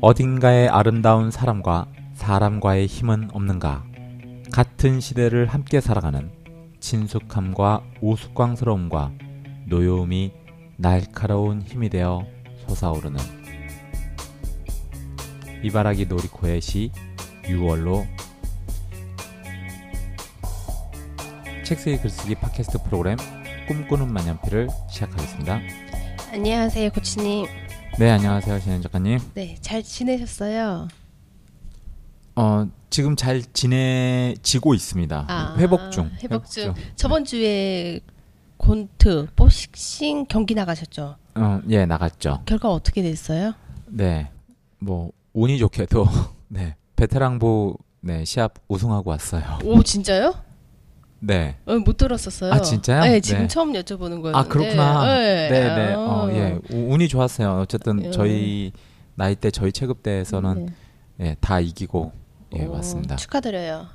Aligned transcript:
어딘가에 0.00 0.68
아름다운 0.68 1.30
사람과 1.30 1.86
사람과의 2.14 2.86
힘은 2.86 3.30
없는가? 3.32 3.84
같은 4.52 5.00
시대를 5.00 5.46
함께 5.46 5.80
살아가는 5.80 6.30
친숙함과 6.80 7.82
우스꽝스러움과 8.00 9.12
노여움이 9.66 10.32
날카로운 10.76 11.62
힘이 11.62 11.88
되어 11.88 12.26
솟아오르는 12.66 13.18
이바라기 15.62 16.06
노리코의 16.06 16.60
시 16.60 16.90
6월로 17.44 18.04
책쓰기 21.64 21.98
글쓰기 21.98 22.34
팟캐스트 22.34 22.82
프로그램 22.84 23.16
꿈꾸는 23.66 24.12
만년필을 24.12 24.68
시작하겠습니다. 24.90 25.60
안녕하세요, 26.32 26.90
코치님. 26.90 27.63
네, 27.98 28.10
안녕하세요, 28.10 28.58
신현 28.60 28.82
작가님. 28.82 29.18
네, 29.34 29.56
잘 29.60 29.82
지내셨어요? 29.82 30.88
어, 32.36 32.66
지금 32.90 33.14
잘 33.14 33.42
지내지고 33.52 34.74
있습니다. 34.74 35.26
아, 35.28 35.54
회복 35.58 35.90
중. 35.92 36.10
회복 36.22 36.46
중. 36.50 36.74
저번 36.96 37.24
주에 37.24 38.00
곤트, 38.56 39.28
복싱 39.36 40.26
경기 40.26 40.54
나가셨죠? 40.54 41.16
어, 41.36 41.60
예, 41.68 41.86
나갔죠. 41.86 42.42
결과 42.46 42.70
어떻게 42.72 43.02
됐어요? 43.02 43.54
네, 43.86 44.30
뭐 44.80 45.12
운이 45.32 45.58
좋게도 45.58 46.06
네 46.48 46.76
베테랑부 46.96 47.76
네 48.00 48.24
시합 48.24 48.54
우승하고 48.68 49.10
왔어요. 49.10 49.42
오, 49.64 49.82
진짜요? 49.82 50.34
네. 51.26 51.56
어, 51.66 51.74
못 51.76 51.96
들었었어요. 51.96 52.52
아, 52.52 52.60
진짜요? 52.60 53.02
네, 53.02 53.20
지금 53.20 53.42
네. 53.42 53.48
처음 53.48 53.72
여쭤보는 53.72 54.20
거예요. 54.22 54.36
아 54.36 54.44
그렇구나. 54.44 55.04
네, 55.06 55.48
네, 55.50 55.60
네. 55.74 55.92
아. 55.94 55.98
어, 55.98 56.28
예, 56.30 56.58
우- 56.70 56.92
운이 56.94 57.08
좋았어요. 57.08 57.60
어쨌든 57.60 58.04
예. 58.06 58.10
저희 58.10 58.72
나이 59.14 59.34
때 59.34 59.50
저희 59.50 59.72
체급대에서는 59.72 60.66
네. 61.18 61.26
예, 61.30 61.36
다 61.40 61.60
이기고 61.60 62.12
예, 62.56 62.64
오, 62.66 62.72
왔습니다. 62.72 63.16
축하드려요. 63.16 63.86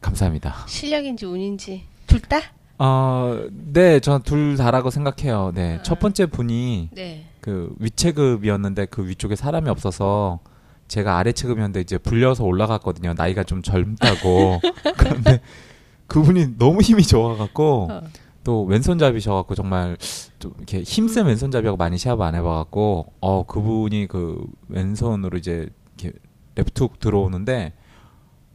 감사합니다. 0.00 0.64
실력인지 0.66 1.26
운인지 1.26 1.84
둘 2.06 2.20
다? 2.20 2.40
어, 2.78 3.38
네, 3.50 4.00
전둘 4.00 4.56
다라고 4.56 4.88
생각해요. 4.90 5.52
네, 5.54 5.76
아. 5.78 5.82
첫 5.82 5.98
번째 5.98 6.26
분이 6.26 6.88
네. 6.92 7.26
그 7.42 7.74
위체급이었는데 7.78 8.86
그 8.86 9.06
위쪽에 9.06 9.36
사람이 9.36 9.68
없어서 9.68 10.40
제가 10.88 11.18
아래 11.18 11.32
체급이었는데 11.32 11.80
이제 11.82 11.98
불려서 11.98 12.44
올라갔거든요. 12.44 13.12
나이가 13.16 13.44
좀 13.44 13.62
젊다고. 13.62 14.60
그런데 14.96 15.40
그분이 16.10 16.58
너무 16.58 16.80
힘이 16.80 17.04
좋아갖고 17.04 17.88
어. 17.90 18.02
또 18.42 18.64
왼손잡이셔갖고 18.64 19.54
정말 19.54 19.96
좀 20.40 20.52
이렇게 20.56 20.82
힘센 20.82 21.26
왼손잡이하고 21.26 21.76
많이 21.76 21.96
시합 21.98 22.20
안 22.20 22.34
해봐갖고 22.34 23.12
어 23.20 23.46
그분이 23.46 24.08
그 24.08 24.44
왼손으로 24.68 25.38
이제 25.38 25.68
이렇게 25.98 26.18
랩툭 26.56 26.98
들어오는데 26.98 27.74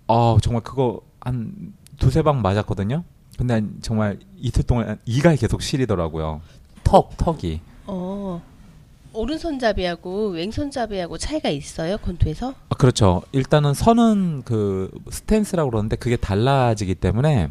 어 0.08 0.38
정말 0.42 0.64
그거 0.64 1.02
한 1.22 1.74
두세 1.98 2.24
방 2.24 2.42
맞았거든요. 2.42 3.04
근데 3.38 3.64
정말 3.82 4.20
이틀 4.36 4.64
동안 4.64 5.00
이가 5.06 5.34
계속 5.36 5.62
시리더라고요. 5.62 6.42
턱 6.84 7.16
턱이. 7.18 7.62
어. 7.88 8.42
오른손잡이하고 9.16 10.30
왼손잡이하고 10.30 11.18
차이가 11.18 11.50
있어요, 11.50 11.98
곤투에서? 11.98 12.54
아, 12.70 12.76
그렇죠. 12.76 13.24
일단은 13.32 13.74
선은 13.74 14.44
그 14.46 14.92
스탠스라고 15.10 15.72
그러는데 15.72 15.96
그게 15.96 16.16
달라지기 16.16 16.96
때문에 16.96 17.50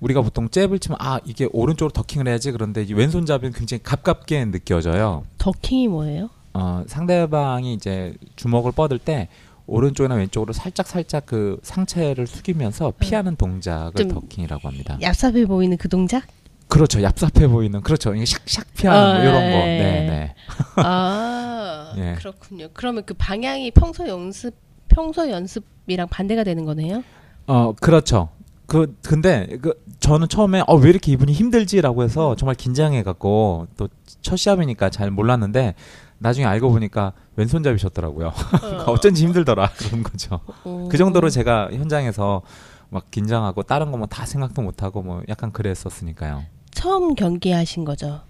우리가 0.00 0.20
보통 0.22 0.48
잽을 0.48 0.78
치면 0.78 0.98
아 1.00 1.20
이게 1.24 1.48
오른쪽으로 1.52 1.90
더킹을 1.92 2.28
해야지 2.28 2.52
그런데 2.52 2.82
이 2.82 2.92
왼손잡이는 2.92 3.52
굉장히 3.52 3.82
가깝게 3.82 4.44
느껴져요. 4.46 5.24
더킹이 5.38 5.88
뭐예요? 5.88 6.28
어, 6.52 6.84
상대방이 6.86 7.74
이제 7.74 8.14
주먹을 8.36 8.72
뻗을 8.72 8.98
때 8.98 9.28
오른쪽이나 9.66 10.14
왼쪽으로 10.14 10.52
살짝 10.52 10.86
살짝 10.86 11.26
그 11.26 11.58
상체를 11.62 12.26
숙이면서 12.26 12.92
피하는 12.98 13.36
동작을 13.36 13.92
좀 13.94 14.08
더킹이라고 14.08 14.68
합니다. 14.68 14.98
얍삽해 15.00 15.46
보이는 15.48 15.76
그 15.76 15.88
동작? 15.88 16.26
그렇죠. 16.68 16.98
얍삽해 17.00 17.50
보이는 17.50 17.80
그렇죠. 17.80 18.14
이게 18.14 18.24
샥샥 18.24 18.64
피하는 18.76 19.00
뭐 19.02 19.12
아, 19.14 19.22
이런 19.22 19.34
거. 19.34 19.38
예. 19.40 19.78
네, 19.78 20.06
네. 20.08 20.34
아, 20.76 21.92
예. 21.98 22.14
그렇군요. 22.18 22.68
그러면 22.72 23.04
그 23.06 23.14
방향이 23.14 23.70
평소 23.70 24.06
연습, 24.08 24.54
평소 24.88 25.30
연습이랑 25.30 26.08
반대가 26.08 26.44
되는 26.44 26.64
거네요? 26.64 27.02
어, 27.46 27.72
그렇죠. 27.80 28.30
그 28.66 28.96
근데 29.04 29.46
그 29.62 29.74
저는 30.00 30.28
처음에 30.28 30.62
어 30.66 30.74
왜 30.76 30.90
이렇게 30.90 31.12
이분이 31.12 31.32
힘들지라고 31.32 32.02
해서 32.02 32.34
정말 32.34 32.54
긴장해 32.56 33.02
갖고 33.04 33.66
또 33.76 33.88
첫 34.22 34.36
시합이니까 34.36 34.90
잘 34.90 35.12
몰랐는데 35.12 35.74
나중에 36.18 36.46
알고 36.46 36.70
보니까 36.70 37.12
왼손잡이셨더라고요. 37.36 38.32
어쩐지 38.86 39.24
힘들더라 39.24 39.70
그런 39.76 40.02
거죠. 40.02 40.40
어. 40.64 40.88
그 40.90 40.96
정도로 40.98 41.30
제가 41.30 41.68
현장에서 41.70 42.42
막 42.88 43.08
긴장하고 43.12 43.62
다른 43.62 43.92
거뭐다 43.92 44.26
생각도 44.26 44.62
못 44.62 44.82
하고 44.82 45.02
뭐 45.02 45.22
약간 45.28 45.52
그랬었으니까요. 45.52 46.42
처음 46.76 47.14
경기하신 47.14 47.86
거죠? 47.86 48.20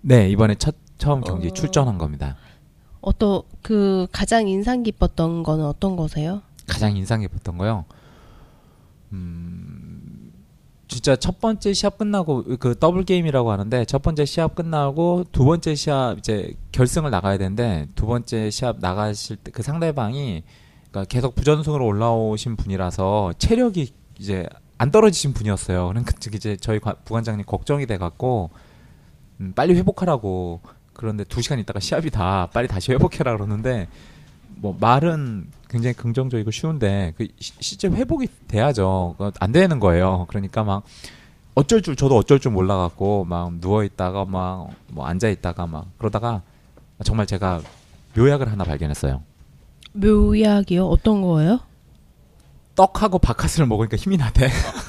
네, 0.00 0.30
이번에 0.30 0.54
첫 0.54 0.74
처음 0.96 1.20
경기 1.20 1.48
어. 1.48 1.50
출전한 1.50 1.98
겁니다. 1.98 2.34
어떤 3.02 3.42
그 3.60 4.06
가장 4.10 4.48
인상 4.48 4.82
깊었던 4.82 5.42
거는 5.42 5.66
어떤 5.66 5.96
거세요? 5.96 6.40
가장 6.66 6.96
인상 6.96 7.20
깊었던 7.20 7.58
거요. 7.58 7.84
음, 9.12 10.32
진짜 10.88 11.14
첫 11.14 11.40
번째 11.40 11.74
시합 11.74 11.98
끝나고 11.98 12.56
그 12.58 12.74
더블 12.78 13.04
게임이라고 13.04 13.50
하는데 13.50 13.84
첫 13.84 14.00
번째 14.00 14.24
시합 14.24 14.54
끝나고 14.54 15.24
두 15.30 15.44
번째 15.44 15.74
시합 15.74 16.18
이제 16.18 16.54
결승을 16.72 17.10
나가야 17.10 17.36
되는데 17.36 17.86
두 17.94 18.06
번째 18.06 18.48
시합 18.48 18.78
나가실 18.80 19.36
때 19.36 19.50
그 19.50 19.62
상대방이 19.62 20.42
그러니까 20.90 21.04
계속 21.06 21.34
부전승으로 21.34 21.84
올라오신 21.84 22.56
분이라서 22.56 23.34
체력이 23.38 23.92
이제 24.18 24.48
안 24.80 24.90
떨어지신 24.90 25.34
분이었어요. 25.34 25.88
그러니까 25.88 26.12
이제 26.34 26.56
저희 26.56 26.78
관- 26.78 26.94
부관장님 27.04 27.44
걱정이 27.44 27.84
돼 27.84 27.98
갖고 27.98 28.48
음, 29.38 29.52
빨리 29.54 29.74
회복하라고 29.74 30.60
그런데 30.94 31.22
두 31.24 31.42
시간 31.42 31.58
있다가 31.58 31.80
시합이 31.80 32.08
다 32.10 32.48
빨리 32.54 32.66
다시 32.66 32.90
회복해라 32.92 33.36
그러는데 33.36 33.88
뭐 34.56 34.74
말은 34.80 35.48
굉장히 35.68 35.92
긍정적이고 35.94 36.50
쉬운데 36.50 37.12
그 37.18 37.28
시- 37.38 37.52
실제 37.60 37.88
회복이 37.88 38.26
돼야죠. 38.48 39.16
안 39.38 39.52
되는 39.52 39.80
거예요. 39.80 40.24
그러니까 40.30 40.64
막 40.64 40.82
어쩔 41.54 41.82
줄 41.82 41.94
저도 41.94 42.16
어쩔 42.16 42.40
줄 42.40 42.50
몰라갖고 42.52 43.26
막 43.26 43.52
누워 43.60 43.84
있다가 43.84 44.24
막 44.24 44.68
뭐 44.88 45.04
앉아 45.04 45.28
있다가 45.28 45.66
막 45.66 45.88
그러다가 45.98 46.40
정말 47.04 47.26
제가 47.26 47.60
묘약을 48.16 48.50
하나 48.50 48.64
발견했어요. 48.64 49.22
묘약이요? 49.92 50.86
어떤 50.86 51.20
거예요? 51.20 51.60
떡하고 52.80 53.18
바카스를 53.18 53.66
먹으니까 53.66 53.98
힘이 53.98 54.16
나대. 54.16 54.48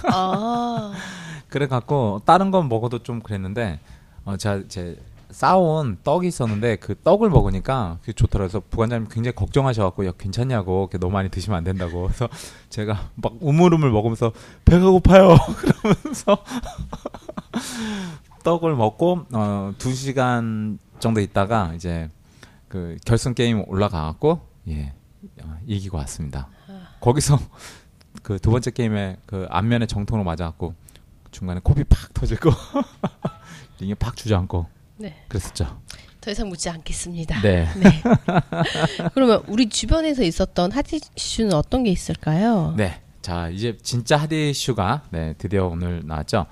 아, 0.09 0.94
그래갖고 1.50 2.22
다른 2.25 2.50
건 2.50 2.69
먹어도 2.69 3.00
좀 3.03 3.19
그랬는데 3.19 3.81
어 4.24 4.38
제가 4.38 4.62
제 4.69 4.97
싸온 5.29 5.97
떡이 6.02 6.25
있었는데 6.25 6.78
그 6.78 6.96
떡을 7.03 7.29
먹으니까 7.29 7.97
그게 8.00 8.13
좋더라고요. 8.13 8.47
그래서 8.47 8.66
부관장님 8.69 9.09
굉장히 9.09 9.35
걱정하셔갖고 9.35 10.06
야 10.06 10.12
괜찮냐고 10.18 10.90
너무 11.02 11.12
많이 11.12 11.28
드시면 11.29 11.57
안 11.57 11.66
된다고 11.66 12.03
그래서 12.03 12.29
제가 12.69 13.09
막 13.16 13.34
우물우물 13.41 13.91
먹으면서 13.91 14.31
배가 14.63 14.90
고파요 14.90 15.35
그러면서 15.58 16.38
떡을 18.44 18.75
먹고 18.75 19.25
어 19.34 19.73
두 19.78 19.94
시간 19.94 20.79
정도 21.00 21.19
있다가 21.19 21.73
이제 21.75 22.09
그 22.69 22.96
결승 23.06 23.34
게임 23.34 23.66
올라가갖고 23.68 24.40
예 24.69 24.94
어, 25.44 25.58
이기고 25.68 25.97
왔습니다. 25.97 26.47
거기서 27.02 27.38
그 28.21 28.39
두 28.39 28.51
번째 28.51 28.71
게임에 28.71 29.17
그 29.25 29.47
앞면에 29.49 29.85
정통으로 29.87 30.23
맞아갖고 30.23 30.73
중간에 31.31 31.59
코피 31.63 31.83
팍 31.85 32.13
터지고 32.13 32.51
링에 33.79 33.95
팍 33.95 34.15
주저앉고 34.15 34.67
네. 34.97 35.23
그랬었죠. 35.27 35.79
더 36.19 36.29
이상 36.29 36.49
묻지 36.49 36.69
않겠습니다. 36.69 37.41
네. 37.41 37.67
네. 37.78 38.03
그러면 39.16 39.43
우리 39.47 39.69
주변에서 39.69 40.23
있었던 40.23 40.72
핫 40.72 40.85
이슈는 40.93 41.53
어떤 41.53 41.84
게 41.84 41.90
있을까요? 41.90 42.75
네. 42.78 43.01
자, 43.23 43.49
이제 43.49 43.78
진짜 43.81 44.17
핫 44.17 44.31
이슈가 44.31 45.03
네, 45.09 45.34
드디어 45.37 45.66
오늘 45.67 46.01
나왔죠. 46.05 46.46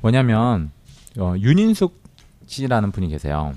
뭐냐면 0.00 0.72
어, 1.18 1.34
윤인숙 1.38 2.02
씨라는 2.46 2.90
분이 2.90 3.08
계세요. 3.08 3.54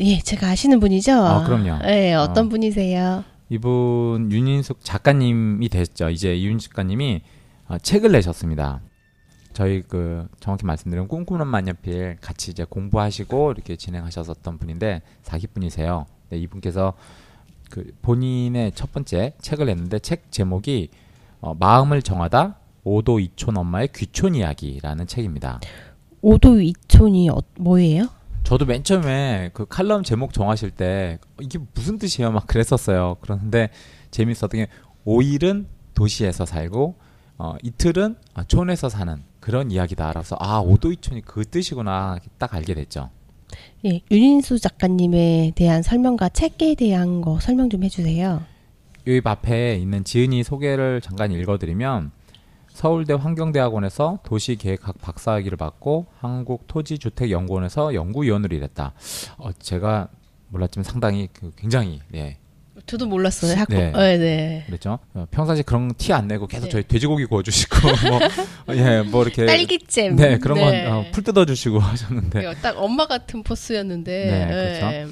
예, 0.00 0.18
제가 0.20 0.48
아시는 0.48 0.80
분이죠? 0.80 1.12
아, 1.12 1.44
그럼요. 1.44 1.82
네, 1.82 2.14
어떤 2.14 2.46
어. 2.46 2.48
분이세요? 2.48 3.24
이분 3.50 4.30
윤인숙 4.30 4.78
작가님이 4.84 5.68
됐죠. 5.68 6.08
이제 6.08 6.40
윤인숙 6.40 6.70
작가님이 6.70 7.22
어, 7.68 7.78
책을 7.78 8.12
내셨습니다. 8.12 8.80
저희 9.52 9.82
그 9.82 10.28
정확히 10.38 10.64
말씀드리면 10.64 11.08
꿈꾸는 11.08 11.48
만년필 11.48 12.18
같이 12.20 12.52
이제 12.52 12.64
공부하시고 12.64 13.50
이렇게 13.52 13.74
진행하셨었던 13.74 14.58
분인데 14.58 15.02
사기분이세요. 15.22 16.06
네, 16.30 16.38
이분께서 16.38 16.94
그 17.70 17.92
본인의 18.02 18.72
첫 18.72 18.92
번째 18.92 19.34
책을 19.40 19.66
냈는데 19.66 19.98
책 19.98 20.30
제목이 20.30 20.90
어, 21.40 21.54
마음을 21.54 22.02
정하다 22.02 22.56
오도 22.84 23.18
이촌 23.18 23.56
엄마의 23.56 23.88
귀촌 23.94 24.36
이야기라는 24.36 25.08
책입니다. 25.08 25.60
오도 26.22 26.60
이촌이 26.60 27.30
어, 27.30 27.42
뭐예요? 27.58 28.19
저도 28.44 28.66
맨 28.66 28.82
처음에 28.82 29.50
그 29.52 29.66
칼럼 29.66 30.02
제목 30.02 30.32
정하실 30.32 30.70
때 30.72 31.18
이게 31.40 31.58
무슨 31.74 31.98
뜻이에요? 31.98 32.32
막 32.32 32.46
그랬었어요. 32.46 33.16
그런데 33.20 33.70
재밌었던 34.10 34.50
게 34.50 34.66
5일은 35.06 35.66
도시에서 35.94 36.46
살고 36.46 36.96
어, 37.38 37.54
이틀은 37.62 38.16
아, 38.34 38.44
촌에서 38.44 38.88
사는 38.88 39.22
그런 39.40 39.70
이야기다 39.70 40.08
알아서 40.08 40.36
아 40.38 40.60
오도이촌이 40.60 41.22
그 41.22 41.44
뜻이구나 41.44 42.18
딱 42.38 42.54
알게 42.54 42.74
됐죠. 42.74 43.10
예, 43.86 44.00
윤인수 44.10 44.58
작가님에 44.58 45.52
대한 45.54 45.82
설명과 45.82 46.28
책에 46.28 46.74
대한 46.74 47.20
거 47.20 47.40
설명 47.40 47.70
좀 47.70 47.82
해주세요. 47.82 48.42
여기 49.06 49.20
앞에 49.24 49.76
있는 49.76 50.04
지은이 50.04 50.42
소개를 50.44 51.00
잠깐 51.00 51.32
읽어드리면 51.32 52.12
서울대 52.80 53.12
환경대학원에서 53.12 54.20
도시계획학 54.22 55.02
박사학위를 55.02 55.58
받고 55.58 56.06
한국토지주택연구원에서 56.18 57.92
연구위원으로 57.92 58.56
일했다. 58.56 58.94
어, 59.36 59.52
제가 59.52 60.08
몰랐지만 60.48 60.84
상당히 60.84 61.28
그 61.30 61.52
굉장히 61.56 62.00
네, 62.08 62.38
저도 62.86 63.04
몰랐어요. 63.04 63.54
학교. 63.54 63.74
네. 63.74 63.92
네. 63.92 64.16
네. 64.16 64.62
그랬죠. 64.66 64.98
어, 65.12 65.26
평상시 65.30 65.62
그런 65.62 65.92
티 65.98 66.14
안 66.14 66.26
내고 66.26 66.46
계속 66.46 66.64
네. 66.64 66.70
저희 66.70 66.82
돼지고기 66.84 67.26
구워주시고 67.26 67.76
뭐 68.66 68.74
예, 68.76 69.02
뭐 69.02 69.24
이렇게 69.24 69.44
딸기잼. 69.44 70.16
네 70.16 70.38
그런 70.38 70.56
네. 70.56 70.84
건 70.84 70.92
어, 70.92 71.04
풀 71.12 71.22
뜯어주시고 71.22 71.80
하셨는데 71.84 72.40
네, 72.40 72.54
딱 72.62 72.78
엄마 72.78 73.06
같은 73.06 73.42
포스였는데. 73.42 74.24
네, 74.24 75.06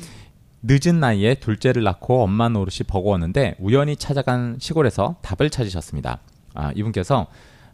늦은 0.62 1.00
나이에 1.00 1.34
둘째를 1.34 1.82
낳고 1.82 2.22
엄마 2.22 2.48
노릇이 2.48 2.78
버거웠는데 2.86 3.56
우연히 3.60 3.94
찾아간 3.94 4.56
시골에서 4.58 5.16
답을 5.20 5.50
찾으셨습니다. 5.50 6.20
아, 6.54 6.72
이분께서 6.74 7.28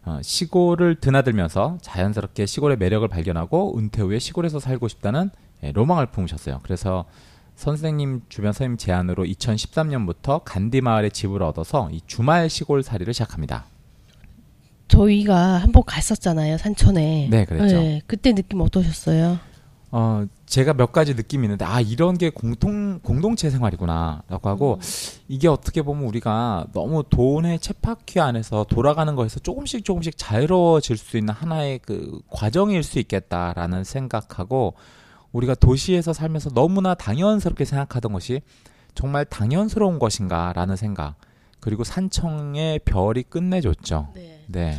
어, 0.05 0.19
시골을 0.21 0.95
드나들면서 0.95 1.79
자연스럽게 1.81 2.45
시골의 2.45 2.77
매력을 2.77 3.07
발견하고 3.07 3.77
은퇴 3.77 4.01
후에 4.01 4.19
시골에서 4.19 4.59
살고 4.59 4.87
싶다는 4.87 5.31
예, 5.63 5.71
로망을 5.71 6.07
품으셨어요. 6.07 6.59
그래서 6.63 7.05
선생님 7.55 8.23
주변 8.29 8.51
선생님 8.51 8.77
제안으로 8.77 9.23
2013년부터 9.23 10.41
간디 10.43 10.81
마을에 10.81 11.09
집을 11.09 11.41
얻어서 11.41 11.89
이 11.91 12.01
주말 12.05 12.49
시골 12.49 12.83
살이를 12.83 13.13
시작합니다. 13.13 13.65
저희가 14.87 15.35
한번 15.35 15.83
갔었잖아요. 15.85 16.57
산촌에. 16.57 17.27
네, 17.31 17.45
그랬죠. 17.45 18.05
그때 18.05 18.33
느낌 18.33 18.61
어떠셨어요? 18.61 19.39
어, 19.97 20.25
제가 20.45 20.73
몇 20.73 20.91
가지 20.91 21.13
느낌이 21.15 21.45
있는데, 21.45 21.63
아, 21.63 21.79
이런 21.79 22.17
게 22.17 22.29
공통, 22.29 22.99
공동체 22.99 23.49
생활이구나, 23.49 24.23
라고 24.27 24.49
하고, 24.49 24.77
이게 25.29 25.47
어떻게 25.47 25.81
보면 25.83 26.03
우리가 26.03 26.67
너무 26.73 27.05
돈의 27.09 27.59
쳇바퀴 27.59 28.19
안에서 28.19 28.65
돌아가는 28.65 29.15
거에서 29.15 29.39
조금씩 29.39 29.85
조금씩 29.85 30.17
자유로워질 30.17 30.97
수 30.97 31.17
있는 31.17 31.33
하나의 31.33 31.79
그 31.79 32.19
과정일 32.29 32.83
수 32.83 32.99
있겠다라는 32.99 33.85
생각하고, 33.85 34.73
우리가 35.31 35.55
도시에서 35.55 36.11
살면서 36.11 36.49
너무나 36.49 36.93
당연스럽게 36.93 37.63
생각하던 37.63 38.11
것이 38.11 38.41
정말 38.95 39.23
당연스러운 39.23 39.97
것인가라는 39.97 40.75
생각. 40.75 41.15
그리고 41.61 41.85
산청의 41.85 42.79
별이 42.79 43.23
끝내줬죠. 43.23 44.09
네. 44.13 44.43
네. 44.47 44.77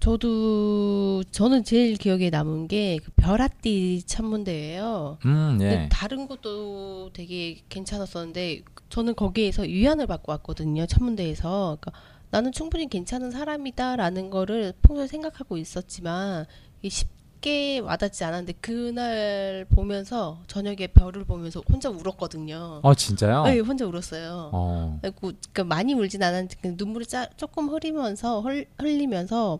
저도 0.00 1.24
저는 1.32 1.64
제일 1.64 1.96
기억에 1.96 2.30
남은 2.30 2.68
게그 2.68 3.12
별아띠 3.16 4.02
천문대예요. 4.06 5.18
음, 5.24 5.58
예. 5.60 5.64
근데 5.64 5.88
다른 5.90 6.28
것도 6.28 7.10
되게 7.12 7.60
괜찮았었는데 7.68 8.62
저는 8.90 9.14
거기에서 9.16 9.62
위안을 9.62 10.06
받고 10.06 10.32
왔거든요. 10.32 10.86
천문대에서. 10.86 11.78
그러니까 11.80 11.92
나는 12.30 12.52
충분히 12.52 12.88
괜찮은 12.88 13.30
사람이다라는 13.30 14.30
거를 14.30 14.72
평소에 14.82 15.06
생각하고 15.06 15.56
있었지만 15.56 16.46
이게 16.80 16.88
쉽게 16.90 17.78
와닿지 17.80 18.22
않았는데 18.24 18.54
그날 18.60 19.66
보면서 19.68 20.40
저녁에 20.46 20.88
별을 20.88 21.24
보면서 21.24 21.60
혼자 21.70 21.88
울었거든요. 21.88 22.80
어, 22.82 22.94
진짜요? 22.94 23.44
네, 23.44 23.58
혼자 23.58 23.86
울었어요. 23.86 24.50
어. 24.52 25.00
그러니까 25.02 25.64
많이 25.64 25.94
울진 25.94 26.22
않았는데 26.22 26.56
그 26.60 26.74
눈물이 26.76 27.06
짜, 27.06 27.28
조금 27.36 27.68
흐리면서 27.68 28.40
흘, 28.42 28.66
흘리면서 28.78 29.58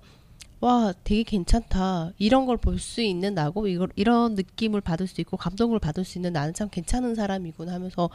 와 0.61 0.93
되게 1.05 1.23
괜찮다 1.23 2.13
이런 2.19 2.47
걸 2.47 2.57
볼 2.57 2.79
수 2.79 3.01
있는 3.01 3.35
나고 3.35 3.69
이걸 3.69 3.89
이런 3.97 4.35
느낌을 4.35 4.81
받을 4.81 5.07
수 5.07 5.21
있고 5.21 5.37
감동을 5.37 5.79
받을 5.79 6.05
수 6.05 6.19
있는 6.19 6.33
나는 6.33 6.53
참 6.55 6.69
괜찮은 6.69 7.15
사람이구나 7.15 7.73
하면서 7.75 8.11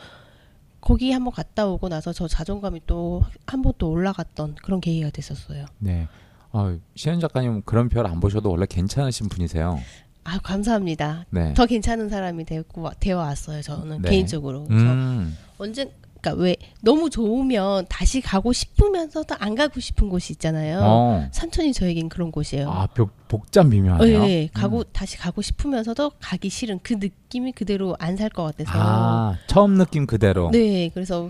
거기 0.81 1.11
한번 1.11 1.31
갔다 1.33 1.65
오고 1.67 1.87
나서 1.89 2.11
저 2.11 2.27
자존감이 2.27 2.81
또 2.85 3.21
한 3.47 3.61
번 3.61 3.73
또 3.77 3.89
올라갔던 3.89 4.55
그런 4.61 4.81
계기가 4.81 5.09
됐었어요. 5.11 5.65
네. 5.79 6.07
어, 6.51 6.77
시현 6.95 7.19
작가님 7.21 7.61
그런 7.63 7.87
별 7.89 8.05
안 8.05 8.19
보셔도 8.19 8.51
원래 8.51 8.65
괜찮으신 8.69 9.29
분이세요. 9.29 9.79
아 10.25 10.39
감사합니다. 10.39 11.25
네. 11.29 11.53
더 11.53 11.65
괜찮은 11.65 12.09
사람이 12.09 12.43
되고 12.45 12.89
되어 12.99 13.17
왔어요. 13.19 13.61
저는 13.61 14.01
네. 14.01 14.09
개인적으로. 14.09 14.67
음. 14.69 15.37
언제 15.57 15.93
그러니까 16.23 16.41
왜 16.41 16.55
너무 16.81 17.09
좋으면 17.09 17.85
다시 17.89 18.21
가고 18.21 18.53
싶으면서도 18.53 19.35
안 19.39 19.55
가고 19.55 19.79
싶은 19.81 20.07
곳이 20.09 20.33
있잖아요. 20.33 20.79
어. 20.81 21.27
산천이 21.31 21.73
저에겐 21.73 22.07
그런 22.07 22.31
곳이에요. 22.31 22.69
아, 22.71 22.87
복, 22.87 23.11
복잡 23.27 23.65
어, 23.65 23.69
미묘하네요. 23.69 24.23
예, 24.23 24.29
예. 24.29 24.49
가고 24.53 24.83
다시 24.85 25.17
가고 25.17 25.41
싶으면서도 25.41 26.13
가기 26.21 26.47
싫은 26.49 26.79
그 26.81 26.93
느낌이 26.93 27.51
그대로 27.51 27.95
안 27.99 28.15
살 28.15 28.29
것 28.29 28.43
같아서. 28.43 28.71
아, 28.73 29.37
처음 29.47 29.73
느낌 29.77 30.05
그대로. 30.07 30.49
네, 30.51 30.89
그래서 30.93 31.29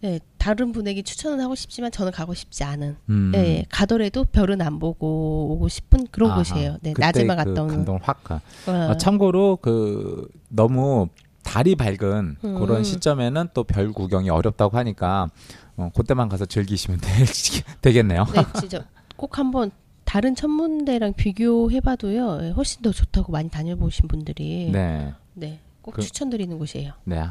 네, 0.00 0.18
다른 0.36 0.72
분에게 0.72 1.02
추천은 1.02 1.40
하고 1.40 1.54
싶지만 1.54 1.90
저는 1.92 2.10
가고 2.12 2.34
싶지 2.34 2.64
않은. 2.64 2.96
음. 3.10 3.30
네, 3.32 3.64
가더라도 3.70 4.24
별은 4.24 4.60
안 4.62 4.78
보고 4.80 5.52
오고 5.52 5.68
싶은 5.68 6.08
그런 6.10 6.30
아하. 6.32 6.38
곳이에요. 6.42 6.78
네, 6.82 6.92
낮에만 6.98 7.36
그 7.36 7.44
갔다 7.44 7.62
오는. 7.62 7.74
감동을 7.76 8.00
확 8.02 8.24
가. 8.24 8.40
어. 8.66 8.72
아, 8.90 8.96
참고로 8.96 9.58
그 9.62 10.26
너무 10.48 11.08
달이 11.44 11.76
밝은 11.76 12.36
음. 12.44 12.58
그런 12.58 12.82
시점에는 12.82 13.48
또 13.54 13.62
별 13.64 13.92
구경이 13.92 14.30
어렵다고 14.30 14.76
하니까 14.78 15.28
어, 15.76 15.90
그때만 15.94 16.28
가서 16.28 16.46
즐기시면 16.46 17.00
되, 17.80 17.92
겠네요 17.92 18.24
네, 18.34 18.42
진짜 18.58 18.84
꼭 19.16 19.38
한번 19.38 19.70
다른 20.04 20.34
천문대랑 20.34 21.14
비교해봐도요, 21.14 22.40
예, 22.42 22.50
훨씬 22.50 22.82
더 22.82 22.90
좋다고 22.92 23.32
많이 23.32 23.48
다녀보신 23.48 24.06
분들이. 24.06 24.70
네, 24.72 25.12
네. 25.32 25.60
꼭 25.82 25.92
그- 25.94 26.02
추천드리는 26.02 26.58
곳이에요. 26.58 26.92
네. 27.04 27.22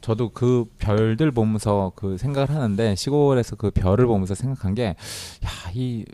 저도 0.00 0.30
그 0.30 0.64
별들 0.78 1.30
보면서 1.32 1.92
그 1.94 2.16
생각을 2.18 2.50
하는데 2.50 2.94
시골에서 2.94 3.56
그 3.56 3.70
별을 3.70 4.06
보면서 4.06 4.34
생각한 4.34 4.74
게 4.74 4.84
야, 4.86 5.48
이 5.74 6.04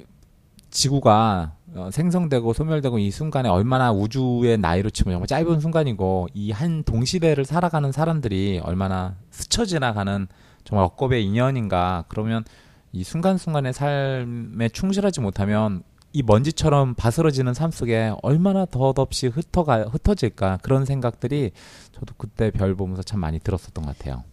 지구가 0.70 1.52
어, 1.74 1.90
생성되고 1.92 2.52
소멸되고 2.52 2.98
이 2.98 3.10
순간에 3.10 3.48
얼마나 3.48 3.92
우주의 3.92 4.56
나이로 4.58 4.90
치면 4.90 5.14
정말 5.14 5.26
짧은 5.26 5.60
순간이고 5.60 6.28
이 6.34 6.50
한 6.50 6.82
동시대를 6.82 7.44
살아가는 7.44 7.92
사람들이 7.92 8.60
얼마나 8.64 9.16
스쳐 9.30 9.64
지나가는 9.64 10.26
정말 10.64 10.84
억겁의 10.86 11.24
인연인가 11.24 12.04
그러면 12.08 12.44
이 12.92 13.04
순간순간의 13.04 13.72
삶에 13.74 14.68
충실하지 14.70 15.20
못하면 15.20 15.82
이 16.14 16.22
먼지처럼 16.22 16.94
바스러지는 16.94 17.52
삶 17.54 17.70
속에 17.70 18.12
얼마나 18.22 18.64
덧없이 18.64 19.26
흩어가 19.28 19.82
흩어질까 19.84 20.58
그런 20.62 20.84
생각들이 20.86 21.52
저도 21.92 22.14
그때 22.16 22.50
별 22.50 22.74
보면서 22.74 23.02
참 23.02 23.20
많이 23.20 23.38
들었었던 23.38 23.84
것 23.84 23.96
같아요. 23.98 24.24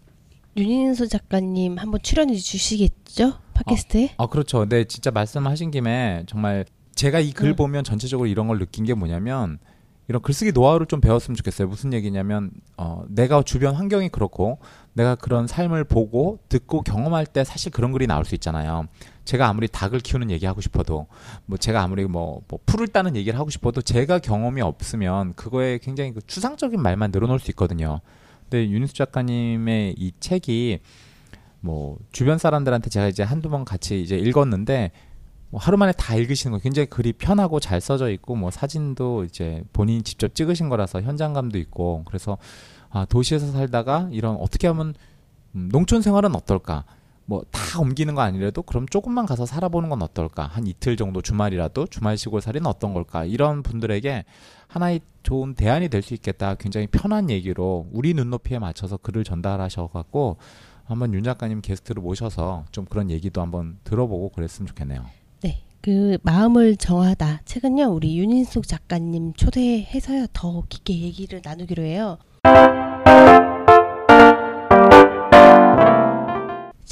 윤인수 0.58 1.10
작가님 1.10 1.78
한번 1.78 2.00
출연해 2.02 2.36
주시겠죠? 2.36 3.34
팟캐스트에? 3.54 4.16
아 4.18 4.28
그렇죠. 4.28 4.60
근데 4.60 4.86
진짜 4.86 5.12
말씀하신 5.12 5.72
김에 5.72 6.24
정말 6.28 6.66
제가 6.96 7.20
이글 7.20 7.50
응. 7.50 7.56
보면 7.56 7.84
전체적으로 7.84 8.28
이런 8.28 8.48
걸 8.48 8.60
느낀 8.60 8.86
게 8.86 8.94
뭐냐면 8.94 9.60
이런 10.08 10.22
글쓰기 10.22 10.52
노하우를 10.52 10.86
좀 10.86 11.02
배웠으면 11.02 11.36
좋겠어요. 11.36 11.68
무슨 11.68 11.92
얘기냐면 11.92 12.52
어, 12.78 13.04
내가 13.10 13.42
주변 13.42 13.76
환경이 13.76 14.10
그렇고 14.10 14.60
내가 14.94 15.16
그런 15.16 15.48
삶을 15.48 15.84
보고 15.84 16.40
듣고 16.48 16.84
경험할 16.84 17.26
때 17.26 17.44
사실 17.44 17.72
그런 17.72 17.92
글이 17.92 18.08
나올 18.08 18.24
수 18.24 18.36
있잖아요. 18.36 18.86
제가 19.26 19.50
아무리 19.50 19.68
닭을 19.68 20.00
키우는 20.00 20.30
얘기 20.32 20.46
하고 20.46 20.62
싶어도 20.62 21.08
뭐 21.46 21.58
제가 21.58 21.82
아무리 21.82 22.06
뭐, 22.06 22.44
뭐 22.48 22.60
풀을 22.66 22.88
따는 22.88 23.16
얘기를 23.16 23.38
하고 23.38 23.50
싶어도 23.50 23.82
제가 23.82 24.20
경험이 24.20 24.62
없으면 24.62 25.34
그거에 25.34 25.80
굉장히 25.80 26.14
그 26.14 26.22
추상적인 26.26 26.80
말만 26.82 27.12
늘어놓을 27.12 27.40
수 27.40 27.52
있거든요. 27.52 28.00
근데 28.50 28.70
윤희수 28.70 28.94
작가님의 28.94 29.96
이 29.98 30.12
책이 30.20 30.80
뭐 31.62 31.98
주변 32.12 32.38
사람들한테 32.38 32.90
제가 32.90 33.08
이제 33.08 33.24
한두 33.24 33.50
번 33.50 33.66
같이 33.66 34.02
이제 34.02 34.18
읽었는데 34.18 34.92
뭐 35.50 35.60
하루 35.60 35.78
만에 35.78 35.92
다 35.94 36.16
읽으시는 36.16 36.58
거 36.58 36.62
굉장히 36.62 36.88
글이 36.88 37.14
편하고 37.14 37.60
잘 37.60 37.82
써져 37.82 38.10
있고 38.12 38.36
뭐 38.36 38.52
사진도 38.52 39.24
이제 39.24 39.64
본인이 39.74 40.04
직접 40.04 40.36
찍으신 40.36 40.70
거라서 40.70 41.02
현장감도 41.02 41.58
있고 41.58 42.04
그래서 42.06 42.38
아 42.90 43.06
도시에서 43.06 43.52
살다가 43.52 44.10
이런 44.12 44.36
어떻게 44.38 44.68
하면 44.68 44.94
음, 45.56 45.70
농촌 45.72 46.02
생활은 46.02 46.36
어떨까 46.36 46.86
뭐 47.26 47.44
다 47.52 47.80
옮기는 47.82 48.16
거 48.16 48.22
아니라도 48.22 48.62
그럼 48.62 48.88
조금만 48.88 49.26
가서 49.26 49.46
살아보는 49.46 49.90
건 49.90 50.02
어떨까 50.02 50.46
한 50.46 50.66
이틀 50.68 50.96
정도 50.96 51.22
주말이라도 51.22 51.88
주말 51.88 52.18
시골 52.18 52.40
살이는 52.42 52.68
어떤 52.68 52.94
걸까 52.94 53.26
이런 53.26 53.64
분들에게 53.64 54.24
하나의 54.68 55.02
좋은 55.24 55.56
대안이 55.56 55.90
될 55.90 56.02
수 56.02 56.14
있겠다 56.14 56.56
굉장히 56.56 56.88
편한 56.88 57.30
얘기로 57.30 57.88
우리 57.92 58.14
눈높이에 58.14 58.60
맞춰서 58.60 58.98
글을 58.98 59.24
전달하셔 59.24 59.88
갖고 59.88 60.38
한번 60.86 61.14
윤 61.16 61.24
작가님 61.24 61.62
게스트로 61.62 62.02
모셔서 62.02 62.66
좀 62.72 62.86
그런 62.86 63.10
얘기도 63.10 63.42
한번 63.42 63.80
들어보고 63.84 64.30
그랬으면 64.30 64.68
좋겠네요. 64.68 65.04
네. 65.42 65.64
그 65.82 66.18
마음을 66.24 66.78
정하다 66.78 67.42
책은요 67.46 67.86
우리 67.88 68.18
윤인숙 68.20 68.68
작가님 68.68 69.34
초대해서요 69.34 70.28
더 70.32 70.64
깊게 70.70 70.94
얘기를 71.02 71.42
나누기로 71.44 71.84
해요. 71.84 72.18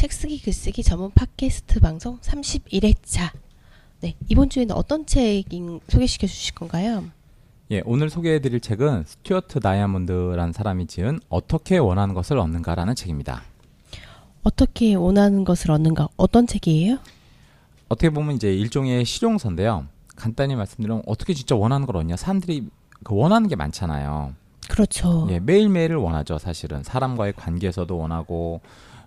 책쓰기 0.04 0.42
글쓰기 0.42 0.84
전문 0.84 1.12
팟캐스트 1.12 1.80
방송 1.80 2.20
31회차. 2.20 3.32
네 4.02 4.18
이번 4.28 4.50
주에는 4.50 4.76
어떤 4.76 5.06
책 5.06 5.46
소개시켜 5.88 6.28
주실 6.28 6.56
건가요? 6.56 7.06
예, 7.72 7.82
오늘 7.86 8.10
소개해 8.10 8.42
드릴 8.42 8.60
책은 8.60 9.06
스튜어트 9.08 9.62
다이아몬드라는 9.62 10.52
사람이 10.52 10.88
지은 10.88 11.22
어떻게 11.30 11.78
원하는 11.78 12.14
것을 12.14 12.38
얻는가라는 12.38 12.96
책입니다. 12.96 13.44
어떻게 14.44 14.94
원하는 14.94 15.46
것을 15.46 15.72
얻는가? 15.72 16.10
어떤 16.18 16.48
책이에요? 16.48 16.98
어떻게 17.88 18.10
보면 18.10 18.36
이제 18.36 18.54
일종의 18.54 19.06
실용서인데요. 19.06 19.88
간단히 20.18 20.58
말씀드리면 20.58 21.04
어떻게 21.06 21.34
진짜 21.34 21.56
원하는 21.56 21.88
걸 21.88 21.96
얻냐? 21.96 22.18
사람들이 22.18 22.68
그 23.06 23.16
원하는 23.16 23.48
게 23.48 23.56
많잖아요. 23.56 24.34
그렇죠. 24.68 25.30
예, 25.32 25.40
매일매일을 25.40 25.96
원하죠, 25.96 26.40
사실은. 26.40 26.84
사람과의 26.84 27.34
관계에서도 27.38 27.98
원하고 27.98 28.60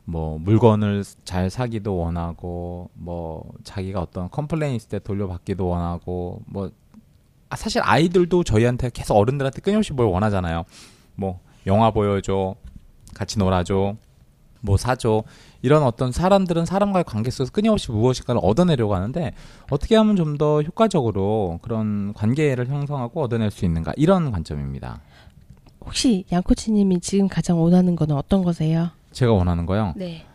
뭐 0.06 0.38
물건을 0.38 1.04
잘 1.24 1.50
사기도 1.50 1.96
원하고 1.96 2.88
뭐 2.94 3.44
자기가 3.64 4.00
어떤 4.00 4.30
complain 4.30 4.74
있을 4.76 4.88
때 4.88 4.98
돌려받기도 5.00 5.66
원하고 5.66 6.40
뭐 6.46 6.70
아, 7.50 7.56
사실 7.56 7.82
아이들도 7.84 8.44
저희한테 8.44 8.90
계속 8.90 9.16
어른들한테 9.16 9.60
끊임없이 9.60 9.92
뭘 9.92 10.06
원하잖아요. 10.08 10.64
뭐 11.16 11.40
영화 11.66 11.90
보여줘, 11.90 12.54
같이 13.14 13.38
놀아줘, 13.38 13.96
뭐 14.60 14.76
사줘. 14.76 15.24
이런 15.62 15.82
어떤 15.82 16.12
사람들은 16.12 16.66
사람과의 16.66 17.04
관계 17.04 17.30
속에서 17.30 17.50
끊임없이 17.52 17.90
무엇인가를 17.90 18.40
얻어내려고 18.44 18.94
하는데 18.94 19.32
어떻게 19.70 19.96
하면 19.96 20.14
좀 20.16 20.36
더 20.38 20.60
효과적으로 20.62 21.58
그런 21.62 22.12
관계를 22.14 22.66
형성하고 22.68 23.22
얻어낼 23.22 23.50
수 23.50 23.64
있는가 23.64 23.92
이런 23.96 24.30
관점입니다. 24.30 25.00
혹시 25.84 26.24
양코치님이 26.30 27.00
지금 27.00 27.26
가장 27.28 27.60
원하는 27.60 27.96
거는 27.96 28.14
어떤 28.16 28.42
거세요? 28.44 28.90
제가 29.16 29.32
원하는 29.32 29.64
거요. 29.64 29.94
네. 29.96 30.26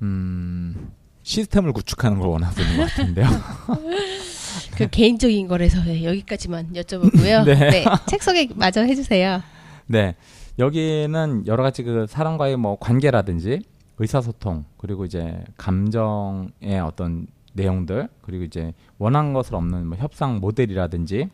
음 0.00 0.90
시스템을 1.22 1.74
구축하는 1.74 2.18
걸 2.18 2.30
원하는 2.30 2.56
것 2.78 2.88
같은데요. 2.88 3.26
그 4.78 4.88
개인적인 4.88 5.46
거라서 5.46 5.84
네, 5.84 6.02
여기까지만 6.04 6.72
여쭤보고요. 6.72 7.44
네. 7.44 7.54
네. 7.54 7.84
책 8.08 8.22
소개 8.22 8.48
마저 8.54 8.80
해주세요. 8.80 9.42
네. 9.88 10.14
여기는 10.58 11.44
여러 11.48 11.62
가지 11.62 11.82
그 11.82 12.06
사람과의 12.08 12.56
뭐 12.56 12.78
관계라든지 12.78 13.60
의사소통 13.98 14.64
그리고 14.78 15.04
이제 15.04 15.44
감정의 15.58 16.80
어떤 16.82 17.26
내용들 17.52 18.08
그리고 18.22 18.44
이제 18.44 18.72
원하는 18.96 19.34
것을 19.34 19.54
없는 19.54 19.86
뭐 19.86 19.98
협상 19.98 20.40
모델이라든지 20.40 21.28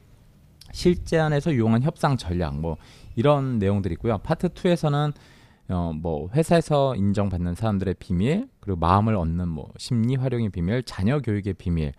실제 0.73 1.21
안에서 1.21 1.53
유용한 1.53 1.83
협상 1.85 2.17
전략 2.17 2.59
뭐 2.59 2.79
이런 3.15 3.61
내용들이 3.61 3.93
있고요. 3.93 4.19
파트 4.19 4.49
2에서는 4.49 5.13
어 5.69 5.93
뭐 5.93 6.29
회사에서 6.35 6.95
인정받는 6.95 7.55
사람들의 7.55 7.95
비밀 7.99 8.49
그리고 8.61 8.79
마음을 8.79 9.17
얻는 9.17 9.49
뭐 9.49 9.69
심리 9.79 10.15
활용의 10.17 10.51
비밀, 10.51 10.83
자녀 10.83 11.21
교육의 11.21 11.55
비밀, 11.55 11.93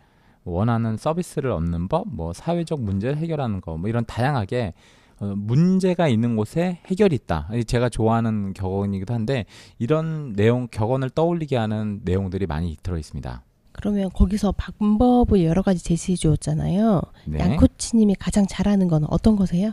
원하는 0.44 0.96
서비스를 0.98 1.52
얻는 1.52 1.88
법, 1.90 2.08
뭐 2.08 2.32
사회적 2.34 2.82
문제를 2.82 3.18
해결하는 3.18 3.60
거, 3.62 3.78
뭐 3.78 3.90
이런 3.90 4.06
다양하게 4.06 4.74
어, 5.20 5.34
문제가 5.36 6.08
있는 6.08 6.36
곳에 6.36 6.80
해결이 6.86 7.16
있다. 7.16 7.50
제가 7.66 7.90
좋아하는 7.90 8.54
격언이기도 8.54 9.14
한데 9.14 9.46
이런 9.80 10.34
내용 10.34 10.68
격언을 10.70 11.10
떠올리게 11.10 11.58
하는 11.58 12.02
내용들이 12.04 12.46
많이 12.46 12.78
들어 12.84 12.98
있습니다. 12.98 13.44
그러면 13.72 14.10
거기서 14.14 14.54
방법을 14.54 15.44
여러 15.44 15.62
가지 15.62 15.84
제시해 15.84 16.16
주었잖아요. 16.16 17.02
네. 17.26 17.40
양코치님이 17.40 18.16
가장 18.16 18.46
잘하는 18.48 18.88
건 18.88 19.06
어떤 19.10 19.36
거세요? 19.36 19.72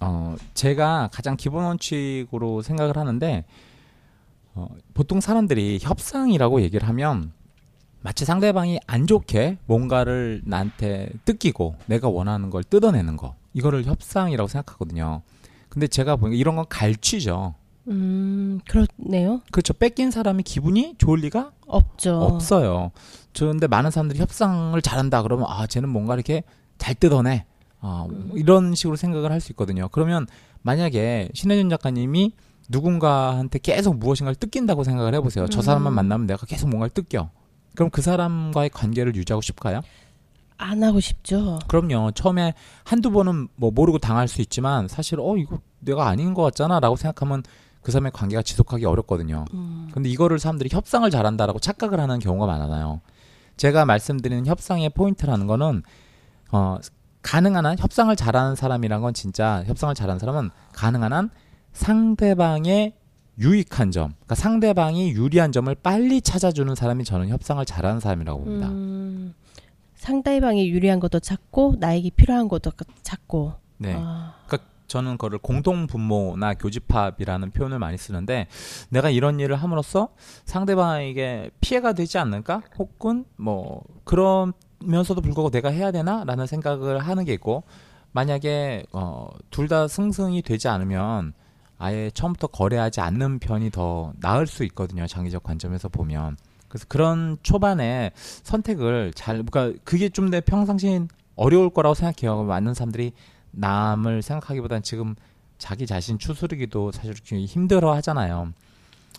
어, 0.00 0.36
제가 0.54 1.10
가장 1.12 1.36
기본 1.36 1.64
원칙으로 1.64 2.62
생각을 2.62 2.96
하는데 2.96 3.44
어, 4.54 4.68
보통 4.94 5.20
사람들이 5.20 5.78
협상이라고 5.80 6.62
얘기를 6.62 6.86
하면 6.88 7.32
마치 8.00 8.24
상대방이 8.24 8.80
안 8.86 9.06
좋게 9.06 9.58
뭔가를 9.66 10.42
나한테 10.44 11.10
뜯기고 11.24 11.76
내가 11.86 12.08
원하는 12.08 12.50
걸 12.50 12.64
뜯어내는 12.64 13.16
거 13.16 13.36
이거를 13.54 13.84
협상이라고 13.84 14.48
생각하거든요. 14.48 15.22
근데 15.68 15.86
제가 15.86 16.16
보니까 16.16 16.38
이런 16.38 16.56
건 16.56 16.66
갈취죠. 16.68 17.54
음, 17.88 18.60
그렇네요. 18.68 19.40
그렇죠. 19.50 19.72
뺏긴 19.72 20.10
사람이 20.10 20.42
기분이 20.42 20.96
좋을 20.98 21.20
리가 21.20 21.52
없죠. 21.66 22.20
없어요. 22.20 22.90
그런데 23.34 23.66
많은 23.66 23.90
사람들이 23.90 24.20
협상을 24.20 24.80
잘한다 24.82 25.22
그러면 25.22 25.46
아 25.48 25.66
쟤는 25.66 25.88
뭔가 25.88 26.14
이렇게 26.14 26.42
잘 26.78 26.94
뜯어내. 26.94 27.46
아, 27.82 28.06
음. 28.08 28.30
이런 28.34 28.74
식으로 28.74 28.96
생각을 28.96 29.30
할 29.30 29.40
수 29.40 29.52
있거든요. 29.52 29.88
그러면 29.90 30.26
만약에 30.62 31.28
신혜준 31.34 31.68
작가님이 31.68 32.32
누군가한테 32.68 33.58
계속 33.58 33.98
무엇인가를 33.98 34.36
뜯긴다고 34.36 34.84
생각을 34.84 35.14
해보세요. 35.14 35.48
저 35.48 35.60
사람만 35.62 35.92
음. 35.92 35.96
만나면 35.96 36.26
내가 36.26 36.46
계속 36.46 36.68
뭔가를 36.68 36.90
뜯겨. 36.94 37.30
그럼 37.74 37.90
그 37.90 38.00
사람과의 38.02 38.70
관계를 38.70 39.16
유지하고 39.16 39.40
싶을까요? 39.42 39.80
안 40.58 40.82
하고 40.84 41.00
싶죠. 41.00 41.58
그럼요. 41.66 42.12
처음에 42.12 42.54
한두 42.84 43.10
번은 43.10 43.48
뭐 43.56 43.72
모르고 43.72 43.98
당할 43.98 44.28
수 44.28 44.40
있지만 44.42 44.86
사실 44.86 45.18
어 45.18 45.36
이거 45.36 45.58
내가 45.80 46.06
아닌 46.06 46.34
것 46.34 46.42
같잖아라고 46.42 46.94
생각하면 46.94 47.42
그 47.82 47.90
사람의 47.90 48.12
관계가 48.12 48.42
지속하기 48.42 48.84
어렵거든요. 48.84 49.44
음. 49.54 49.88
근데 49.92 50.08
이거를 50.08 50.38
사람들이 50.38 50.68
협상을 50.70 51.10
잘한다라고 51.10 51.58
착각을 51.58 51.98
하는 51.98 52.20
경우가 52.20 52.46
많아요. 52.46 53.00
제가 53.56 53.84
말씀드리는 53.86 54.46
협상의 54.46 54.88
포인트라는 54.90 55.48
거는 55.48 55.82
어 56.52 56.78
가능한 57.22 57.66
한 57.66 57.78
협상을 57.78 58.14
잘하는 58.14 58.54
사람이란 58.56 59.00
건 59.00 59.14
진짜 59.14 59.62
협상을 59.66 59.94
잘하는 59.94 60.18
사람은 60.18 60.50
가능한 60.72 61.12
한 61.12 61.30
상대방의 61.72 62.94
유익한 63.38 63.90
점, 63.90 64.10
그러니까 64.10 64.34
상대방이 64.34 65.12
유리한 65.12 65.52
점을 65.52 65.74
빨리 65.74 66.20
찾아주는 66.20 66.74
사람이 66.74 67.04
저는 67.04 67.28
협상을 67.28 67.64
잘하는 67.64 68.00
사람이라고 68.00 68.44
봅니다. 68.44 68.68
음, 68.68 69.34
상대방이 69.94 70.68
유리한 70.68 71.00
것도 71.00 71.20
찾고 71.20 71.76
나에게 71.78 72.10
필요한 72.10 72.48
것도 72.48 72.72
찾고. 73.02 73.54
네. 73.78 73.94
아, 73.96 74.34
그러니까 74.46 74.68
저는 74.86 75.12
그거를 75.12 75.38
공동 75.38 75.86
분모나 75.86 76.54
교집합이라는 76.54 77.52
표현을 77.52 77.78
많이 77.78 77.96
쓰는데 77.96 78.48
내가 78.90 79.08
이런 79.08 79.40
일을 79.40 79.56
함으로써 79.56 80.10
상대방에게 80.44 81.50
피해가 81.60 81.94
되지 81.94 82.18
않을까? 82.18 82.62
혹은 82.78 83.24
뭐 83.36 83.82
그러 84.04 84.52
면서도 84.86 85.20
불구하고 85.20 85.50
내가 85.50 85.70
해야 85.70 85.90
되나라는 85.90 86.46
생각을 86.46 86.98
하는 86.98 87.24
게 87.24 87.32
있고 87.34 87.62
만약에 88.12 88.84
어, 88.92 89.28
둘 89.50 89.68
다 89.68 89.88
승승이 89.88 90.42
되지 90.42 90.68
않으면 90.68 91.32
아예 91.78 92.10
처음부터 92.14 92.48
거래하지 92.48 93.00
않는 93.00 93.38
편이 93.38 93.70
더 93.70 94.12
나을 94.20 94.46
수 94.46 94.64
있거든요. 94.64 95.06
장기적 95.06 95.42
관점에서 95.42 95.88
보면. 95.88 96.36
그래서 96.68 96.86
그런 96.88 97.38
초반에 97.42 98.12
선택을 98.14 99.12
잘, 99.14 99.42
그러니까 99.42 99.78
그게 99.84 100.08
좀 100.08 100.30
내 100.30 100.40
평상시엔 100.40 101.08
어려울 101.36 101.70
거라고 101.70 101.94
생각해요. 101.94 102.44
많은 102.44 102.74
사람들이 102.74 103.12
남을 103.50 104.22
생각하기보단 104.22 104.82
지금 104.82 105.14
자기 105.58 105.86
자신 105.86 106.18
추스르기도 106.18 106.92
사실 106.92 107.14
힘들어 107.46 107.92
하잖아요. 107.94 108.52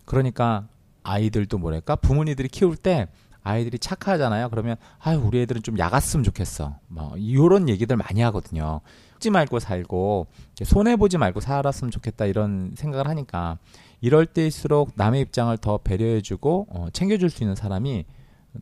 그러니까 0.06 0.68
아이들도 1.04 1.58
뭐랄까 1.58 1.96
부모님들이 1.96 2.48
키울 2.48 2.76
때 2.76 3.08
아이들이 3.44 3.78
착하잖아요. 3.78 4.50
그러면 4.50 4.78
아유 5.00 5.22
우리 5.24 5.42
애들은 5.42 5.64
좀 5.64 5.78
야갔으면 5.78 6.24
좋겠어. 6.24 6.78
뭐 6.88 7.14
이런 7.18 7.70
얘기들 7.70 7.98
많이 7.98 8.22
하거든요. 8.22 8.82
죽지 9.24 9.30
말고 9.30 9.60
살고 9.60 10.28
손해 10.66 10.98
보지 10.98 11.18
말고 11.18 11.40
살았으면 11.40 11.92
좋겠다 11.92 12.26
이런 12.26 12.74
생각을 12.76 13.08
하니까 13.08 13.58
이럴 14.02 14.26
때일수록 14.26 14.92
남의 14.96 15.22
입장을 15.22 15.58
더 15.60 15.78
배려해주고 15.78 16.68
어, 16.70 16.88
챙겨줄 16.92 17.30
수 17.30 17.44
있는 17.44 17.56
사람이 17.56 18.06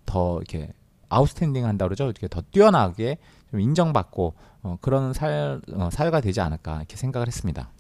더 0.06 0.38
이렇게 0.38 0.72
아웃스탠딩 1.10 1.66
한다 1.66 1.86
그러죠. 1.86 2.06
이렇게 2.06 2.28
더 2.28 2.42
뛰어나게 2.52 3.18
좀 3.50 3.60
인정받고 3.60 4.36
어, 4.62 4.78
그런 4.82 5.14
살, 5.14 5.60
어, 5.74 5.90
사회가 5.92 6.22
되지 6.22 6.40
않을까 6.40 6.78
이렇게 6.78 6.96
생각을 6.96 7.28
했습니다. 7.28 7.72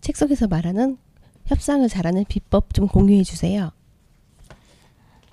책 0.00 0.16
속에서 0.16 0.48
말하는 0.48 0.98
협상을 1.46 1.88
잘하는 1.88 2.24
비법 2.28 2.74
좀 2.74 2.88
공유해 2.88 3.22
주세요. 3.22 3.70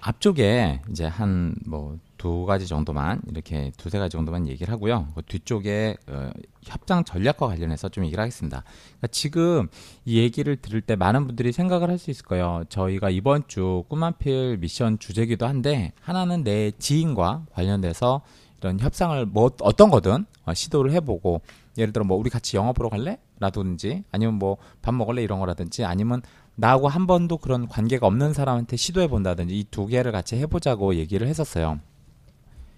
앞쪽에 0.08 0.82
이제 0.90 1.06
한 1.06 1.56
뭐 1.66 1.98
두 2.18 2.46
가지 2.48 2.66
정도만 2.66 3.22
이렇게 3.30 3.72
두세 3.78 4.00
가지 4.00 4.14
정도만 4.14 4.48
얘기를 4.48 4.72
하고요. 4.74 5.10
그 5.14 5.22
뒤쪽에 5.22 5.96
어, 6.08 6.32
협상 6.64 7.04
전략과 7.04 7.46
관련해서 7.46 7.90
좀 7.90 8.04
얘기를 8.06 8.20
하겠습니다. 8.20 8.64
그러니까 8.88 9.08
지금 9.12 9.68
이 10.06 10.18
얘기를 10.18 10.56
들을 10.56 10.82
때 10.82 10.96
많은 10.96 11.28
분들이 11.28 11.52
생각을 11.52 11.90
할 11.90 12.00
수 12.00 12.10
있을 12.10 12.26
거예요. 12.26 12.64
저희가 12.70 13.12
이번 13.12 13.44
주 13.48 13.84
꿈만필 13.90 14.58
미션 14.58 14.98
주제기도 14.98 15.46
한데 15.46 15.94
하나는 16.02 16.44
내 16.44 16.72
지인과 16.72 17.46
관련돼서 17.54 18.22
이런 18.60 18.80
협상을 18.80 19.24
뭐 19.28 19.52
어떤 19.62 19.92
거든 19.92 20.26
어, 20.46 20.54
시도를 20.56 20.94
해보고 20.94 21.42
예를 21.78 21.94
들어 21.94 22.06
뭐 22.06 22.18
우리 22.18 22.30
같이 22.32 22.58
보러 22.76 22.90
갈래? 22.90 23.20
라든지 23.40 24.04
아니면 24.12 24.36
뭐 24.36 24.58
밥 24.82 24.96
먹을래 24.96 25.22
이런 25.22 25.40
거라든지 25.40 25.84
아니면 25.84 26.22
나하고 26.56 26.88
한 26.88 27.06
번도 27.08 27.38
그런 27.38 27.68
관계가 27.68 28.08
없는 28.08 28.34
사람한테 28.34 28.78
시도해 28.78 29.08
본다든지 29.08 29.58
이 29.60 29.66
두 29.72 29.88
개를 29.88 30.12
같이 30.12 30.36
해보자고 30.38 30.96
얘기를 30.96 31.28
했었어요. 31.28 31.80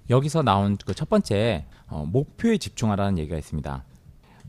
여기서 0.10 0.41
나온 0.41 0.77
그 0.77 0.93
첫 0.93 1.10
번째 1.10 1.65
어, 1.88 2.05
목표에 2.07 2.57
집중하라는 2.57 3.17
얘기가 3.19 3.38
있습니다. 3.38 3.84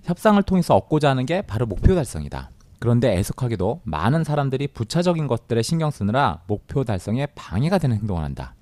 협상을 0.05 0.43
통해서 0.45 0.75
얻고자 0.77 1.11
하는 1.11 1.27
게 1.27 1.43
바로 1.43 1.67
목표 1.67 1.95
달성이다. 1.95 2.51
그런데 2.79 3.13
애석하게도 3.17 3.81
많은 3.85 4.23
사람들이 4.25 4.69
부차적인 4.69 5.27
것들에 5.27 5.63
신경 5.63 5.91
쓰느라 5.91 6.43
목표 6.47 6.85
달성에 6.85 7.27
방해가 7.35 7.79
되는 7.79 7.97
행동을 7.97 8.23
한다. 8.23 8.55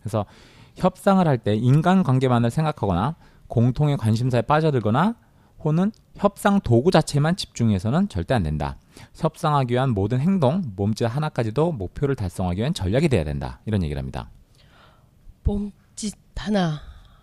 그래서 0.00 0.26
협상을 0.76 1.26
할 1.26 1.38
때 1.38 1.54
인간관계만을 1.54 2.50
생각하거나 2.50 3.14
공통의 3.46 3.96
관심사에 3.96 4.42
빠져들거나 4.42 5.14
혹은 5.62 5.92
협상 6.16 6.60
도구 6.60 6.90
자체만 6.90 7.36
집중해서는 7.36 8.08
절대 8.08 8.34
안 8.34 8.42
된다. 8.42 8.76
협상하기 9.14 9.74
위한 9.74 9.90
모든 9.90 10.20
행동, 10.20 10.62
몸짓 10.76 11.06
하나까지도 11.14 11.72
목표를 11.72 12.16
달성하기 12.16 12.60
위한 12.60 12.74
전략이 12.74 13.08
돼야 13.08 13.24
된다. 13.24 13.60
이런 13.66 13.82
얘기를 13.82 13.98
합니다. 13.98 14.30
몸짓 15.44 16.14
하나. 16.36 16.80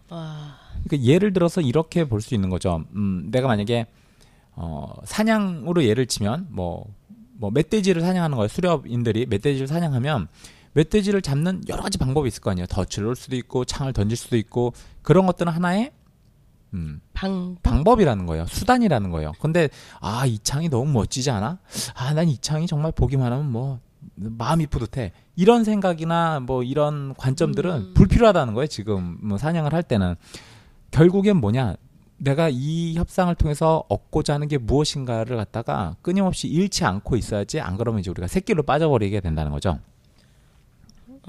와. 0.10 0.56
그러니까 0.86 1.08
예를 1.10 1.34
들어서 1.34 1.62
이렇게 1.62 2.06
볼 2.06 2.22
수 2.22 2.36
있는 2.36 2.50
거죠. 2.50 2.84
음, 2.96 3.30
내가 3.32 3.48
만약에 3.48 3.88
어, 4.56 4.94
사냥으로 5.04 5.84
예를 5.84 6.06
치면 6.06 6.48
뭐, 6.50 6.86
뭐 7.34 7.52
멧돼지를 7.52 8.02
사냥하는 8.02 8.38
거예요. 8.38 8.48
수렵인들이 8.48 9.26
멧돼지를 9.28 9.68
사냥하면 9.68 10.28
멧돼지를 10.74 11.22
잡는 11.22 11.64
여러 11.68 11.82
가지 11.82 11.98
방법이 11.98 12.28
있을 12.28 12.42
거 12.42 12.52
아니에요. 12.52 12.68
덫을 12.68 13.04
놓을 13.06 13.16
수도 13.16 13.36
있고 13.36 13.66
창을 13.66 13.94
던질 13.94 14.16
수도 14.18 14.38
있고 14.38 14.74
그런 15.02 15.26
것들은 15.26 15.52
하나의 15.52 15.92
음, 16.74 17.00
방 17.14 17.56
방법 17.64 18.02
이라는 18.02 18.26
거예요. 18.26 18.46
수단이라는 18.48 19.10
거예요. 19.12 19.32
근데 19.40 19.70
아 20.02 20.26
이 20.26 20.38
창이 20.40 20.70
너무 20.70 20.92
멋지지 20.92 21.32
않아? 21.32 21.60
아 21.96 22.14
난 22.14 22.28
이 22.30 22.38
창이 22.38 22.68
정말 22.68 22.92
보기만 22.92 23.32
하면 23.32 23.52
뭐 23.52 23.80
마음이 24.16 24.68
뿌듯해. 24.68 25.12
이런 25.36 25.64
생각이나 25.64 26.40
뭐 26.40 26.64
이런 26.64 27.14
관점들은 27.16 27.72
음. 27.76 27.94
불필요하다는 27.94 28.54
거예요. 28.54 28.68
지금 28.68 29.18
뭐 29.22 29.38
사냥을 29.38 29.74
할 29.74 29.84
때는 29.84 30.16
결국엔 30.92 31.38
뭐냐? 31.38 31.76
내가 32.20 32.50
이 32.52 32.96
협상을 32.96 33.34
통해서 33.36 33.84
얻고자 33.90 34.34
하는 34.34 34.48
게 34.48 34.58
무엇인가를 34.58 35.38
갖다가 35.38 35.96
끊임없이 36.02 36.48
잃지 36.48 36.84
않고 36.84 37.16
있어야지 37.16 37.60
안 37.60 37.78
그러면 37.78 38.00
이제 38.00 38.10
우리가 38.10 38.28
새끼로 38.28 38.64
빠져버리게 38.64 39.20
된다는 39.20 39.52
거죠. 39.52 39.78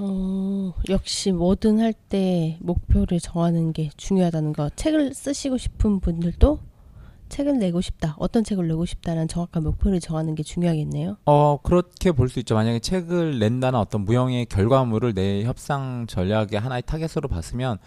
어, 0.00 0.72
역시 0.88 1.32
뭐든 1.32 1.80
할 1.80 1.92
때 1.92 2.56
목표를 2.60 3.18
정하는 3.20 3.72
게 3.72 3.90
중요하다는 3.96 4.52
거. 4.52 4.70
책을 4.70 5.12
쓰시고 5.12 5.58
싶은 5.58 6.00
분들도 6.00 6.60
책을 7.28 7.58
내고 7.58 7.80
싶다. 7.82 8.14
어떤 8.18 8.42
책을 8.44 8.68
내고 8.68 8.86
싶다는 8.86 9.28
정확한 9.28 9.62
목표를 9.64 10.00
정하는 10.00 10.34
게 10.34 10.42
중요하겠네요. 10.42 11.18
어, 11.26 11.58
그렇게 11.62 12.12
볼 12.12 12.28
수 12.30 12.38
있죠. 12.38 12.54
만약에 12.54 12.78
책을 12.78 13.38
낸다는 13.38 13.78
어떤 13.78 14.04
무형의 14.04 14.46
결과물을 14.46 15.12
내 15.14 15.44
협상 15.44 16.06
전략의 16.06 16.52
하나의 16.58 16.82
타겟으로 16.86 17.28
봤으면, 17.28 17.78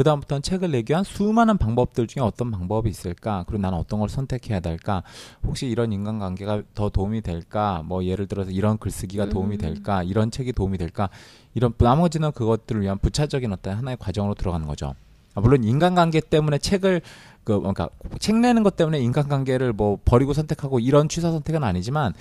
그 0.00 0.04
다음부터는 0.04 0.40
책을 0.40 0.70
내기 0.70 0.92
위한 0.92 1.04
수많은 1.04 1.58
방법들 1.58 2.06
중에 2.06 2.22
어떤 2.22 2.50
방법이 2.50 2.88
있을까? 2.88 3.44
그리고 3.46 3.60
나는 3.60 3.76
어떤 3.76 4.00
걸 4.00 4.08
선택해야 4.08 4.60
될까? 4.60 5.02
혹시 5.46 5.66
이런 5.66 5.92
인간관계가 5.92 6.62
더 6.74 6.88
도움이 6.88 7.20
될까? 7.20 7.82
뭐, 7.84 8.02
예를 8.02 8.26
들어서 8.26 8.50
이런 8.50 8.78
글쓰기가 8.78 9.28
도움이 9.28 9.56
음. 9.56 9.58
될까? 9.58 10.02
이런 10.02 10.30
책이 10.30 10.54
도움이 10.54 10.78
될까? 10.78 11.10
이런, 11.52 11.74
나머지는 11.76 12.32
그것들을 12.32 12.80
위한 12.80 12.96
부차적인 12.96 13.52
어떤 13.52 13.76
하나의 13.76 13.98
과정으로 13.98 14.32
들어가는 14.36 14.66
거죠. 14.66 14.94
아, 15.34 15.42
물론 15.42 15.64
인간관계 15.64 16.20
때문에 16.20 16.56
책을 16.56 17.02
그 17.44 17.58
그러니까 17.58 17.90
책 18.20 18.36
내는 18.36 18.62
것 18.62 18.76
때문에 18.76 19.00
인간관계를 19.00 19.74
뭐 19.74 19.98
버리고 20.06 20.32
선택하고 20.32 20.80
이런 20.80 21.10
취사 21.10 21.30
선택은 21.30 21.62
아니지만 21.62 22.14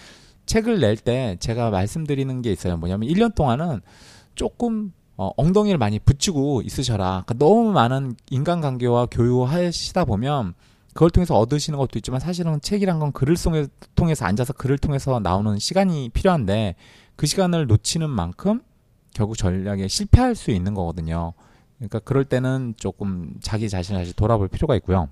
책을 0.48 0.82
낼 0.82 0.98
때 0.98 1.38
제가 1.40 1.70
말씀드리는 1.70 2.42
게 2.42 2.52
있어요. 2.52 2.76
뭐냐면 2.76 3.08
1년 3.08 3.34
동안은 3.36 3.80
조금 4.36 4.92
어, 5.22 5.32
엉덩이를 5.36 5.78
많이 5.78 6.00
붙이고 6.00 6.62
있으셔라. 6.62 7.24
그러니까 7.26 7.34
너무 7.34 7.74
많은 7.74 8.16
인간관계와 8.30 9.08
교류하시다 9.08 10.06
보면 10.06 10.54
그걸 10.94 11.10
통해서 11.10 11.38
얻으시는 11.38 11.78
것도 11.78 12.00
있지만 12.00 12.22
사실은 12.22 12.62
책이란 12.62 13.00
건 13.00 13.12
글을 13.12 13.36
통해- 13.36 13.68
통해서 13.96 14.24
앉아서 14.24 14.54
글을 14.54 14.78
통해서 14.78 15.20
나오는 15.20 15.60
시간이 15.60 16.08
필요한데 16.14 16.76
그 17.18 17.28
시간을 17.28 17.68
놓치는 17.68 18.10
만큼 18.10 18.62
결국 19.14 19.38
전략에 19.38 19.90
실패할 19.90 20.36
수 20.36 20.52
있는 20.52 20.74
거거든요. 20.74 21.34
그러니까 21.80 22.00
그럴 22.00 22.24
때는 22.24 22.76
조금 22.78 23.34
자기 23.42 23.68
자신을 23.70 24.00
다시 24.00 24.14
돌아볼 24.16 24.48
필요가 24.48 24.74
있고요. 24.78 25.10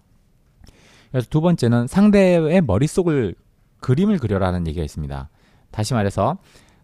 그래서 1.12 1.28
두 1.30 1.42
번째는 1.42 1.88
상대의 1.88 2.62
머릿속을 2.62 3.36
그림을 3.82 4.20
그려라는 4.20 4.68
얘기가 4.68 4.86
있습니다. 4.86 5.28
다시 5.72 5.94
말해서 5.94 6.38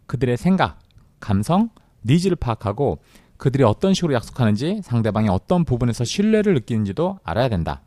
그들의 0.07 0.35
생각, 0.35 0.79
감성, 1.21 1.69
needs를 2.05 2.35
파악하고 2.35 2.99
그들이 3.37 3.63
어떤 3.63 3.93
식으로 3.93 4.13
약속하는지 4.13 4.81
상대방이 4.83 5.29
어떤 5.29 5.65
부분에서 5.65 6.03
신뢰를 6.03 6.53
느끼는지도 6.53 7.19
알아야 7.23 7.49
된다. 7.49 7.81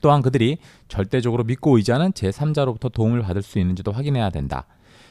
또한 0.00 0.22
그들이 0.22 0.58
절대적으로 0.88 1.44
믿고 1.44 1.76
의지하는 1.76 2.12
제3자로부터 2.12 2.92
도움을 2.92 3.22
받을 3.22 3.42
수 3.42 3.58
있는지도 3.58 3.92
확인해야 3.92 4.30
된다. 4.30 4.66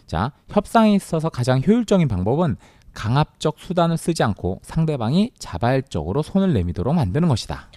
자, 0.07 0.31
협상에 0.49 0.95
있어서 0.95 1.29
가장 1.29 1.61
효율적인 1.65 2.07
방법은 2.07 2.57
강압적 2.93 3.59
수단을 3.59 3.97
쓰지 3.97 4.23
않고 4.23 4.61
상대방이 4.63 5.31
자발적으로 5.37 6.23
손을 6.23 6.53
내미도록 6.53 6.95
만드는 6.95 7.29
것이다. 7.29 7.69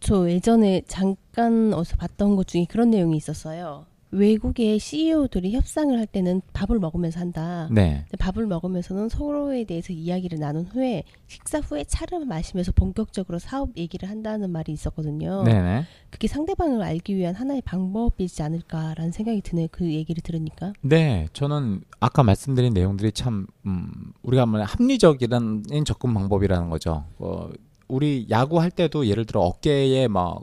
저 0.00 0.28
예전에 0.28 0.82
잠깐 0.88 1.72
어디서 1.72 1.96
봤던 1.96 2.36
것 2.36 2.46
중에 2.46 2.66
그런 2.68 2.90
내용이 2.90 3.16
있었어요. 3.16 3.86
외국의 4.10 4.78
CEO들이 4.78 5.52
협상을 5.52 5.96
할 5.96 6.06
때는 6.06 6.40
밥을 6.52 6.78
먹으면서 6.78 7.20
한다. 7.20 7.68
네. 7.70 8.04
밥을 8.18 8.46
먹으면서는 8.46 9.08
서로에 9.08 9.64
대해서 9.64 9.92
이야기를 9.92 10.38
나눈 10.38 10.64
후에 10.64 11.04
식사 11.26 11.58
후에 11.58 11.84
차를 11.84 12.24
마시면서 12.24 12.72
본격적으로 12.72 13.38
사업 13.38 13.76
얘기를 13.76 14.08
한다는 14.08 14.50
말이 14.50 14.72
있었거든요. 14.72 15.42
네네. 15.44 15.84
그게 16.10 16.26
상대방을 16.26 16.82
알기 16.82 17.16
위한 17.16 17.34
하나의 17.34 17.62
방법이지 17.62 18.42
않을까라는 18.42 19.12
생각이 19.12 19.42
드네요. 19.42 19.68
그 19.70 19.92
얘기를 19.92 20.22
들으니까. 20.22 20.72
네, 20.80 21.28
저는 21.32 21.82
아까 22.00 22.22
말씀드린 22.22 22.72
내용들이 22.72 23.12
참 23.12 23.46
음, 23.66 24.12
우리가 24.22 24.46
말 24.46 24.62
합리적이라는 24.62 25.64
접근 25.84 26.14
방법이라는 26.14 26.70
거죠. 26.70 27.04
어, 27.18 27.50
우리 27.88 28.26
야구 28.30 28.60
할 28.60 28.70
때도 28.70 29.06
예를 29.06 29.24
들어 29.24 29.40
어깨에 29.40 30.08
막 30.08 30.42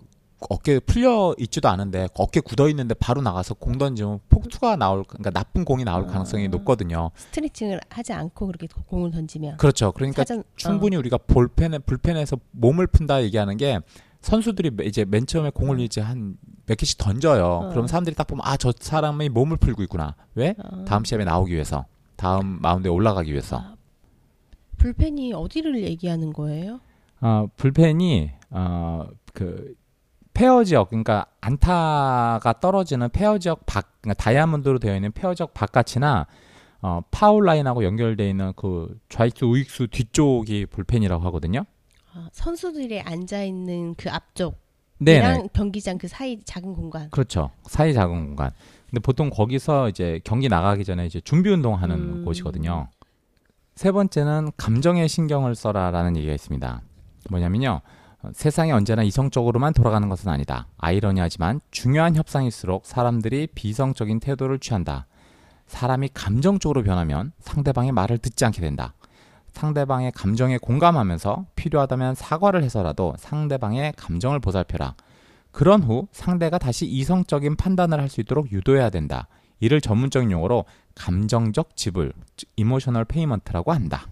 어깨 0.50 0.80
풀려 0.80 1.34
있지도 1.39 1.69
않은데 1.69 2.08
어깨 2.15 2.39
굳어 2.39 2.67
있는데 2.69 2.93
바로 2.93 3.21
나가서 3.21 3.54
공 3.56 3.78
던지면 3.78 4.19
폭투가 4.30 4.76
나올 4.76 5.04
그러니까 5.06 5.32
나쁜 5.32 5.63
공이 5.65 5.84
나올 5.86 6.06
가능성이 6.08 6.45
아. 6.45 6.48
높거든요. 6.50 7.12
스트레칭을 7.15 7.80
하지 7.89 8.13
않고 8.13 8.48
그렇게 8.48 8.67
공을 8.88 9.12
던지면 9.12 9.58
그렇죠. 9.58 9.91
그러니까 9.93 10.24
사전- 10.24 10.43
충분히 10.56 10.98
우리가 10.98 11.17
볼펜에 11.17 11.80
불펜에서 11.80 12.38
몸을 12.52 12.88
푼다 12.88 13.24
얘기하는 13.24 13.58
게 13.58 13.80
선수들이 14.21 14.71
이제 14.88 15.06
맨 15.06 15.26
처음에 15.26 15.50
공을 15.52 15.80
이제 15.80 16.02
한 16.02 16.38
몇 16.67 16.80
개씩 16.80 16.98
던져요. 16.98 17.45
어. 17.45 17.69
그럼 17.69 17.86
사람들이 17.86 18.15
딱 18.15 18.26
보면 18.26 18.41
아 18.43 18.58
저 18.58 18.74
사람이 18.76 19.30
몸을 19.30 19.58
풀고 19.58 19.84
있구나. 19.84 20.15
왜? 20.34 20.56
어, 20.58 20.78
어. 20.78 20.86
다음 20.86 21.04
시합에 21.06 21.24
나오기 21.24 21.54
위해서 21.54 21.86
다음 22.15 22.60
마운드에 22.60 22.89
올라가기 22.89 23.32
위해서 23.32 23.58
아, 23.58 23.76
불펜이 24.78 25.34
어디를 25.34 25.84
얘기하는 25.84 26.34
거예요? 26.34 26.80
어, 27.21 27.48
불펜이 27.58 28.32
어, 28.50 29.06
그 29.34 29.76
페어 30.36 30.63
지역 30.63 30.89
그러니까 30.89 31.26
안타가 31.41 32.60
떨어지는 32.62 33.10
페어 33.10 33.39
지역 33.39 33.65
밖 33.65 34.02
그러니까 34.02 34.21
다이아몬드로 34.21 34.78
되어 34.80 34.93
있는 34.93 35.12
페어 35.12 35.34
지역 35.34 35.54
바깥이나 35.56 36.28
어, 36.82 37.02
파울 37.10 37.45
라인하고 37.45 37.84
연결되어 37.84 38.28
있는 38.28 38.54
그 38.56 39.00
좌익수 39.10 39.45
우익수 39.48 39.88
뒤쪽이 39.88 40.67
불펜이라고 40.67 41.24
하거든요. 41.26 41.65
아, 42.13 42.30
선수들이 42.32 43.02
앉아 43.02 43.43
있는 43.43 43.95
그 43.95 44.12
앞쪽 44.12 44.60
네, 44.98 45.48
경기장 45.54 45.98
그 45.98 46.08
사이 46.08 46.39
작은 46.43 46.74
공간. 46.74 47.10
그렇죠. 47.10 47.50
사이 47.63 47.93
작은 47.93 48.28
공간. 48.28 48.52
근데 48.89 49.00
보통 49.02 49.30
거기서 49.30 49.89
이제 49.89 50.19
경기 50.24 50.48
나가기 50.48 50.86
전에 50.86 51.06
이제 51.06 51.19
준비 51.21 51.50
운동하는 51.50 51.95
음. 51.95 52.26
곳이거든요. 52.26 52.89
세 53.76 53.91
번째는 53.91 54.52
감정에 54.56 55.08
신경을 55.08 55.56
써라라는 55.56 56.15
얘기가 56.17 56.34
있습니다. 56.34 56.82
뭐냐면요. 57.30 57.82
어, 58.25 58.29
세상이 58.33 58.71
언제나 58.71 59.03
이성적으로만 59.03 59.73
돌아가는 59.73 60.07
것은 60.09 60.29
아니다. 60.29 60.67
아이러니하지만 60.77 61.61
중요한 61.71 62.15
협상일수록 62.15 62.85
사람들이 62.85 63.47
비성적인 63.53 64.19
태도를 64.19 64.59
취한다. 64.59 65.05
사람이 65.67 66.09
감정적으로 66.13 66.83
변하면 66.83 67.31
상대방의 67.39 67.91
말을 67.91 68.17
듣지 68.17 68.45
않게 68.45 68.61
된다. 68.61 68.93
상대방의 69.53 70.11
감정에 70.11 70.57
공감하면서 70.57 71.45
필요하다면 71.55 72.15
사과를 72.15 72.63
해서라도 72.63 73.13
상대방의 73.17 73.93
감정을 73.95 74.39
보살펴라. 74.39 74.95
그런 75.51 75.81
후 75.81 76.07
상대가 76.11 76.57
다시 76.57 76.85
이성적인 76.85 77.55
판단을 77.55 77.99
할 78.01 78.09
수 78.09 78.21
있도록 78.21 78.51
유도해야 78.51 78.89
된다. 78.89 79.27
이를 79.61 79.79
전문적인 79.79 80.31
용어로 80.31 80.65
감정적 80.95 81.77
지불, 81.77 82.11
emotional 82.58 83.05
payment라고 83.05 83.71
한다. 83.71 84.07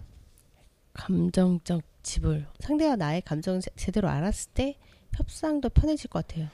감정적 0.94 1.82
지불. 2.02 2.46
상대가 2.60 2.96
나의 2.96 3.22
감정을 3.22 3.60
제- 3.60 3.70
제대로 3.76 4.08
알았을 4.08 4.50
때 4.54 4.76
협상도 5.16 5.68
편해질 5.68 6.08
것 6.10 6.26
같아요. 6.26 6.48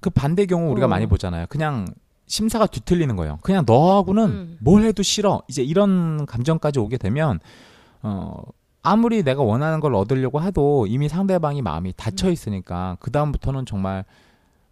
그 0.00 0.10
반대 0.10 0.46
경우 0.46 0.70
우리가 0.70 0.86
어. 0.86 0.88
많이 0.88 1.06
보잖아요. 1.06 1.46
그냥 1.48 1.86
심사가 2.26 2.66
뒤틀리는 2.66 3.14
거예요. 3.16 3.38
그냥 3.42 3.64
너하고는 3.66 4.24
음. 4.24 4.56
뭘 4.60 4.82
해도 4.84 5.02
싫어. 5.02 5.42
이제 5.48 5.62
이런 5.62 6.26
감정까지 6.26 6.78
오게 6.78 6.96
되면 6.98 7.38
어 8.02 8.42
아무리 8.82 9.22
내가 9.22 9.42
원하는 9.42 9.80
걸 9.80 9.94
얻으려고 9.94 10.42
해도 10.42 10.86
이미 10.86 11.08
상대방이 11.08 11.62
마음이 11.62 11.94
닫혀 11.96 12.30
있으니까 12.30 12.96
그 13.00 13.10
다음부터는 13.10 13.64
정말 13.66 14.04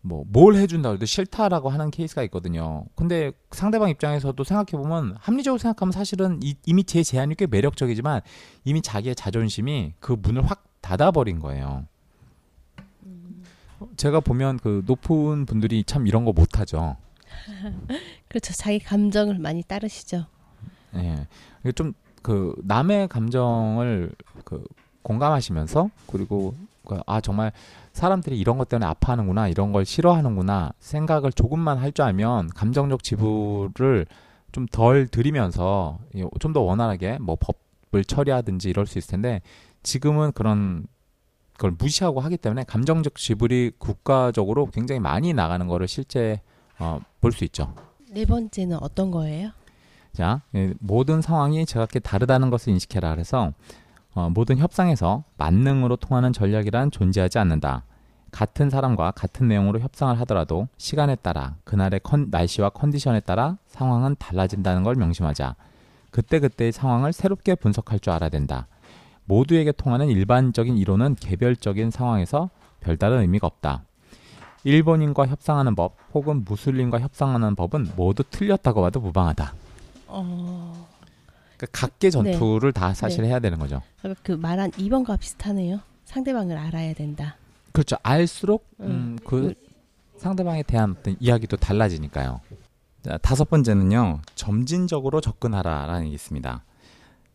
뭐 0.03 0.25
뭘 0.29 0.57
해준다 0.57 0.91
해도 0.91 1.07
싫다라고 1.07 1.71
하는 1.71 1.91
케이스가 1.91 2.23
있거든요. 2.25 2.85
근데 2.95 3.33
상대방 3.51 3.89
입장에서도 3.89 4.43
생각해 4.43 4.83
보면 4.83 5.17
합리적으로 5.19 5.59
생각하면 5.59 5.93
사실은 5.93 6.41
이, 6.43 6.55
이미 6.67 6.85
제 6.85 7.03
제안이 7.03 7.37
꽤 7.37 7.47
매력적이지만 7.47 8.21
이미 8.65 8.83
자기의 8.83 9.15
자존심이 9.15 9.95
그 10.01 10.17
문을 10.21 10.49
확 10.49 10.65
닫아버린 10.81 11.39
거예요. 11.39 11.87
제가 13.97 14.21
보면 14.21 14.59
그 14.59 14.83
높은 14.87 15.47
분들이 15.47 15.85
참 15.85 16.07
이런 16.07 16.25
거 16.25 16.33
못하죠. 16.33 16.97
그렇죠. 18.29 18.53
자기 18.55 18.79
감정을 18.79 19.39
많이 19.39 19.63
따르시죠. 19.63 20.27
예. 20.95 21.27
이게 21.61 21.73
좀그 21.73 22.55
남의 22.65 23.09
감정을 23.09 24.13
그 24.45 24.65
공감하시면서 25.03 25.91
그리고 26.07 26.55
그아 26.87 27.21
정말 27.21 27.53
사람들이 27.93 28.39
이런 28.39 28.59
것 28.59 28.69
때문에 28.69 28.87
아파하는구나 28.87 29.49
이런 29.49 29.73
걸 29.73 29.85
싫어하는구나 29.85 30.73
생각을 30.79 31.33
조금만 31.33 31.79
할 31.79 31.93
줄 31.93 32.05
알면 32.05 32.49
감정적 32.49 33.03
지불을 33.03 34.07
좀 34.53 34.67
덜 34.71 35.07
들이면서 35.09 35.99
좀 36.41 36.53
더 36.53 36.61
원활하게 36.61 37.19
뭐 37.21 37.37
법을 37.91 38.05
처리하든지 38.05 38.69
이럴 38.71 38.87
수 38.87 38.99
있을 38.99 39.11
텐데 39.13 39.41
지금은 39.83 40.33
그런 40.33 40.87
걸 41.59 41.73
무시하고 41.79 42.21
하기 42.21 42.37
때문에 42.39 42.65
감정적 42.65 43.17
지불이 43.17 43.73
국가적으로 43.79 44.67
굉장히 44.67 45.01
많이 45.01 45.33
나가는 45.33 45.67
거를 45.67 45.87
실제 45.89 46.41
어, 46.79 47.01
볼 47.21 47.33
수 47.33 47.45
있죠. 47.45 47.75
네 48.11 48.25
번째는 48.25 48.79
어떤 48.83 49.11
거예요? 49.11 49.51
자, 50.13 50.43
예, 50.55 50.75
모든 50.81 51.23
상황이 51.23 51.65
제각기 51.65 52.01
다르다는 52.01 52.51
것을 52.51 52.73
인식해라. 52.73 53.11
그래서 53.13 53.53
어, 54.15 54.29
모든 54.31 54.59
협상에서 54.59 55.25
만능으로 55.39 55.97
통하는 55.97 56.33
전략이란 56.33 56.91
존재하지 56.91 57.39
않는다. 57.39 57.85
같은 58.31 58.71
사람과 58.71 59.11
같은 59.13 59.47
내용으로 59.49 59.81
협상을 59.81 60.19
하더라도 60.21 60.69
시간에 60.79 61.15
따라 61.17 61.55
그날의 61.65 62.01
컨, 62.03 62.29
날씨와 62.31 62.71
컨디션에 62.71 63.21
따라 63.21 63.59
상황은 63.67 64.17
달라진다는 64.19 64.83
걸 64.83 64.95
명심하자. 64.97 65.55
그때그때의 66.11 66.73
상황을 66.73 67.13
새롭게 67.13 67.55
분석할 67.55 68.01
줄 68.01 68.13
알아야 68.13 68.31
된다. 68.31 68.67
모두에게 69.25 69.73
통하는 69.73 70.09
일반적인 70.09 70.77
이론은 70.77 71.17
개별적인 71.17 71.91
상황에서 71.91 72.51
별다른 72.81 73.21
의미가 73.21 73.47
없다. 73.47 73.85
일본인과 74.65 75.27
협상하는 75.27 75.75
법 75.75 75.97
혹은 76.15 76.45
무슬림과 76.45 77.01
협상하는 77.01 77.55
법은 77.55 77.93
모두 77.97 78.23
틀렸다고 78.25 78.83
봐도 78.83 79.01
무방하다. 79.01 79.55
어, 80.09 80.89
그러니까 81.63 81.67
각계 81.73 82.11
전투를 82.11 82.73
다 82.73 82.93
사실 82.95 83.23
네. 83.23 83.29
해야 83.29 83.39
되는 83.39 83.59
거죠. 83.59 83.83
아까 84.03 84.15
그 84.23 84.33
말한 84.33 84.73
2번과 84.73 85.19
비슷하네요. 85.19 85.81
상대방을 86.05 86.59
알아야 86.59 86.93
된다. 86.95 87.37
그렇죠. 87.73 87.97
알수록 88.03 88.67
음, 88.81 88.87
음, 88.87 89.19
그 89.25 89.55
상대방에 90.19 90.63
대한 90.65 90.97
어떤 90.99 91.17
이야기도 91.21 91.57
달라지니까요. 91.57 92.41
자, 93.03 93.19
다섯 93.19 93.49
번째는요. 93.49 94.21
점진적으로 94.35 95.21
접근하라라는 95.21 96.09
게 96.09 96.15
있습니다. 96.15 96.65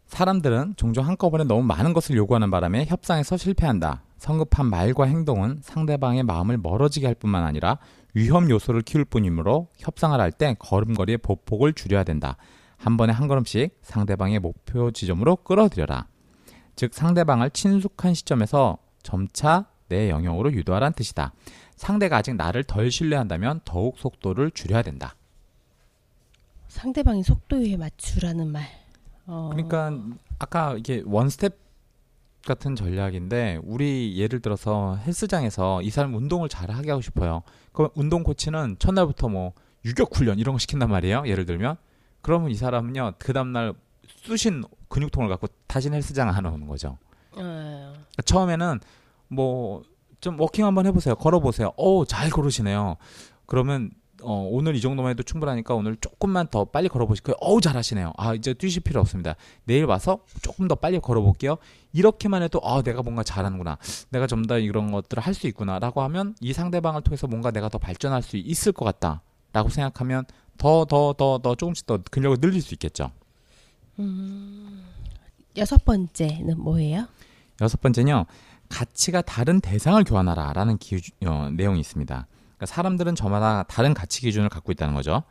사람들은 0.07 0.75
종종 0.77 1.05
한꺼번에 1.05 1.43
너무 1.43 1.63
많은 1.63 1.91
것을 1.93 2.15
요구하는 2.15 2.49
바람에 2.51 2.85
협상에서 2.85 3.35
실패한다. 3.35 4.03
성급한 4.17 4.67
말과 4.67 5.05
행동은 5.05 5.59
상대방의 5.61 6.23
마음을 6.23 6.57
멀어지게 6.57 7.05
할 7.05 7.15
뿐만 7.15 7.43
아니라 7.43 7.77
위험 8.13 8.49
요소를 8.49 8.81
키울 8.83 9.03
뿐이므로 9.05 9.67
협상을 9.77 10.19
할 10.19 10.31
때 10.31 10.55
걸음걸이의 10.59 11.17
보폭을 11.19 11.73
줄여야 11.73 12.03
된다. 12.03 12.37
한 12.77 12.95
번에 12.97 13.11
한 13.11 13.27
걸음씩 13.27 13.79
상대방의 13.81 14.39
목표 14.39 14.91
지점으로 14.91 15.37
끌어들여라. 15.37 16.07
즉 16.75 16.93
상대방을 16.93 17.49
친숙한 17.49 18.13
시점에서 18.13 18.77
점차 19.01 19.65
내 19.89 20.09
영역으로 20.09 20.53
유도하라는 20.53 20.93
뜻이다. 20.93 21.33
상대가 21.75 22.17
아직 22.17 22.35
나를 22.35 22.63
덜 22.63 22.91
신뢰한다면 22.91 23.61
더욱 23.65 23.97
속도를 23.97 24.51
줄여야 24.51 24.83
된다. 24.83 25.15
상대방의 26.67 27.23
속도에 27.23 27.77
맞추라는 27.77 28.51
말. 28.51 28.65
어, 29.25 29.49
그러니까 29.51 29.97
아까 30.39 30.75
이게 30.77 31.01
원스텝 31.05 31.57
같은 32.45 32.75
전략인데 32.75 33.59
우리 33.63 34.17
예를 34.17 34.39
들어서 34.39 34.95
헬스장에서 34.97 35.81
이 35.81 35.89
사람 35.89 36.15
운동을 36.15 36.47
잘 36.47 36.71
하게 36.71 36.91
하고 36.91 37.01
싶어요. 37.01 37.43
그럼 37.73 37.91
운동 37.95 38.23
코치는 38.23 38.77
첫날부터 38.79 39.29
뭐 39.29 39.53
유격 39.83 40.15
훈련 40.15 40.39
이런 40.39 40.53
거 40.53 40.59
시킨단 40.59 40.89
말이에요. 40.89 41.23
예를 41.25 41.45
들면 41.45 41.75
그러면 42.27 42.51
이 42.51 42.55
사람은요 42.55 43.13
그 43.19 43.31
다음날 43.31 43.73
쑤신 44.25 44.65
근육통을 44.89 45.29
갖고 45.29 45.47
다시 45.65 45.89
헬스장 45.89 46.27
안 46.27 46.45
오는 46.45 46.67
거죠. 46.67 46.97
어, 47.31 47.93
처음에는 48.25 48.81
뭐 49.29 49.83
좀 50.19 50.39
walking 50.39 50.65
한번 50.65 50.87
해보세요. 50.87 51.13
걸어보세요. 51.15 51.73
오, 51.77 52.03
잘 52.03 52.31
걸으시네요. 52.31 52.97
그러면 53.45 53.91
어, 54.23 54.47
오늘 54.51 54.75
이 54.75 54.81
정도만 54.81 55.11
해도 55.11 55.21
충분하니까 55.21 55.75
오늘 55.75 55.95
조금만 55.95 56.47
더 56.47 56.65
빨리 56.65 56.89
걸어보실까요? 56.89 57.35
어우, 57.39 57.61
잘하시네요. 57.61 58.13
아, 58.17 58.33
이제 58.33 58.55
뛰실 58.55 58.81
필요 58.81 58.99
없습니다. 58.99 59.35
내일 59.65 59.85
와서 59.85 60.23
조금 60.41 60.67
더 60.67 60.73
빨리 60.73 60.99
걸어볼게요. 60.99 61.57
이렇게만 61.93 62.41
해도 62.41 62.59
아, 62.63 62.81
내가 62.81 63.03
뭔가 63.03 63.21
잘하는구나. 63.21 63.77
내가 64.09 64.25
좀 64.25 64.47
더 64.47 64.57
이런 64.57 64.91
것들을 64.91 65.21
할 65.21 65.35
수 65.35 65.45
있구나 65.45 65.77
라고 65.77 66.01
하면 66.01 66.33
이 66.41 66.51
상대방을 66.51 67.03
통해서 67.03 67.27
뭔가 67.27 67.51
내가 67.51 67.69
더 67.69 67.77
발전할 67.77 68.23
수 68.23 68.37
있을 68.37 68.71
것 68.71 68.85
같다 68.85 69.21
라고 69.53 69.69
생각하면 69.69 70.25
더 70.57 70.85
더 70.85 71.13
더 71.13 71.39
더 71.39 71.55
조금씩 71.55 71.85
더 71.85 71.99
근력을 72.11 72.37
늘릴 72.39 72.61
수 72.61 72.73
있겠죠. 72.75 73.11
여섯 75.57 75.83
번째는 75.85 76.59
뭐예요? 76.59 77.07
여섯 77.61 77.81
번째는요. 77.81 78.25
가치가 78.69 79.21
다른 79.21 79.61
대상을 79.61 80.03
교환하라 80.03 80.53
라는 80.53 80.77
기, 80.77 80.99
어, 81.25 81.49
내용이 81.53 81.79
있습니다. 81.79 82.27
그러니까 82.57 82.65
사람들은 82.65 83.15
저마다 83.15 83.63
다른 83.63 83.93
가치 83.93 84.21
기준을 84.21 84.49
갖고 84.49 84.71
있다는 84.71 84.93
거죠. 84.93 85.23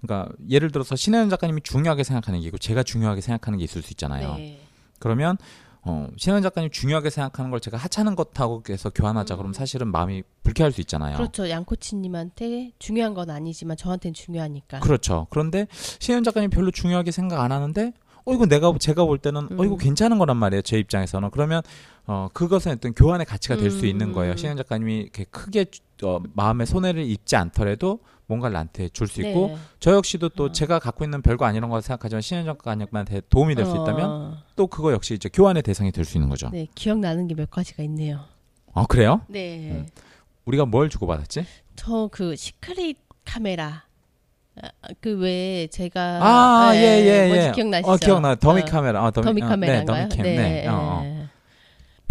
그러니까 0.00 0.32
예를 0.48 0.70
들어서 0.70 0.96
신혜연 0.96 1.28
작가님이 1.28 1.60
중요하게 1.62 2.02
생각하는 2.04 2.40
게 2.40 2.46
있고 2.46 2.58
제가 2.58 2.82
중요하게 2.82 3.20
생각하는 3.20 3.58
게 3.58 3.64
있을 3.64 3.82
수 3.82 3.92
있잖아요. 3.92 4.34
네. 4.36 4.60
그러면 4.98 5.36
어, 5.82 6.08
신혜연 6.16 6.42
작가님 6.42 6.70
중요하게 6.70 7.10
생각하는 7.10 7.50
걸 7.50 7.60
제가 7.60 7.76
하찮은 7.76 8.16
것하고 8.16 8.62
해서 8.68 8.90
교환하자 8.90 9.36
그러면 9.36 9.52
사실은 9.52 9.88
마음이 9.88 10.22
불쾌할 10.42 10.72
수 10.72 10.80
있잖아요. 10.80 11.16
그렇죠. 11.16 11.48
양코치님한테 11.48 12.72
중요한 12.78 13.14
건 13.14 13.30
아니지만 13.30 13.76
저한테는 13.76 14.14
중요하니까. 14.14 14.80
그렇죠. 14.80 15.26
그런데 15.30 15.66
신혜연 15.70 16.24
작가님 16.24 16.50
별로 16.50 16.70
중요하게 16.70 17.10
생각 17.10 17.40
안 17.40 17.52
하는데 17.52 17.92
어 18.24 18.32
이거 18.34 18.46
내가 18.46 18.72
제가 18.78 19.04
볼 19.04 19.18
때는 19.18 19.58
어 19.58 19.64
이거 19.64 19.74
음. 19.74 19.78
괜찮은 19.78 20.18
거란 20.18 20.36
말이에요. 20.36 20.62
제 20.62 20.78
입장에서는 20.78 21.30
그러면 21.30 21.62
어 22.08 22.28
그것은 22.32 22.72
어떤 22.72 22.94
교환의 22.94 23.26
가치가 23.26 23.56
될수 23.56 23.84
음. 23.84 23.86
있는 23.86 24.12
거예요. 24.12 24.34
신혜연 24.34 24.56
작가님이 24.56 24.96
이렇게 24.98 25.24
크게 25.24 25.66
어, 26.02 26.20
마음의 26.32 26.66
손해를 26.66 27.02
입지 27.04 27.36
않더라도 27.36 28.00
뭔가를 28.26 28.54
나한테 28.54 28.88
줄 28.88 29.06
수 29.08 29.20
있고 29.20 29.48
네. 29.48 29.56
저 29.78 29.92
역시도 29.94 30.30
또 30.30 30.44
어. 30.44 30.52
제가 30.52 30.78
갖고 30.78 31.04
있는 31.04 31.20
별거 31.22 31.44
아니란 31.44 31.68
거 31.70 31.80
생각하지만 31.82 32.22
신혜연 32.22 32.46
작가님한테 32.46 33.20
도움이 33.28 33.54
될 33.54 33.66
수 33.66 33.72
있다면 33.72 34.10
어, 34.10 34.36
또 34.56 34.66
그거 34.68 34.92
역시 34.92 35.14
이제 35.14 35.28
교환의 35.30 35.62
대상이 35.62 35.92
될 35.92 36.04
수 36.06 36.16
있는 36.16 36.28
거죠. 36.30 36.48
네, 36.50 36.66
기억나는 36.74 37.28
게 37.28 37.34
몇 37.34 37.50
가지가 37.50 37.82
있네요. 37.84 38.20
아 38.72 38.86
그래요? 38.86 39.20
네. 39.28 39.70
음. 39.72 39.86
우리가 40.46 40.64
뭘 40.64 40.88
주고 40.88 41.06
받았지? 41.06 41.44
저 41.76 42.08
그 42.10 42.34
secret 42.36 42.96
카메라 43.26 43.84
그왜 45.00 45.68
제가 45.70 46.00
아, 46.22 46.74
예, 46.74 46.80
예, 46.80 47.28
뭔지 47.28 47.46
예. 47.48 47.52
기억나시죠? 47.52 47.90
어, 47.92 47.96
기억나. 47.96 48.34
더미 48.34 48.62
어, 48.62 48.64
카메라. 48.64 49.04
어, 49.04 49.10
dummy, 49.10 49.24
dummy 49.26 49.42
어, 49.42 49.46
카메라인가요? 49.46 50.02
네, 50.04 50.08
dummy 50.08 50.22
cam. 50.22 50.36
네. 50.36 50.66
어, 50.66 50.72
어. 50.74 51.17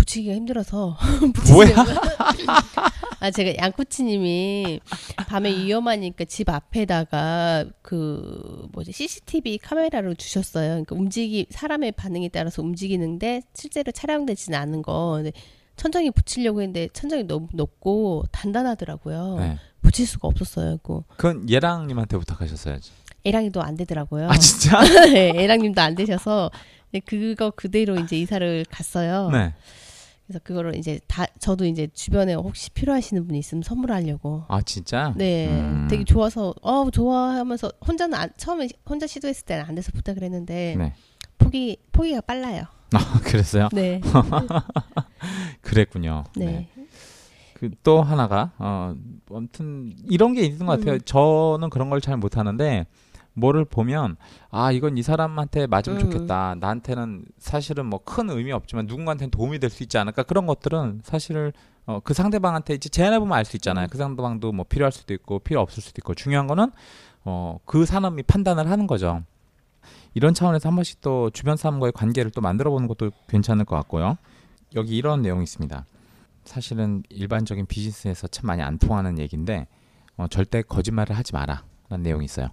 예. 0.07 0.17
붙이기가 0.17 0.33
힘들어서 0.35 0.97
뭐야? 1.51 1.69
아 3.19 3.31
제가 3.31 3.57
양코치님이 3.57 4.79
밤에 5.27 5.49
위험하니까 5.49 6.25
집 6.25 6.49
앞에다가 6.49 7.65
그 7.81 8.67
뭐지 8.73 8.91
CCTV 8.91 9.57
카메라를 9.57 10.15
주셨어요. 10.15 10.69
그러니까 10.69 10.95
움직이 10.95 11.47
사람의 11.49 11.93
반응에 11.93 12.29
따라서 12.29 12.61
움직이는데 12.61 13.41
실제로 13.53 13.91
촬영되지는 13.91 14.57
않은 14.57 14.81
거. 14.83 15.13
근데 15.15 15.31
천장에 15.75 16.11
붙이려고 16.11 16.61
했는데 16.61 16.87
천장이 16.93 17.23
너무 17.23 17.47
높고 17.53 18.25
단단하더라고요. 18.31 19.37
네. 19.39 19.57
붙일 19.81 20.05
수가 20.05 20.27
없었어요. 20.27 20.77
그 20.83 21.01
그건 21.17 21.49
예랑님한테 21.49 22.17
부탁하셨어야지. 22.17 22.91
애랑이도 23.25 23.61
안 23.61 23.75
되더라고요. 23.75 24.29
아 24.29 24.37
진짜? 24.37 24.79
네, 25.11 25.31
애랑님도 25.35 25.81
안 25.81 25.95
되셔서 25.95 26.51
네, 26.91 26.99
그거 26.99 27.51
그대로 27.51 27.97
이제 27.97 28.15
이사를 28.15 28.65
갔어요. 28.69 29.29
네. 29.31 29.53
그래서 30.27 30.39
그거를 30.43 30.75
이제 30.75 30.99
다 31.07 31.25
저도 31.39 31.65
이제 31.65 31.87
주변에 31.93 32.33
혹시 32.33 32.69
필요하시는 32.71 33.25
분이 33.25 33.39
있으면 33.39 33.63
선물하려고. 33.63 34.43
아 34.49 34.61
진짜? 34.61 35.13
네, 35.15 35.47
음. 35.49 35.87
되게 35.89 36.03
좋아서 36.03 36.53
어 36.61 36.89
좋아 36.91 37.35
하면서 37.35 37.71
혼자는 37.87 38.13
안, 38.17 38.29
처음에 38.37 38.67
혼자 38.87 39.07
시도했을 39.07 39.45
때는 39.45 39.63
안 39.65 39.75
돼서 39.75 39.91
부탁을 39.93 40.23
했는데 40.23 40.75
네. 40.77 40.93
포기 41.37 41.77
포기가 41.93 42.19
빨라요. 42.21 42.63
아 42.93 43.19
그랬어요? 43.23 43.69
네, 43.73 44.01
그랬군요. 45.61 46.23
네, 46.35 46.69
그또 47.53 48.01
하나가 48.01 48.51
어 48.57 48.93
아무튼 49.29 49.93
이런 50.09 50.33
게 50.33 50.41
있는 50.43 50.65
것 50.65 50.77
같아요. 50.79 50.95
음. 50.95 50.99
저는 51.05 51.69
그런 51.69 51.89
걸 51.89 52.01
잘 52.01 52.17
못하는데 52.17 52.85
뭐를 53.37 53.65
보면 53.65 54.17
아 54.49 54.71
이건 54.71 54.97
이 54.97 55.03
사람한테 55.03 55.67
맞으면 55.67 55.99
음. 55.99 56.11
좋겠다. 56.11 56.55
나한테는 56.59 57.23
사실은 57.37 57.85
뭐 57.85 57.99
큰 58.03 58.29
의미 58.29 58.51
없지만 58.51 58.87
누군가한테는 58.87 59.31
도움이 59.31 59.59
될 59.59 59.69
수 59.69 59.83
있지 59.83 59.97
않을까 59.97 60.23
그런 60.23 60.45
것들은 60.47 61.01
사실 61.03 61.53
어, 61.85 61.99
그 62.03 62.13
상대방한테 62.13 62.73
이제 62.73 62.89
제안해 62.89 63.19
보면 63.19 63.37
알 63.37 63.45
수 63.45 63.55
있잖아요. 63.57 63.85
음. 63.85 63.89
그 63.89 63.97
상대방도 63.97 64.51
뭐 64.51 64.65
필요할 64.67 64.91
수도 64.91 65.13
있고 65.13 65.39
필요 65.39 65.61
없을 65.61 65.81
수도 65.83 65.99
있고 65.99 66.13
중요한 66.15 66.47
거는 66.47 66.71
어, 67.25 67.59
그 67.65 67.85
사람이 67.85 68.23
판단을 68.23 68.69
하는 68.69 68.87
거죠. 68.87 69.23
이런 70.13 70.33
차원에서 70.33 70.69
한 70.69 70.75
번씩 70.75 71.01
또 71.01 71.29
주변 71.29 71.55
사람과의 71.57 71.91
관계를 71.93 72.31
또 72.31 72.41
만들어 72.41 72.71
보는 72.71 72.87
것도 72.87 73.11
괜찮을 73.29 73.65
것 73.65 73.75
같고요. 73.77 74.17
여기 74.75 74.97
이런 74.97 75.21
내용이 75.21 75.43
있습니다. 75.43 75.85
사실은 76.43 77.03
일반적인 77.09 77.65
비즈니스에서 77.67 78.27
참 78.27 78.47
많이 78.47 78.61
안 78.63 78.77
통하는 78.79 79.19
얘기인데 79.19 79.67
어, 80.17 80.27
절대 80.27 80.61
거짓말을 80.63 81.15
하지 81.15 81.33
마라 81.33 81.63
라는 81.89 82.03
내용이 82.03 82.25
있어요. 82.25 82.47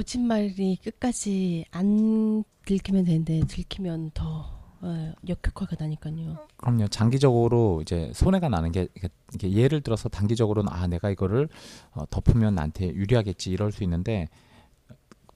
거짓말이 0.00 0.76
끝까지 0.84 1.64
안 1.72 2.44
들키면 2.64 3.04
되는데 3.04 3.40
들키면 3.40 4.12
더 4.14 4.60
어, 4.82 5.12
역효과가 5.28 5.74
나니까요. 5.80 6.38
그럼요. 6.56 6.86
장기적으로 6.88 7.82
이제 7.82 8.12
손해가 8.14 8.48
나는 8.48 8.70
게 8.70 8.86
이게- 9.34 9.50
예를 9.52 9.80
들어서 9.80 10.08
단기적으로는 10.08 10.72
아 10.72 10.86
내가 10.86 11.10
이거를 11.10 11.48
어, 11.90 12.04
덮으면 12.08 12.54
나한테 12.54 12.86
유리하겠지 12.94 13.50
이럴 13.50 13.72
수 13.72 13.82
있는데 13.82 14.28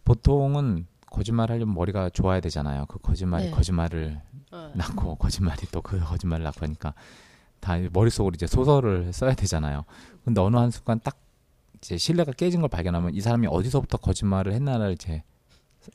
보통은 0.05 0.87
거짓말 1.11 1.51
하려면 1.51 1.75
머리가 1.75 2.11
좋아야 2.11 2.38
되잖아요. 2.40 2.87
그 2.87 3.01
거짓말이 3.01 3.47
네. 3.47 3.51
거짓말을 3.51 4.21
어. 4.53 4.71
낳고 4.77 5.17
거짓말이 5.17 5.62
또 5.73 5.83
그 5.83 5.99
거짓말을 5.99 6.45
낳고 6.45 6.61
하니까 6.64 6.95
다 7.59 7.75
머릿속으로 7.93 8.35
이제 8.37 8.47
소설을 8.47 9.12
써야 9.12 9.35
되잖아요. 9.35 9.85
근데 10.25 10.40
어느 10.40 10.57
한 10.57 10.71
순간 10.71 11.01
딱 11.03 11.17
이제 11.85 11.99
신뢰가 11.99 12.33
깨진 12.33 12.62
걸 12.62 12.70
발견하면 12.70 13.14
이 13.14 13.20
사람이 13.20 13.47
어디서부터 13.47 13.99
거짓말을 13.99 14.55
했나를 14.55 14.92
이제 14.92 15.23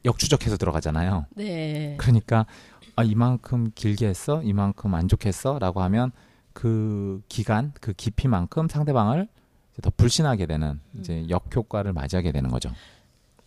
역추적해서 0.05 0.55
들어가잖아요. 0.57 1.25
네. 1.35 1.95
그러니까 1.97 2.45
아, 2.95 3.03
이만큼 3.03 3.71
길게 3.73 4.07
했어, 4.07 4.43
이만큼 4.43 4.93
안 4.93 5.07
좋게 5.07 5.29
했어라고 5.29 5.81
하면 5.81 6.11
그 6.53 7.23
기간, 7.27 7.73
그 7.81 7.93
깊이만큼 7.93 8.67
상대방을 8.67 9.27
더 9.81 9.89
불신하게 9.97 10.45
되는 10.45 10.79
이제 10.99 11.25
역효과를 11.27 11.93
맞이하게 11.93 12.33
되는 12.33 12.51
거죠. 12.51 12.71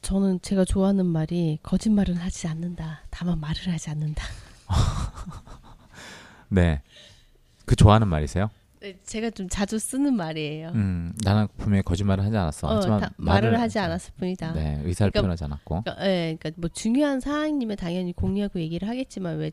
저는 0.01 0.41
제가 0.43 0.65
좋아하는 0.65 1.07
말이 1.07 1.61
거짓말은 1.63 2.17
하지 2.17 2.49
않는다. 2.49 3.03
다만 3.11 3.39
말을 3.39 3.69
하지 3.69 3.91
않는다. 3.91 4.25
네, 6.49 6.83
그 7.67 7.77
좋아하는 7.77 8.09
말이세요? 8.09 8.51
네, 8.83 8.99
제가 9.05 9.31
좀 9.31 9.49
자주 9.49 9.79
쓰는 9.79 10.15
말이에요. 10.15 10.71
음, 10.75 11.13
나는 11.25 11.47
분명히 11.57 11.83
거짓말을 11.83 12.25
하지 12.25 12.37
않았어. 12.37 12.67
어, 12.67 12.75
하지만 12.77 13.01
다- 13.01 13.11
말을 13.17 13.61
하지 13.61 13.79
않았을 13.79 14.13
뿐이다. 14.19 14.53
네, 14.55 14.81
의사를 14.85 15.13
그러니까- 15.13 15.21
표현하지 15.21 15.45
않았고. 15.45 15.83
그러니까, 15.85 16.05
예, 16.07 16.37
그러니까 16.39 16.61
뭐 16.61 16.69
중요한 16.73 17.21
사항이면 17.21 17.77
당연히 17.77 18.13
공유하고 18.13 18.59
얘기를 18.61 18.89
하겠지만 18.89 19.39
왜 19.39 19.53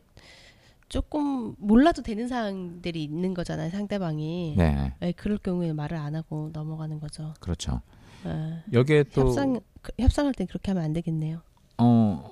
조금 0.87 1.53
몰라도 1.59 2.01
되는 2.01 2.27
사항들이 2.27 3.03
있는 3.03 3.35
거잖아요, 3.35 3.69
상대방이. 3.69 4.55
네, 4.57 4.93
예, 5.03 5.11
그럴 5.11 5.37
경우에 5.37 5.73
말을 5.73 5.95
안 5.97 6.15
하고 6.15 6.49
넘어가는 6.51 6.99
거죠. 6.99 7.35
그렇죠. 7.39 7.81
예. 8.25 8.63
여기에 8.73 9.03
또 9.13 9.27
협상 9.27 9.59
그- 9.83 9.91
협상할 9.99 10.33
땐 10.33 10.47
그렇게 10.47 10.71
하면 10.71 10.83
안 10.83 10.93
되겠네요. 10.93 11.41
어 11.77 12.31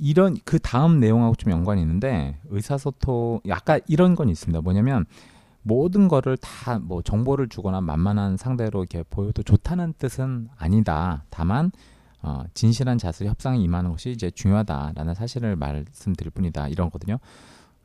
이런 0.00 0.36
그 0.44 0.58
다음 0.58 0.98
내용하고 0.98 1.36
좀 1.36 1.52
연관이 1.52 1.80
있는데 1.80 2.36
의사소통 2.48 3.40
약간 3.46 3.80
이런 3.86 4.16
건 4.16 4.28
있습니다. 4.28 4.60
뭐냐면 4.62 5.06
모든 5.64 6.08
거를 6.08 6.36
다 6.36 6.78
뭐 6.78 7.02
정보를 7.02 7.48
주거나 7.48 7.80
만만한 7.80 8.36
상대로 8.36 8.80
이렇게 8.80 9.02
보여도 9.02 9.42
좋다는 9.42 9.94
뜻은 9.98 10.48
아니다. 10.56 11.24
다만 11.30 11.72
어, 12.22 12.44
진실한 12.54 12.96
자세 12.98 13.26
협상에 13.26 13.58
임하는 13.58 13.90
것이 13.90 14.10
이제 14.10 14.30
중요하다라는 14.30 15.14
사실을 15.14 15.56
말씀드릴 15.56 16.30
뿐이다. 16.30 16.68
이런 16.68 16.88
거거든요. 16.88 17.18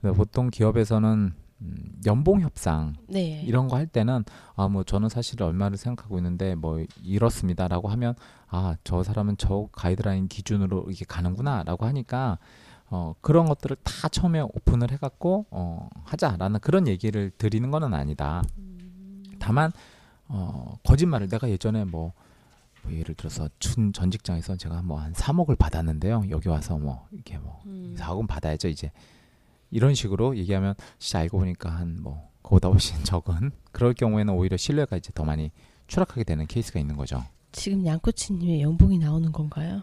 그래서 0.01 0.15
보통 0.15 0.49
기업에서는 0.49 1.33
음, 1.61 1.75
연봉 2.05 2.39
협상 2.39 2.93
네. 3.09 3.41
이런 3.45 3.67
거 3.67 3.75
할 3.75 3.85
때는 3.85 4.23
아 4.55 4.67
뭐 4.69 4.83
저는 4.83 5.09
사실 5.09 5.41
얼마를 5.43 5.75
생각하고 5.77 6.17
있는데 6.19 6.55
뭐 6.55 6.83
이렇습니다라고 7.03 7.89
하면 7.89 8.13
아 8.47 8.75
저 8.85 9.03
사람은 9.03 9.35
저 9.37 9.67
가이드라인 9.73 10.27
기준으로 10.29 10.85
이게 10.89 11.03
가는구나라고 11.05 11.85
하니까 11.85 12.37
어 12.91 13.13
그런 13.21 13.45
것들을 13.45 13.77
다 13.83 14.07
처음에 14.09 14.41
오픈을 14.41 14.91
해갖고 14.91 15.45
어 15.51 15.89
하자라는 16.05 16.59
그런 16.59 16.87
얘기를 16.87 17.31
드리는 17.37 17.69
거는 17.71 17.93
아니다. 17.93 18.41
다만 19.39 19.71
어 20.27 20.75
거짓말을 20.85 21.27
내가 21.27 21.49
예전에 21.49 21.83
뭐, 21.85 22.13
뭐 22.83 22.91
예를 22.93 23.15
들어서 23.15 23.47
춘전 23.59 24.11
직장에서 24.11 24.55
제가 24.55 24.81
뭐 24.81 24.99
한 24.99 25.13
3억을 25.13 25.57
받았는데요. 25.57 26.23
여기 26.29 26.49
와서 26.49 26.77
뭐 26.77 27.07
이렇게 27.11 27.37
뭐 27.37 27.61
음. 27.65 27.95
4억은 27.97 28.27
받아야죠 28.27 28.67
이제 28.67 28.91
이런 29.71 29.93
식으로 29.95 30.35
얘기하면 30.37 30.73
진짜 30.97 31.19
알고 31.19 31.37
보니까 31.39 31.69
한 31.69 31.99
뭐 32.01 32.29
그보다 32.41 32.69
훨씬 32.69 33.01
적은 33.03 33.51
그럴 33.71 33.93
경우에는 33.93 34.33
오히려 34.33 34.57
신뢰가 34.57 34.97
이제 34.97 35.11
더 35.13 35.23
많이 35.23 35.51
추락하게 35.87 36.23
되는 36.23 36.47
케이스가 36.47 36.79
있는 36.79 36.95
거죠. 36.97 37.23
지금 37.51 37.85
양코치님의 37.85 38.61
연봉이 38.61 38.97
나오는 38.99 39.31
건가요? 39.31 39.81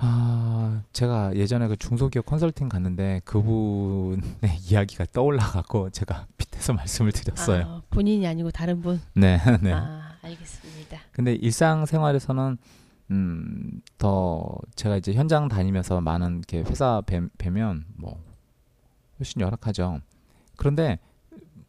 아 0.00 0.82
제가 0.92 1.34
예전에 1.34 1.66
그 1.66 1.76
중소기업 1.76 2.24
컨설팅 2.24 2.68
갔는데 2.68 3.20
그분의 3.24 4.20
이야기가 4.70 5.06
떠올라갖고 5.12 5.90
제가 5.90 6.26
밑에서 6.38 6.72
말씀을 6.72 7.12
드렸어요. 7.12 7.64
아, 7.64 7.82
본인이 7.90 8.26
아니고 8.26 8.50
다른 8.50 8.80
분. 8.80 9.00
네, 9.14 9.38
네. 9.60 9.72
아, 9.72 10.12
알겠습니다. 10.22 10.98
근데 11.12 11.34
일상생활에서는 11.34 12.58
음, 13.10 13.80
더 13.96 14.56
제가 14.76 14.96
이제 14.96 15.12
현장 15.14 15.48
다니면서 15.48 16.00
많은 16.00 16.38
이렇게 16.38 16.60
회사 16.60 17.00
뵈, 17.04 17.28
뵈면 17.38 17.86
뭐 17.96 18.22
훨씬 19.18 19.40
열악하죠. 19.40 20.00
그런데 20.56 20.98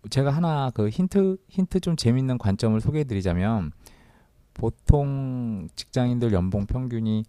제가 0.10 0.32
하나 0.32 0.72
그 0.74 0.90
힌트 0.90 1.38
힌트 1.48 1.80
좀 1.80 1.96
재밌는 1.96 2.38
관점을 2.38 2.80
소개해 2.80 3.06
드리자면 3.06 3.72
보통 4.54 5.68
직장인들 5.76 6.32
연봉 6.34 6.66
평균이 6.66 7.24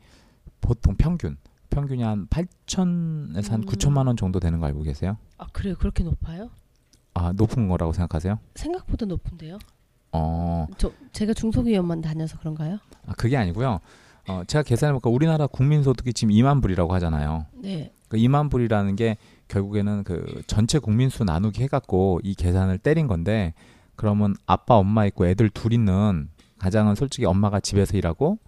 보통 0.60 0.94
평균 0.96 1.36
평균이 1.70 2.02
한 2.02 2.26
8천에서 2.26 3.50
한 3.50 3.60
음. 3.60 3.66
9천만 3.66 4.06
원 4.06 4.16
정도 4.16 4.40
되는 4.40 4.58
거 4.58 4.66
알고 4.66 4.82
계세요? 4.82 5.16
아, 5.38 5.46
그래요? 5.52 5.76
그렇게 5.78 6.02
높아요? 6.02 6.50
아, 7.14 7.32
높은 7.32 7.68
거라고 7.68 7.92
생각하세요? 7.92 8.38
생각보다 8.54 9.06
높은데요? 9.06 9.58
어, 10.12 10.66
저 10.76 10.92
제가 11.12 11.32
중소기업만 11.32 12.00
다녀서 12.00 12.38
그런가요? 12.38 12.78
아, 13.06 13.12
그게 13.16 13.36
아니고요. 13.36 13.78
어, 14.28 14.42
제가 14.46 14.62
계산해 14.62 14.92
보니까 14.92 15.10
우리나라 15.10 15.46
국민 15.46 15.82
소득이 15.82 16.12
지금 16.12 16.34
2만 16.34 16.60
불이라고 16.60 16.92
하잖아요. 16.94 17.46
네. 17.54 17.92
그 18.08 18.16
2만 18.16 18.50
불이라는 18.50 18.96
게 18.96 19.16
결국에는 19.48 20.04
그 20.04 20.42
전체 20.46 20.78
국민 20.78 21.08
수 21.08 21.24
나누기 21.24 21.62
해갖고 21.62 22.20
이 22.22 22.34
계산을 22.34 22.78
때린 22.78 23.06
건데 23.06 23.54
그러면 23.96 24.34
아빠 24.46 24.76
엄마 24.76 25.06
있고 25.06 25.26
애들 25.26 25.50
둘 25.50 25.72
있는 25.72 26.28
가장은 26.58 26.94
솔직히 26.94 27.24
엄마가 27.24 27.60
집에서 27.60 27.96
일하고 27.96 28.38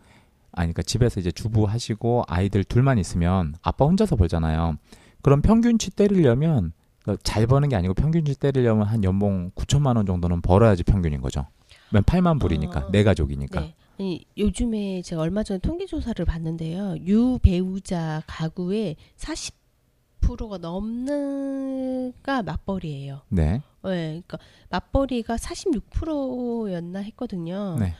아니 0.52 0.66
그러니까 0.66 0.82
집에서 0.82 1.20
이제 1.20 1.30
주부 1.30 1.64
하시고 1.64 2.24
아이들 2.28 2.64
둘만 2.64 2.98
있으면 2.98 3.54
아빠 3.62 3.84
혼자서 3.84 4.16
벌잖아요. 4.16 4.76
그럼 5.22 5.42
평균치 5.42 5.90
때리려면 5.90 6.72
그잘 7.04 7.46
버는 7.46 7.68
게 7.68 7.76
아니고 7.76 7.94
평균치 7.94 8.38
때리려면 8.38 8.86
한 8.86 9.02
연봉 9.04 9.50
9천만 9.54 9.96
원 9.96 10.06
정도는 10.06 10.40
벌어야지 10.40 10.82
평균인 10.84 11.20
거죠. 11.20 11.46
맨 11.90 12.02
8만 12.02 12.40
불이니까 12.40 12.80
아. 12.80 12.90
네 12.90 13.02
가족이니까. 13.02 13.60
네. 13.60 13.74
아니, 13.98 14.24
요즘에 14.36 15.02
제가 15.02 15.22
얼마 15.22 15.42
전에 15.42 15.58
통계 15.58 15.86
조사를 15.86 16.24
봤는데요. 16.24 16.96
유배우자 17.00 18.22
가구의 18.26 18.96
40%가 19.16 20.58
넘는가 20.58 22.42
맞벌이에요. 22.42 23.22
네. 23.28 23.62
네, 23.84 24.22
그러니까 24.26 24.38
맞벌이가 24.70 25.36
46%였나 25.36 27.00
했거든요. 27.00 27.76
네. 27.78 27.94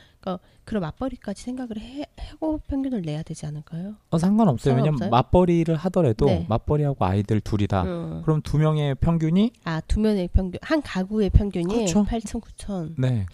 그럼 0.65 0.81
맞벌이까지 0.81 1.43
생각을 1.43 1.77
해, 1.79 2.05
하고 2.17 2.59
평균을 2.67 3.01
내야 3.01 3.23
되지 3.23 3.45
않을까요? 3.45 3.95
어, 4.09 4.17
상관없어요. 4.17 4.75
왜냐면 4.75 4.97
상관없어요? 4.97 5.09
맞벌이를 5.09 5.75
하더라도 5.75 6.25
네. 6.25 6.45
맞벌이하고 6.47 7.03
아이들 7.05 7.41
둘이다. 7.41 7.83
음. 7.83 8.21
그럼 8.23 8.41
두 8.41 8.57
명의 8.57 8.95
평균이 8.95 9.51
아, 9.65 9.81
두 9.81 9.99
면의 9.99 10.29
평균, 10.29 10.59
한 10.61 10.81
가구의 10.81 11.29
평균이 11.31 11.73
그렇죠. 11.73 12.03
8천, 12.05 12.41
9천. 12.41 12.95
네. 12.97 13.25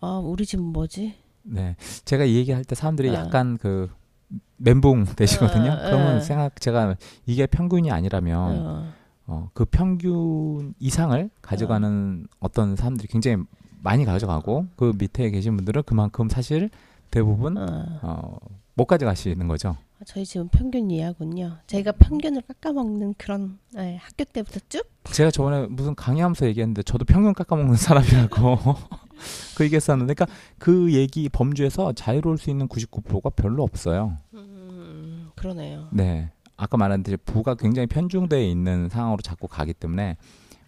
아, 0.00 0.20
우리 0.22 0.44
집은 0.44 0.64
뭐지? 0.64 1.14
네. 1.42 1.76
제가 2.04 2.24
이 2.24 2.34
얘기할 2.36 2.64
때 2.64 2.74
사람들이 2.74 3.10
어. 3.10 3.14
약간 3.14 3.56
그 3.56 3.88
멘붕 4.56 5.04
되시거든요. 5.16 5.70
어, 5.72 5.76
그러면 5.76 6.16
어. 6.16 6.20
생각 6.20 6.60
제가 6.60 6.96
이게 7.26 7.46
평균이 7.46 7.90
아니라면 7.90 8.66
어. 8.66 8.92
어, 9.26 9.50
그 9.54 9.64
평균 9.66 10.74
이상을 10.78 11.30
가져가는 11.42 12.26
어. 12.40 12.48
떤 12.48 12.76
사람들이 12.76 13.08
굉장히 13.08 13.44
많이 13.82 14.04
가져가고 14.04 14.66
그 14.76 14.92
밑에 14.98 15.30
계신 15.30 15.56
분들은 15.56 15.82
그만큼 15.84 16.28
사실 16.28 16.70
대부분 17.10 17.56
어. 17.56 17.98
어, 18.02 18.38
못 18.74 18.86
가져가시는 18.86 19.48
거죠. 19.48 19.76
저희 20.06 20.24
집은 20.24 20.48
평균 20.48 20.90
이하군요. 20.90 21.58
저희가 21.66 21.92
평균을 21.92 22.42
깎아먹는 22.42 23.14
그런 23.18 23.58
네, 23.74 23.96
학교 24.00 24.24
때부터 24.24 24.60
쭉 24.68 24.82
제가 25.04 25.30
저번에 25.30 25.66
무슨 25.66 25.94
강의하면서 25.94 26.46
얘기했는데 26.46 26.82
저도 26.84 27.04
평균 27.04 27.32
깎아먹는 27.34 27.74
사람이라고 27.74 28.58
그 29.56 29.64
얘기했었는데, 29.64 30.14
그러니까 30.14 30.38
그 30.58 30.92
얘기 30.92 31.28
범주에서 31.28 31.92
자유로울 31.94 32.38
수 32.38 32.50
있는 32.50 32.68
99%가 32.68 33.30
별로 33.30 33.64
없어요. 33.64 34.16
음, 34.34 35.30
그러네요. 35.34 35.88
네. 35.90 36.30
아까 36.56 36.76
말한 36.76 37.02
대로 37.02 37.16
부가 37.24 37.54
굉장히 37.54 37.86
편중되어 37.86 38.40
있는 38.40 38.88
상황으로 38.88 39.22
자꾸 39.22 39.48
가기 39.48 39.74
때문에 39.74 40.16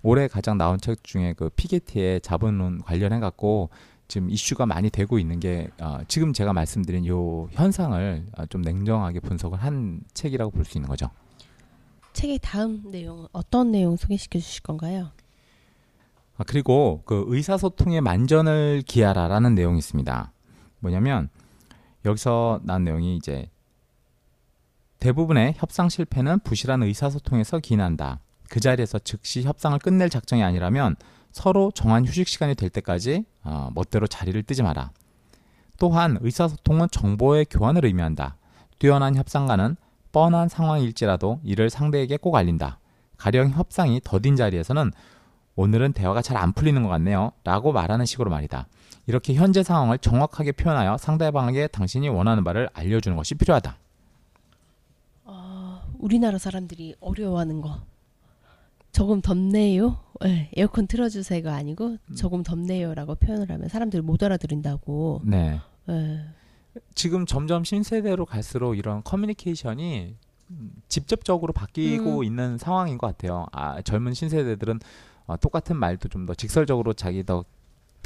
올해 0.02 0.28
가장 0.28 0.56
나온 0.58 0.78
책 0.78 1.04
중에 1.04 1.34
그 1.36 1.50
피게티의 1.50 2.20
자본론 2.22 2.82
관련해 2.82 3.20
갖고 3.20 3.70
지금 4.08 4.30
이슈가 4.30 4.66
많이 4.66 4.90
되고 4.90 5.18
있는 5.18 5.38
게 5.40 5.68
어, 5.80 5.98
지금 6.08 6.32
제가 6.32 6.52
말씀드린 6.52 7.06
요 7.06 7.48
현상을 7.52 8.26
어, 8.36 8.46
좀 8.46 8.62
냉정하게 8.62 9.20
분석을 9.20 9.62
한 9.62 10.00
책이라고 10.14 10.50
볼 10.50 10.64
수 10.64 10.78
있는 10.78 10.88
거죠. 10.88 11.10
책의 12.12 12.40
다음 12.42 12.82
내용은 12.90 13.28
어떤 13.32 13.70
내용 13.70 13.96
소개시켜 13.96 14.40
주실 14.40 14.62
건가요? 14.62 15.10
아, 16.36 16.44
그리고 16.44 17.02
그 17.04 17.24
의사소통의 17.28 18.00
만전을 18.00 18.82
기하라라는 18.86 19.54
내용이 19.54 19.78
있습니다. 19.78 20.32
뭐냐면 20.80 21.28
여기서 22.04 22.60
난 22.64 22.82
내용이 22.82 23.16
이제 23.16 23.48
대부분의 24.98 25.54
협상 25.56 25.88
실패는 25.88 26.40
부실한 26.40 26.82
의사소통에서 26.82 27.60
기인한다. 27.60 28.20
그 28.50 28.58
자리에서 28.58 28.98
즉시 28.98 29.44
협상을 29.44 29.78
끝낼 29.78 30.10
작정이 30.10 30.42
아니라면 30.42 30.96
서로 31.30 31.70
정한 31.72 32.04
휴식 32.04 32.26
시간이 32.26 32.56
될 32.56 32.68
때까지 32.68 33.24
어, 33.44 33.70
멋대로 33.74 34.08
자리를 34.08 34.42
뜨지 34.42 34.64
마라. 34.64 34.90
또한 35.78 36.18
의사소통은 36.20 36.88
정보의 36.90 37.46
교환을 37.48 37.84
의미한다. 37.84 38.36
뛰어난 38.80 39.14
협상가는 39.14 39.76
뻔한 40.10 40.48
상황일지라도 40.48 41.40
이를 41.44 41.70
상대에게 41.70 42.16
꼭 42.16 42.34
알린다. 42.34 42.80
가령 43.16 43.50
협상이 43.50 44.00
더딘 44.02 44.34
자리에서는 44.34 44.90
오늘은 45.54 45.92
대화가 45.92 46.20
잘 46.20 46.36
안 46.36 46.52
풀리는 46.52 46.82
것 46.82 46.88
같네요. 46.88 47.30
라고 47.44 47.72
말하는 47.72 48.04
식으로 48.04 48.30
말이다. 48.30 48.66
이렇게 49.06 49.34
현재 49.34 49.62
상황을 49.62 49.98
정확하게 49.98 50.52
표현하여 50.52 50.96
상대방에게 50.98 51.68
당신이 51.68 52.08
원하는 52.08 52.42
바를 52.42 52.68
알려주는 52.72 53.16
것이 53.16 53.36
필요하다. 53.36 53.76
어, 55.24 55.82
우리나라 56.00 56.36
사람들이 56.38 56.96
어려워하는 57.00 57.60
거. 57.60 57.78
조금 58.92 59.20
덥네요. 59.20 59.98
네, 60.22 60.50
에어컨 60.56 60.86
틀어주세요가 60.86 61.54
아니고 61.54 61.96
조금 62.16 62.42
덥네요라고 62.42 63.14
표현을 63.16 63.50
하면 63.50 63.68
사람들이 63.68 64.02
못 64.02 64.22
알아들은다고. 64.22 65.22
네. 65.24 65.60
네. 65.86 66.24
지금 66.94 67.26
점점 67.26 67.64
신세대로 67.64 68.26
갈수록 68.26 68.74
이런 68.74 69.02
커뮤니케이션이 69.02 70.14
음, 70.50 70.72
직접적으로 70.88 71.52
바뀌고 71.52 72.18
음. 72.18 72.24
있는 72.24 72.58
상황인 72.58 72.98
것 72.98 73.06
같아요. 73.06 73.46
아, 73.52 73.80
젊은 73.82 74.14
신세대들은 74.14 74.80
어, 75.26 75.36
똑같은 75.36 75.76
말도 75.76 76.08
좀 76.08 76.26
더 76.26 76.34
직설적으로 76.34 76.92
자기 76.92 77.24
더 77.24 77.44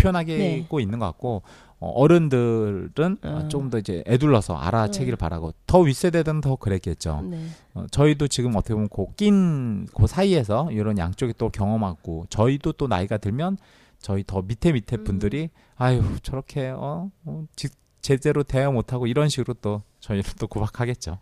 표현하게 0.04 0.36
네. 0.36 0.66
있는 0.80 0.98
것 0.98 1.06
같고 1.06 1.42
어, 1.80 1.88
어른들은 1.88 3.18
어, 3.22 3.28
어. 3.28 3.48
조금 3.48 3.70
더 3.70 3.78
이제 3.78 4.02
애둘러서 4.06 4.56
알아채기를 4.56 5.14
음. 5.14 5.18
바라고 5.18 5.52
더 5.66 5.80
윗세대들은 5.80 6.40
더 6.40 6.56
그랬겠죠. 6.56 7.22
네. 7.30 7.46
어, 7.74 7.86
저희도 7.90 8.28
지금 8.28 8.56
어떻게 8.56 8.74
보면 8.74 8.88
그낀그 8.88 10.06
사이에서 10.06 10.70
이런 10.70 10.98
양쪽이 10.98 11.34
또 11.36 11.48
경험하고 11.50 12.26
저희도 12.30 12.72
또 12.72 12.86
나이가 12.86 13.16
들면 13.16 13.58
저희 13.98 14.24
더 14.26 14.42
밑에 14.42 14.72
밑에 14.72 14.96
음. 14.96 15.04
분들이 15.04 15.50
아유 15.76 16.02
저렇게 16.22 16.68
어, 16.68 17.10
어 17.24 17.44
지- 17.56 17.68
제대로 18.00 18.42
대화 18.42 18.70
못하고 18.70 19.06
이런 19.06 19.28
식으로 19.28 19.54
또 19.54 19.82
저희를 20.00 20.32
또 20.38 20.46
구박하겠죠. 20.46 21.18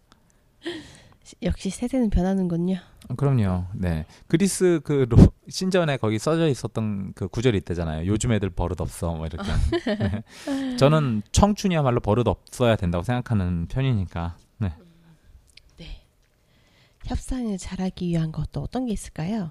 시- 1.33 1.37
역시 1.43 1.71
세대는 1.71 2.11
변하는군요. 2.11 2.77
어, 3.09 3.15
그럼요. 3.15 3.65
네. 3.75 4.05
그리스 4.29 4.81
그 4.85 5.07
로, 5.09 5.17
신전에 5.49 5.97
거기 5.97 6.19
써져 6.19 6.47
있었던 6.49 7.13
그 7.15 7.29
구절이 7.29 7.57
있대잖아요. 7.59 8.07
요즘 8.07 8.33
애들 8.33 8.51
버릇 8.51 8.81
없어. 8.81 9.15
뭐 9.15 9.27
이렇게. 9.27 9.51
네. 10.47 10.77
저는 10.77 11.23
청춘이야말로 11.33 12.01
버릇 12.01 12.27
없어야 12.29 12.77
된다고 12.77 13.03
생각하는 13.03 13.67
편이니까. 13.67 14.37
네. 14.59 14.73
네. 15.79 16.03
협상을 17.07 17.57
잘하기 17.59 18.07
위한 18.09 18.31
것도 18.31 18.61
어떤 18.61 18.87
게 18.87 18.93
있을까요? 18.93 19.51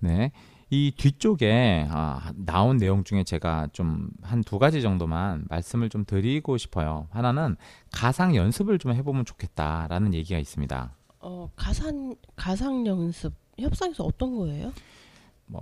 네. 0.00 0.32
이 0.74 0.90
뒤쪽에 0.96 1.86
아, 1.90 2.32
나온 2.34 2.78
내용 2.78 3.04
중에 3.04 3.24
제가 3.24 3.68
좀 3.74 4.08
한 4.22 4.42
두 4.42 4.58
가지 4.58 4.80
정도만 4.80 5.44
말씀을 5.50 5.90
좀 5.90 6.04
드리고 6.06 6.56
싶어요. 6.56 7.08
하나는 7.10 7.56
가상 7.92 8.34
연습을 8.34 8.78
좀 8.78 8.94
해보면 8.94 9.26
좋겠다라는 9.26 10.14
얘기가 10.14 10.38
있습니다. 10.40 10.90
어, 11.20 11.50
가상 11.56 12.14
가상 12.36 12.86
연습 12.86 13.34
협상에서 13.58 14.02
어떤 14.04 14.34
거예요? 14.38 14.72
뭐 15.46 15.60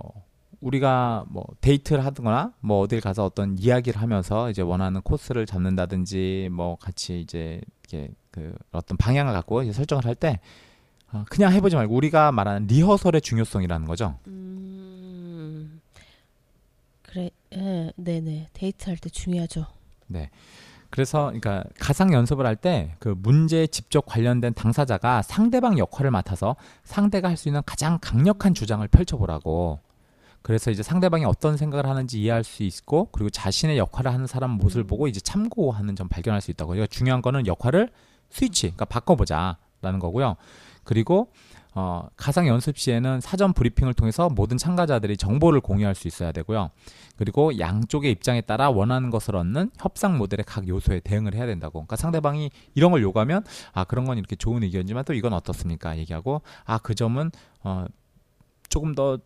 우리가 0.61 1.25
뭐 1.27 1.43
데이트를 1.59 2.05
하거나 2.05 2.53
뭐 2.61 2.79
어딜 2.79 3.01
가서 3.01 3.25
어떤 3.25 3.57
이야기를 3.57 4.01
하면서 4.01 4.49
이제 4.49 4.61
원하는 4.61 5.01
코스를 5.01 5.45
잡는다든지 5.45 6.47
뭐 6.53 6.77
같이 6.77 7.19
이제 7.19 7.59
이렇게 7.89 8.13
그 8.31 8.53
어떤 8.71 8.95
방향을 8.97 9.33
갖고 9.33 9.61
이제 9.61 9.73
설정을 9.73 10.05
할때 10.05 10.39
어, 11.11 11.25
그냥 11.29 11.51
해보지 11.51 11.75
말고 11.75 11.93
우리가 11.93 12.31
말하는 12.31 12.67
리허설의 12.67 13.19
중요성이라는 13.21 13.85
거죠. 13.85 14.17
음. 14.27 14.40
그래. 17.11 17.29
예, 17.53 17.91
네, 17.97 18.21
네. 18.21 18.47
데이트할 18.53 18.97
때 18.97 19.09
중요하죠. 19.09 19.65
그래서 20.89 21.25
그러니까 21.27 21.63
가상 21.79 22.11
연습을 22.13 22.45
할 22.45 22.55
때 22.57 22.95
그 22.99 23.15
문제에 23.17 23.67
직접 23.67 24.05
관련된 24.05 24.53
당사자가 24.53 25.21
상대방 25.21 25.77
역할을 25.77 26.11
맡아서 26.11 26.55
상대가 26.83 27.29
할 27.29 27.37
수 27.37 27.47
있는 27.49 27.61
가장 27.65 27.97
강력한 28.01 28.53
주장을 28.53 28.85
펼쳐보라고. 28.87 29.79
그래서 30.41 30.71
이제 30.71 30.83
상대방이 30.83 31.23
어떤 31.25 31.55
생각을 31.55 31.85
하는지 31.85 32.19
이해할 32.21 32.43
수 32.43 32.63
있고 32.63 33.09
그리고 33.11 33.29
자신의 33.29 33.77
역할을 33.77 34.11
하는 34.11 34.25
사람 34.27 34.51
모습을 34.51 34.83
음. 34.85 34.87
보고 34.87 35.07
이제 35.07 35.19
참고하는 35.21 35.95
점 35.95 36.07
발견할 36.09 36.41
수 36.41 36.51
있다고. 36.51 36.69
그러니까 36.71 36.87
중요한 36.87 37.21
거는 37.21 37.45
역할을 37.47 37.89
스위치, 38.29 38.63
그러니까 38.67 38.85
바꿔보자라는 38.85 39.99
거고요. 39.99 40.35
그리고 40.83 41.31
어, 41.73 42.07
가상 42.17 42.47
연습 42.47 42.77
시에는 42.77 43.21
사전 43.21 43.53
브리핑을 43.53 43.93
통해서 43.93 44.29
모든 44.29 44.57
참가자들이 44.57 45.15
정보를 45.15 45.61
공유할 45.61 45.95
수 45.95 46.07
있어야 46.07 46.31
되고요. 46.33 46.69
그리고 47.15 47.57
양쪽의 47.59 48.11
입장에 48.11 48.41
따라 48.41 48.69
원하는 48.69 49.09
것을 49.09 49.35
얻는 49.37 49.71
협상 49.77 50.17
모델의 50.17 50.43
각 50.45 50.67
요소에 50.67 50.99
대응을 50.99 51.33
해야 51.33 51.45
된다고. 51.45 51.73
그러니까 51.79 51.95
상대방이 51.95 52.51
이런 52.75 52.91
걸 52.91 53.01
요구하면 53.01 53.43
아 53.73 53.83
그런 53.85 54.05
건 54.05 54.17
이렇게 54.17 54.35
좋은 54.35 54.63
의견이지만 54.63 55.05
또 55.05 55.13
이건 55.13 55.33
어떻습니까? 55.33 55.97
얘기하고 55.97 56.41
아 56.65 56.77
그 56.79 56.95
점은 56.95 57.31
어 57.63 57.85
조금 58.69 58.95
더뭐 58.95 59.21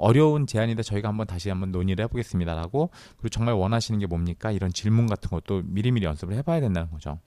어려운 0.00 0.46
제안인데 0.46 0.82
저희가 0.82 1.08
한번 1.08 1.26
다시 1.26 1.48
한번 1.48 1.70
논의를 1.70 2.02
해보겠습니다라고 2.04 2.90
그리고 3.16 3.28
정말 3.28 3.54
원하시는 3.54 4.00
게 4.00 4.06
뭡니까 4.06 4.50
이런 4.50 4.72
질문 4.72 5.06
같은 5.06 5.30
것도 5.30 5.62
미리미리 5.64 6.04
연습을 6.04 6.34
해봐야 6.36 6.60
된다는 6.60 6.90
거죠. 6.90 7.18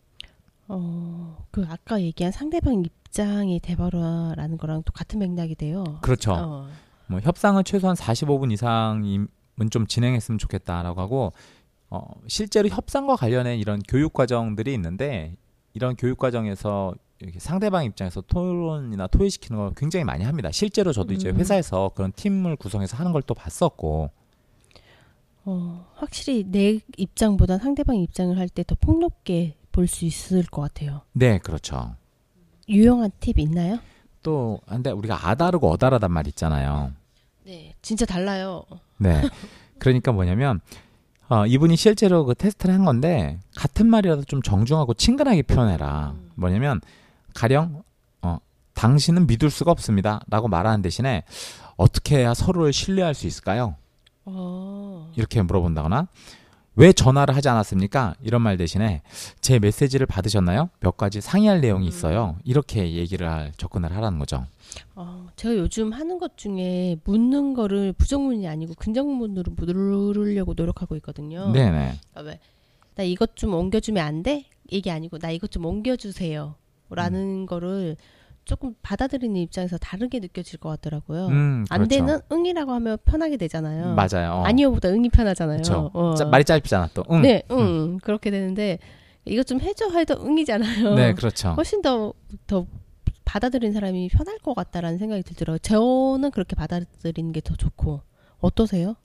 어, 0.70 1.46
그 1.52 1.66
아까 1.68 2.00
얘기한 2.02 2.32
상대방 2.32 2.84
입장이 2.86 3.60
돼버라라는 3.60 4.58
거랑 4.58 4.84
또 4.84 4.92
같은 4.94 5.20
맥락이 5.20 5.56
돼요. 5.56 5.84
그렇죠. 6.02 6.34
어. 6.34 6.68
뭐 7.08 7.20
협상은 7.20 7.64
최소한 7.64 7.96
45분 7.96 8.52
이상은 8.54 9.28
좀 9.72 9.88
진행했으면 9.88 10.38
좋겠다라고 10.38 11.02
하고 11.02 11.34
어, 11.90 12.02
실제로 12.28 12.70
협상과 12.70 13.16
관련해 13.16 13.58
이런 13.58 13.82
교육 13.88 14.14
과정들이 14.14 14.72
있는데 14.76 15.36
이런 15.74 15.96
교육 15.96 16.20
과정에서 16.20 16.94
이렇게 17.20 17.40
상대방 17.40 17.84
입장에서 17.84 18.22
토론이나 18.22 19.08
토의시키는 19.08 19.60
걸 19.60 19.74
굉장히 19.76 20.04
많이 20.06 20.24
합니다. 20.24 20.52
실제로 20.52 20.94
저도 20.94 21.14
이제 21.14 21.32
음. 21.32 21.38
회사에서 21.38 21.90
그런 21.96 22.12
팀을 22.14 22.56
구성해서 22.58 22.96
하는 22.96 23.12
걸 23.12 23.24
또 23.24 23.34
봤었고 23.34 24.12
어, 25.46 25.86
확실히 25.96 26.44
내 26.48 26.80
입장보다 26.98 27.58
상대방 27.58 27.96
입장을 27.96 28.38
할 28.38 28.50
때 28.50 28.64
더 28.64 28.76
폭넓게 28.80 29.56
볼 29.72 29.88
수 29.88 30.06
있을 30.06 30.44
것 30.44 30.62
같아요. 30.62 31.02
네 31.14 31.38
그렇죠. 31.40 31.96
유용한 32.68 33.12
팁 33.20 33.40
있나요? 33.40 33.80
또 34.22 34.60
근데 34.68 34.92
우리가 34.92 35.30
아다르고 35.30 35.70
어다르단 35.72 36.12
말 36.12 36.28
있잖아요. 36.28 36.92
네, 37.46 37.74
진짜 37.82 38.06
달라요. 38.06 38.64
네. 38.98 39.22
그러니까 39.80 40.12
뭐냐면 40.12 40.60
어, 41.30 41.46
이분이 41.46 41.76
실제로 41.78 42.26
그 42.26 42.36
테스트를 42.36 42.74
한 42.74 42.86
건데 42.86 43.40
같은 43.56 43.88
말이라도 43.88 44.24
좀 44.24 44.42
정중하고 44.42 44.94
친근하게 44.96 45.44
표현해라. 45.44 46.16
음. 46.16 46.32
뭐냐면 46.36 46.82
가령 47.34 47.84
어, 48.22 48.40
당신은 48.74 49.28
믿을 49.28 49.50
수가 49.50 49.72
없습니다라고 49.72 50.48
말하는 50.48 50.82
대신에 50.82 51.24
어떻게 51.78 52.18
해야 52.18 52.34
서로를 52.34 52.74
신뢰할 52.74 53.14
수 53.14 53.26
있을까요? 53.26 53.76
어, 54.26 55.12
이렇게 55.16 55.42
물어본다거나 55.42 56.08
왜 56.80 56.94
전화를 56.94 57.36
하지 57.36 57.50
않았습니까? 57.50 58.16
이런 58.24 58.42
말 58.42 58.56
대신에 58.56 59.02
제 59.42 59.60
메시지를 59.60 60.06
받으셨나요? 60.06 60.70
몇 60.80 60.96
가지 60.96 61.20
상의할 61.20 61.60
내용이 61.60 61.86
있어요. 61.86 62.38
이렇게 62.46 62.94
얘기를 62.94 63.30
할 63.30 63.52
접근을 63.58 63.94
하라는 63.98 64.18
거죠. 64.18 64.46
어, 64.96 65.28
제가 65.36 65.56
요즘 65.56 65.92
하는 65.92 66.20
것 66.20 66.38
중에 66.38 66.96
묻는 67.04 67.54
거를 67.54 67.92
부정문이 67.92 68.48
아니고 68.48 68.76
긍정문으로 68.76 69.52
물으려고 69.58 70.54
노력하고 70.56 70.96
있거든요. 70.98 71.52
네네. 71.52 72.00
아, 72.14 72.22
왜? 72.22 72.40
나 72.96 73.04
이것 73.04 73.36
좀 73.36 73.54
옮겨주면 73.56 74.02
안 74.02 74.24
돼? 74.24 74.46
이게 74.70 74.90
아니고 74.90 75.18
나 75.18 75.32
이것 75.32 75.52
좀 75.52 75.66
옮겨주세요. 75.66 76.56
라는 76.92 77.46
거를 77.46 77.98
조금 78.50 78.74
받아들이는 78.82 79.36
입장에서 79.42 79.78
다르게 79.78 80.20
느껴질 80.20 80.58
것 80.60 80.70
같더라고요. 80.70 81.28
음, 81.28 81.66
안 81.70 81.88
그렇죠. 81.88 81.88
되는 82.06 82.20
응이라고 82.32 82.72
하면 82.72 82.98
편하게 83.06 83.38
되잖아요. 83.38 83.94
맞아요. 83.94 84.32
어. 84.40 84.44
아니요보다 84.44 84.90
응이 84.90 85.10
편하잖아요. 85.10 85.62
어. 85.94 86.16
짜- 86.16 86.26
말이 86.26 86.44
짧잖아 86.44 86.90
또. 86.96 87.04
응. 87.12 87.22
네, 87.22 87.44
응, 87.52 88.00
그렇게 88.00 88.32
되는데 88.32 88.80
이거 89.26 89.44
좀 89.44 89.62
해줘 89.62 89.92
해도 89.92 90.16
응이잖아요. 90.26 90.96
네, 90.96 91.14
그렇죠. 91.14 91.50
훨씬 91.50 91.84
더더 91.84 92.66
받아들이는 93.24 93.72
사람이 93.72 94.10
편할 94.10 94.40
것 94.40 94.56
같다라는 94.56 94.98
생각이 94.98 95.22
들더라고요. 95.22 95.60
저는 95.60 96.32
그렇게 96.32 96.56
받아들이는 96.56 97.32
게 97.32 97.42
더 97.42 97.54
좋고 97.56 98.02
어떠세요? 98.40 98.96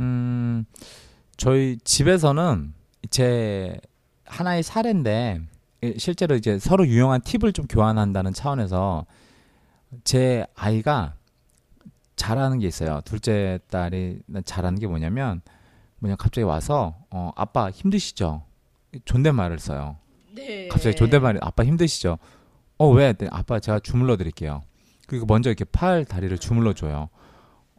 음, 0.00 0.64
저희 1.36 1.78
집에서는 1.84 2.74
제 3.10 3.78
하나의 4.24 4.64
사례인데 4.64 5.40
예, 5.40 5.57
실제로 5.96 6.34
이제 6.34 6.58
서로 6.58 6.86
유용한 6.86 7.20
팁을 7.20 7.52
좀 7.52 7.66
교환한다는 7.66 8.32
차원에서 8.32 9.06
제 10.04 10.46
아이가 10.54 11.14
잘하는 12.16 12.58
게 12.58 12.66
있어요. 12.66 13.00
둘째 13.04 13.60
딸이 13.70 14.20
잘하는 14.44 14.78
게 14.78 14.86
뭐냐면 14.86 15.40
뭐냐 16.00 16.16
갑자기 16.16 16.44
와서 16.44 16.96
어 17.10 17.30
아빠 17.36 17.70
힘드시죠? 17.70 18.42
존댓말을 19.04 19.58
써요. 19.58 19.96
네. 20.34 20.68
갑자기 20.68 20.96
존댓말이 20.96 21.38
아빠 21.42 21.64
힘드시죠? 21.64 22.18
어 22.78 22.88
왜? 22.90 23.12
네, 23.12 23.28
아빠 23.30 23.60
제가 23.60 23.80
주물러 23.80 24.16
드릴게요. 24.16 24.62
그리고 25.06 25.26
먼저 25.26 25.50
이렇게 25.50 25.64
팔 25.64 26.04
다리를 26.04 26.36
주물러 26.38 26.74
줘요. 26.74 27.08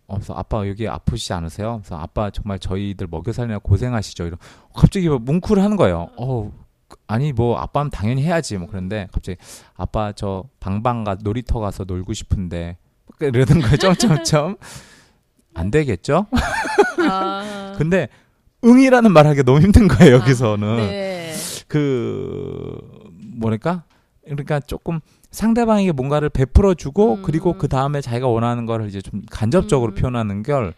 어, 0.08 0.16
그래서 0.16 0.34
아빠 0.34 0.68
여기 0.68 0.88
아프시지 0.88 1.34
않으세요? 1.34 1.78
그래서 1.78 1.98
아빠 1.98 2.32
정말 2.32 2.58
저희들 2.60 3.08
먹여 3.08 3.32
살리느라 3.32 3.60
고생하시죠. 3.60 4.26
이러 4.26 4.38
갑자기 4.74 5.08
뭐 5.08 5.20
뭉클을 5.20 5.62
하는 5.62 5.78
거예요. 5.78 6.10
어 6.18 6.52
아니 7.08 7.34
뭐 7.34 7.58
아빠는 7.58 7.92
당연히 7.92 8.24
해야지 8.24 8.58
뭐 8.58 8.68
그런데 8.68 9.08
갑자기 9.12 9.38
아빠 9.76 10.12
저 10.12 10.46
방방 10.60 11.04
가 11.04 11.16
놀이터 11.22 11.60
가서 11.60 11.84
놀고 11.86 12.14
싶은데 12.14 12.78
이러는 13.20 13.62
거예요. 13.62 13.78
점점점 13.78 14.58
안 15.54 15.72
되겠죠? 15.72 16.28
아, 17.10 17.74
근데 17.78 18.08
응이라는 18.64 19.12
말하기 19.12 19.44
너무 19.44 19.62
힘든 19.62 19.88
거예요 19.88 20.16
여기서는. 20.16 20.78
네. 20.78 21.34
그 21.68 22.78
뭐랄까 23.38 23.84
그러니까 24.26 24.60
조금 24.60 25.00
상대방에게 25.32 25.92
뭔가를 25.92 26.30
베풀어 26.30 26.74
주고 26.74 27.16
음. 27.16 27.24
그리고 27.24 27.58
그 27.58 27.68
다음에 27.68 28.02
자기가 28.02 28.28
원하는 28.28 28.66
거를 28.66 28.88
이제 28.88 29.02
좀 29.02 29.22
간접적으로 29.30 29.92
음. 29.92 29.96
표현하는 29.96 30.44
걸 30.44 30.74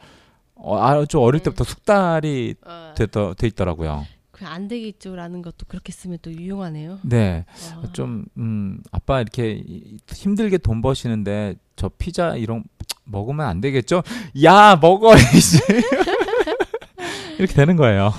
어, 0.55 0.82
아주 0.84 1.20
어릴 1.20 1.39
네. 1.39 1.45
때부터 1.45 1.64
숙달이 1.64 2.55
어, 2.66 2.93
돼, 2.95 3.07
돼 3.07 3.47
있더라고요. 3.47 4.05
그안 4.42 4.68
되겠죠라는 4.68 5.44
것도 5.44 5.68
그렇게 5.68 5.92
쓰면 5.92 6.18
또 6.24 6.34
유용하네요. 6.34 6.98
네, 7.04 7.46
아. 7.76 7.84
좀 7.94 8.26
음, 8.38 8.82
아빠 8.92 9.22
이렇게 9.22 9.52
이- 9.52 9.98
힘들게 10.12 10.58
돈 10.58 10.82
버시는데 10.82 11.58
저 11.76 11.89
피자 11.89 12.36
이런 12.36 12.64
먹으면 13.04 13.46
안 13.46 13.62
되겠죠? 13.62 14.02
야 14.44 14.78
먹어 14.82 15.14
이제 15.16 15.60
이렇게 17.38 17.54
되는 17.54 17.76
거예요. 17.76 18.12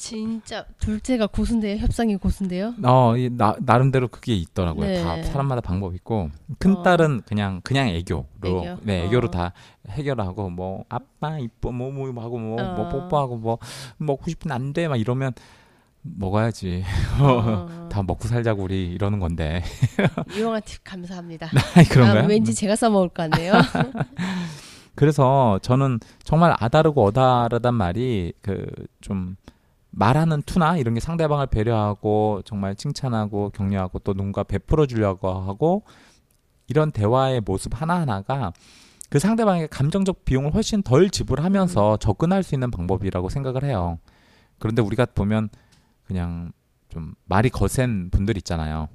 진짜 0.00 0.64
둘째가 0.78 1.26
고수인데요. 1.26 1.76
협상이 1.76 2.16
고수인데요. 2.16 2.72
어, 2.84 3.14
이 3.18 3.28
나, 3.30 3.54
나름대로 3.60 4.08
그게 4.08 4.34
있더라고요. 4.34 4.86
네. 4.86 5.02
다 5.04 5.22
사람마다 5.22 5.60
방법 5.60 5.94
있고 5.94 6.30
큰 6.58 6.76
어. 6.76 6.82
딸은 6.82 7.20
그냥 7.26 7.60
그냥 7.62 7.88
애교로 7.88 8.24
애교? 8.42 8.78
네 8.84 9.04
애교로 9.04 9.28
어. 9.28 9.30
다 9.30 9.52
해결하고 9.90 10.48
뭐 10.48 10.84
아빠 10.88 11.38
이뻐 11.38 11.70
뭐뭐 11.70 12.12
뭐 12.12 12.24
하고 12.24 12.38
뭐, 12.38 12.58
어. 12.62 12.74
뭐 12.76 12.88
뽀뽀하고 12.88 13.36
뭐 13.36 13.58
먹고 13.98 14.30
싶은 14.30 14.50
안 14.50 14.72
돼 14.72 14.88
막 14.88 14.96
이러면 14.98 15.32
먹어야지 16.00 16.82
어. 17.20 17.68
다 17.92 18.02
먹고 18.02 18.26
살자고 18.26 18.62
우리 18.62 18.86
이러는 18.92 19.18
건데 19.18 19.62
유용한 20.34 20.62
팁 20.64 20.82
감사합니다. 20.82 21.50
그런가요? 21.92 22.24
아, 22.24 22.26
왠지 22.26 22.54
제가 22.54 22.74
써먹을 22.74 23.10
것 23.10 23.28
같네요. 23.30 23.52
그래서 24.94 25.58
저는 25.60 26.00
정말 26.24 26.54
아다르고 26.58 27.04
어다르단 27.04 27.74
말이 27.74 28.32
그좀 28.40 29.36
말하는 29.90 30.42
투나 30.42 30.76
이런 30.76 30.94
게 30.94 31.00
상대방을 31.00 31.46
배려하고 31.46 32.42
정말 32.44 32.76
칭찬하고 32.76 33.50
격려하고 33.50 33.98
또 34.00 34.14
누군가 34.14 34.42
베풀어 34.42 34.86
주려고 34.86 35.28
하고 35.30 35.82
이런 36.68 36.92
대화의 36.92 37.40
모습 37.44 37.80
하나하나가 37.80 38.52
그 39.08 39.18
상대방에게 39.18 39.66
감정적 39.66 40.24
비용을 40.24 40.54
훨씬 40.54 40.82
덜 40.82 41.10
지불하면서 41.10 41.96
접근할 41.96 42.44
수 42.44 42.54
있는 42.54 42.70
방법이라고 42.70 43.28
생각을 43.28 43.64
해요. 43.64 43.98
그런데 44.60 44.82
우리가 44.82 45.06
보면 45.06 45.48
그냥 46.06 46.52
좀 46.88 47.14
말이 47.24 47.50
거센 47.50 48.10
분들 48.10 48.36
있잖아요. 48.38 48.88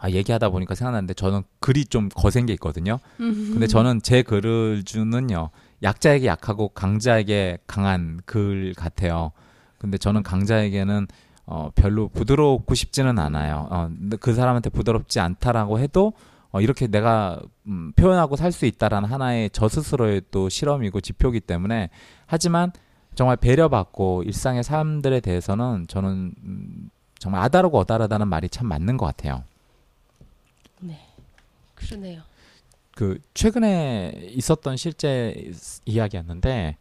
아, 0.00 0.08
얘기하다 0.10 0.48
보니까 0.50 0.74
생각났는데 0.74 1.14
저는 1.14 1.42
글이 1.60 1.86
좀 1.86 2.08
거센 2.08 2.46
게 2.46 2.52
있거든요. 2.54 2.98
근데 3.52 3.66
저는 3.66 4.00
제 4.02 4.22
글을 4.22 4.84
주는요 4.84 5.50
약자에게 5.82 6.26
약하고 6.26 6.68
강자에게 6.68 7.58
강한 7.66 8.20
글 8.24 8.72
같아요. 8.74 9.32
근데 9.78 9.98
저는 9.98 10.22
강자에게는 10.22 11.06
어 11.46 11.70
별로 11.74 12.08
부드럽고 12.08 12.74
싶지는 12.74 13.18
않아요. 13.18 13.68
어 13.70 13.88
그 14.20 14.34
사람한테 14.34 14.70
부드럽지 14.70 15.20
않다라고 15.20 15.78
해도 15.78 16.12
어 16.50 16.60
이렇게 16.60 16.86
내가 16.86 17.40
음, 17.66 17.92
표현하고 17.92 18.36
살 18.36 18.52
수 18.52 18.66
있다라는 18.66 19.08
하나의 19.08 19.50
저 19.52 19.68
스스로의 19.68 20.22
또 20.30 20.48
실험이고 20.48 21.00
지표기 21.00 21.40
때문에 21.40 21.90
하지만 22.26 22.72
정말 23.14 23.36
배려받고 23.36 24.22
일상의 24.24 24.62
사람들에 24.64 25.20
대해서는 25.20 25.86
저는 25.88 26.34
음, 26.44 26.90
정말 27.18 27.42
아다르고 27.42 27.78
어다르다는 27.78 28.28
말이 28.28 28.48
참 28.48 28.66
맞는 28.68 28.96
것 28.96 29.06
같아요. 29.06 29.42
그러네요. 31.74 32.22
그 32.94 33.18
최근에 33.34 34.12
있었던 34.30 34.76
실제 34.76 35.52
이야기였는데 35.84 36.76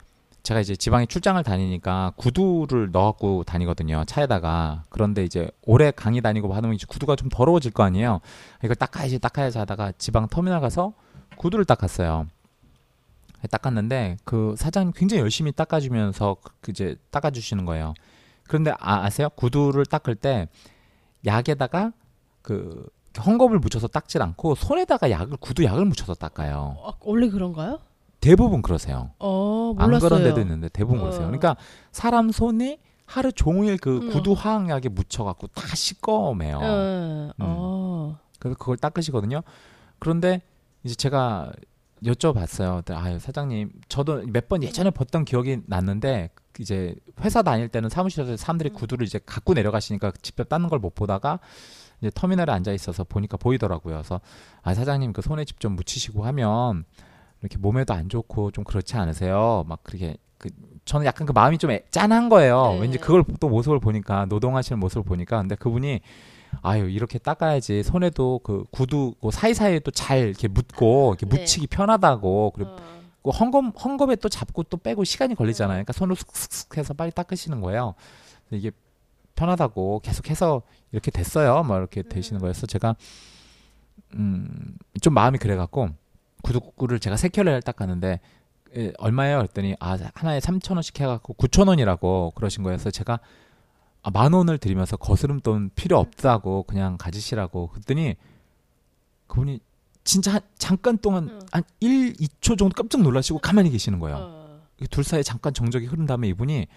제가 0.47 0.61
이제 0.61 0.77
지방에 0.77 1.05
출장을 1.05 1.43
다니니까 1.43 2.13
구두를 2.15 2.91
넣어갖고 2.93 3.43
다니거든요 3.43 4.05
차에다가. 4.05 4.85
그런데 4.87 5.25
이제 5.25 5.51
오래 5.63 5.91
강의 5.91 6.21
다니고 6.21 6.53
하면 6.53 6.73
이제 6.73 6.85
구두가 6.87 7.17
좀 7.17 7.27
더러워질 7.27 7.71
거 7.71 7.83
아니에요. 7.83 8.21
이걸 8.63 8.77
닦아야지 8.77 9.19
닦아야지 9.19 9.57
하다가 9.57 9.91
지방 9.97 10.29
터미널 10.29 10.61
가서 10.61 10.93
구두를 11.35 11.65
닦았어요. 11.65 12.27
닦았는데 13.51 14.19
그 14.23 14.55
사장님 14.57 14.93
굉장히 14.95 15.21
열심히 15.21 15.51
닦아주면서 15.51 16.37
그 16.61 16.71
이제 16.71 16.95
닦아주시는 17.11 17.65
거예요. 17.65 17.93
그런데 18.47 18.71
아, 18.79 19.03
아세요? 19.03 19.27
구두를 19.35 19.85
닦을 19.85 20.15
때 20.15 20.47
약에다가 21.25 21.91
그 22.41 22.87
헝겊을 23.15 23.59
묻혀서 23.59 23.87
닦질 23.89 24.21
않고 24.21 24.55
손에다가 24.55 25.11
약을 25.11 25.35
구두 25.41 25.65
약을 25.65 25.83
묻혀서 25.83 26.13
닦아요. 26.13 26.77
어, 26.77 26.93
원래 27.01 27.27
그런가요? 27.27 27.79
대부분 28.19 28.61
그러세요. 28.61 29.11
어, 29.19 29.73
안. 29.77 29.97
그런 29.99 30.23
데도 30.23 30.41
있는데 30.41 30.69
대부분 30.69 30.99
어. 30.99 31.03
그러세요. 31.03 31.23
그러니까 31.25 31.55
사람 31.91 32.31
손이 32.31 32.79
하루 33.05 33.31
종일 33.31 33.77
그 33.77 33.97
음. 33.97 34.09
구두 34.11 34.33
화학약에 34.33 34.89
묻혀갖고 34.89 35.47
다 35.47 35.75
씻어매요. 35.75 36.59
어, 36.61 37.29
어. 37.39 38.19
그래서 38.39 38.57
그걸 38.57 38.77
닦으시거든요. 38.77 39.41
그런데 39.99 40.41
이제 40.83 40.93
제가 40.95 41.51
여쭤봤어요. 42.03 42.83
아유 42.95 43.17
사장님, 43.19 43.71
저도 43.87 44.23
몇 44.27 44.47
번 44.49 44.61
예전에 44.61 44.89
봤던 44.91 45.25
기억이 45.25 45.61
났는데 45.65 46.29
이제 46.59 46.95
회사 47.21 47.41
다닐 47.41 47.69
때는 47.69 47.89
사무실에서 47.89 48.37
사람들이 48.37 48.69
음. 48.71 48.73
구두를 48.73 49.05
이제 49.05 49.19
갖고 49.25 49.53
내려가시니까 49.53 50.11
직접 50.21 50.47
닦는 50.49 50.69
걸못 50.69 50.93
보다가 50.95 51.39
이제 52.01 52.11
터미널에 52.13 52.51
앉아 52.51 52.71
있어서 52.73 53.03
보니까 53.03 53.37
보이더라고요. 53.37 53.95
그래서 53.95 54.21
아 54.61 54.73
사장님 54.73 55.13
그 55.13 55.21
손에 55.21 55.45
직접 55.45 55.69
묻히시고 55.69 56.25
하면 56.25 56.85
이렇게 57.41 57.57
몸에도 57.57 57.93
안 57.93 58.09
좋고 58.09 58.51
좀 58.51 58.63
그렇지 58.63 58.95
않으세요? 58.97 59.63
막 59.67 59.83
그렇게 59.83 60.17
그 60.37 60.49
저는 60.85 61.05
약간 61.05 61.25
그 61.27 61.31
마음이 61.33 61.57
좀 61.57 61.71
애- 61.71 61.83
짠한 61.91 62.29
거예요. 62.29 62.73
네. 62.73 62.79
왠지 62.81 62.97
그걸 62.97 63.23
또 63.39 63.49
모습을 63.49 63.79
보니까 63.79 64.25
노동하시는 64.25 64.79
모습을 64.79 65.03
보니까 65.03 65.39
근데 65.39 65.55
그분이 65.55 65.99
아유 66.61 66.89
이렇게 66.89 67.19
닦아야지 67.19 67.83
손에도 67.83 68.39
그 68.43 68.63
구두 68.71 69.13
그 69.21 69.31
사이사이에 69.31 69.79
또 69.79 69.91
잘 69.91 70.19
이렇게 70.19 70.47
묻고 70.47 71.15
이렇게 71.17 71.25
네. 71.25 71.39
묻히기 71.41 71.67
편하다고 71.67 72.51
그리고 72.55 72.71
어. 72.71 72.77
그 73.23 73.31
헝겊 73.31 73.73
헝겊에 73.75 74.21
또 74.21 74.29
잡고 74.29 74.63
또 74.63 74.77
빼고 74.77 75.03
시간이 75.03 75.35
걸리잖아요. 75.35 75.75
그러니까 75.75 75.91
손으로 75.93 76.15
슥슥슥 76.15 76.77
해서 76.77 76.93
빨리 76.93 77.11
닦으시는 77.11 77.59
거예요. 77.61 77.93
이게 78.51 78.71
편하다고 79.35 79.99
계속해서 79.99 80.61
이렇게 80.93 81.11
됐어요. 81.11 81.61
막 81.63 81.77
이렇게 81.77 82.01
되시는 82.03 82.39
거여서 82.41 82.65
제가 82.67 82.95
음 84.15 84.77
좀 85.01 85.13
마음이 85.13 85.37
그래갖고 85.37 85.89
구두구를 86.43 86.99
제가 86.99 87.17
세 87.17 87.29
켤레를 87.29 87.61
닦았는데 87.61 88.19
예, 88.75 88.93
얼마예요? 88.97 89.37
그랬더니 89.37 89.75
아 89.79 89.97
하나에 90.13 90.39
3천 90.39 90.73
원씩 90.73 90.99
해갖고 90.99 91.35
9천 91.35 91.67
원이라고 91.67 92.33
그러신 92.35 92.63
거여서 92.63 92.91
제가 92.91 93.19
아, 94.03 94.11
만 94.11 94.33
원을 94.33 94.57
드리면서 94.57 94.97
거스름 94.97 95.39
돈 95.41 95.69
필요 95.75 95.97
없다고 95.99 96.63
그냥 96.63 96.97
가지시라고 96.97 97.67
그랬더니 97.67 98.15
그분이 99.27 99.59
진짜 100.03 100.35
한, 100.35 100.41
잠깐 100.57 100.97
동안 100.97 101.27
응. 101.29 101.39
한 101.51 101.63
1, 101.81 102.13
2초 102.13 102.57
정도 102.57 102.69
깜짝 102.69 103.01
놀라시고 103.01 103.39
가만히 103.39 103.69
계시는 103.69 103.99
거예요. 103.99 104.17
어. 104.19 104.61
이둘 104.79 105.03
사이에 105.03 105.23
잠깐 105.23 105.53
정적이 105.53 105.87
흐른 105.87 106.05
다음에 106.05 106.29
이분이 106.29 106.67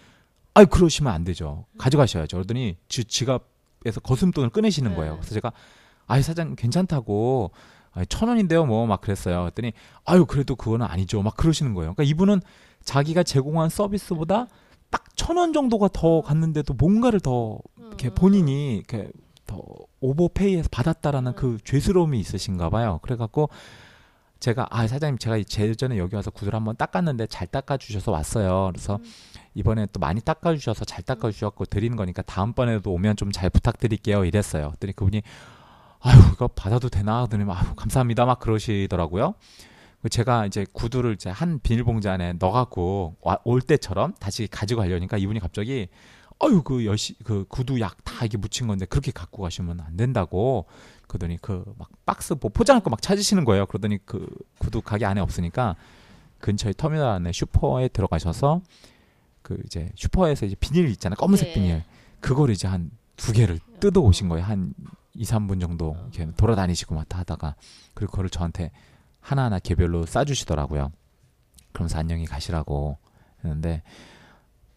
아이 0.55 0.67
그러시면 0.67 1.13
안 1.13 1.23
되죠. 1.23 1.67
가져가셔야죠. 1.79 2.37
그러더니 2.39 2.77
지, 2.89 3.05
지갑에서 3.05 4.01
거스름 4.03 4.33
돈을 4.33 4.51
꺼내시는 4.51 4.97
거예요. 4.97 5.13
네. 5.13 5.19
그래서 5.21 5.35
제가 5.35 5.53
아이 6.09 6.23
사장님 6.23 6.57
괜찮다고 6.57 7.53
아니, 7.93 8.07
천 8.07 8.29
원인데요 8.29 8.67
뭐 8.67 8.87
막 8.87 9.01
그랬어요. 9.01 9.41
그랬더니 9.43 9.73
아유 10.05 10.25
그래도 10.27 10.57
그거는 10.57 10.87
아니죠. 10.87 11.23
막 11.23 11.37
그러시는 11.37 11.75
거예요. 11.75 11.95
그러니까 11.95 12.05
이분은 12.11 12.41
자기가 12.85 13.23
제공한 13.25 13.69
서비스보다 13.69 14.47
딱 14.91 15.05
천 15.17 15.37
원 15.37 15.53
정도가 15.53 15.89
더 15.93 16.23
갔는데도 16.23 16.75
뭔가를 16.75 17.21
더 17.21 17.59
이렇게 17.79 18.09
음. 18.09 18.15
본인이 18.15 18.77
이렇게 18.77 19.11
더 19.47 19.63
오버페이해서 20.01 20.69
받았다라는 20.73 21.35
그 21.35 21.59
죄스러움이 21.65 22.19
있으신가 22.19 22.71
봐요. 22.71 23.01
그래갖고 23.03 23.51
제가 24.39 24.67
아 24.71 24.87
사장님 24.87 25.19
제가 25.19 25.43
제전에 25.43 25.99
여기 25.99 26.17
와서 26.17 26.31
구두를 26.31 26.57
한번 26.57 26.75
닦았는데 26.77 27.27
잘 27.27 27.47
닦아주셔서 27.49 28.11
왔어요. 28.11 28.71
그래서 28.73 28.97
음. 28.97 29.05
이번에 29.55 29.87
또 29.93 30.01
많이 30.01 30.21
닦아주셔서 30.23 30.87
잘 30.87 31.03
닦아주셨고 31.03 31.67
드리는 31.67 31.95
거니까 31.97 32.23
다음번에도 32.23 32.91
오면 32.93 33.17
좀 33.17 33.31
잘 33.33 33.51
부탁드릴게요. 33.51 34.25
이랬어요. 34.25 34.69
그랬더니 34.69 34.95
그분이 34.95 35.23
아유 36.01 36.19
이거 36.33 36.49
받아도 36.49 36.89
되나? 36.89 37.25
그더니 37.25 37.45
아유 37.51 37.75
감사합니다 37.77 38.25
막 38.27 38.39
그러시더라고요. 38.41 39.35
그 40.03 40.09
제가 40.09 40.47
이제 40.47 40.65
구두를 40.73 41.13
이제 41.15 41.29
한 41.29 41.61
비닐봉지 41.61 42.09
안에 42.09 42.35
넣어갖고 42.35 43.17
와- 43.21 43.39
올 43.45 43.61
때처럼 43.61 44.15
다시 44.19 44.47
가지고 44.47 44.81
가려니까 44.81 45.19
이분이 45.19 45.41
갑자기 45.41 45.89
아유 46.43 46.63
그 46.63 46.87
여시 46.87 47.15
그 47.23 47.45
구두 47.49 47.79
약 47.81 47.99
다 48.03 48.25
이게 48.25 48.39
묻힌 48.39 48.67
건데 48.67 48.87
그렇게 48.87 49.13
갖고 49.13 49.43
가시면 49.43 49.81
안 49.81 49.97
된다고 49.97 50.65
그러더니 51.07 51.37
그 51.39 51.65
막 51.79 51.91
박스 52.07 52.35
뭐 52.41 52.51
포장할 52.53 52.83
거 52.83 52.89
막 52.91 53.03
찾으시는 53.03 53.45
거예요. 53.45 53.67
그러더니 53.67 53.99
그 54.07 54.27
구두 54.59 54.81
가게 54.81 55.05
안에 55.05 55.21
없으니까 55.21 55.77
근처에 56.39 56.73
터미널 56.77 57.07
안에 57.07 57.33
슈퍼에 57.33 57.89
들어가셔서 57.89 58.63
그 59.43 59.61
이제 59.67 59.91
슈퍼에서 59.97 60.47
이제 60.47 60.57
비닐 60.59 60.89
있잖아요. 60.93 61.17
검은색 61.17 61.49
네. 61.49 61.55
비닐. 61.55 61.85
그걸 62.21 62.51
이제 62.51 62.67
한 62.69 62.91
두 63.21 63.33
개를 63.33 63.61
뜯어 63.81 64.01
오신 64.01 64.29
거예요. 64.29 64.45
한 64.45 64.73
2, 65.15 65.25
3분 65.25 65.61
정도 65.61 65.97
이렇게 66.13 66.31
돌아다니시고 66.37 66.95
막 66.95 67.07
하다가 67.09 67.55
그리고 67.95 68.13
그걸 68.13 68.31
저한테 68.31 68.71
하나하나 69.21 69.59
개별로 69.59 70.07
싸주시더라고요. 70.07 70.91
그러면서 71.73 71.99
안녕히 71.99 72.25
가시라고 72.25 72.99
했는데 73.45 73.83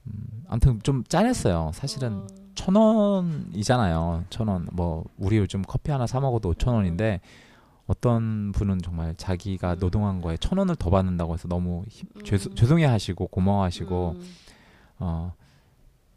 음, 0.06 0.44
아무튼 0.50 0.82
좀 0.84 1.04
짠했어요. 1.06 1.72
사실은 1.74 2.14
어. 2.24 2.28
천 2.56 2.76
원이잖아요. 2.76 4.26
천 4.30 4.48
원. 4.48 4.68
뭐 4.72 5.06
우리 5.18 5.38
요즘 5.38 5.62
커피 5.62 5.92
하나 5.92 6.06
사 6.06 6.20
먹어도 6.20 6.50
오천 6.50 6.74
원인데 6.76 7.22
어떤 7.88 8.52
분은 8.52 8.80
정말 8.82 9.16
자기가 9.16 9.74
음. 9.74 9.80
노동한 9.80 10.22
거에 10.22 10.38
천 10.38 10.58
원을 10.58 10.76
더 10.76 10.90
받는다고 10.90 11.34
해서 11.34 11.48
너무 11.48 11.84
힘- 11.90 12.08
음. 12.16 12.24
죄송, 12.24 12.54
죄송해 12.56 12.86
하시고 12.86 13.28
고마워하시고 13.28 14.16
음. 14.18 14.36
어 15.00 15.34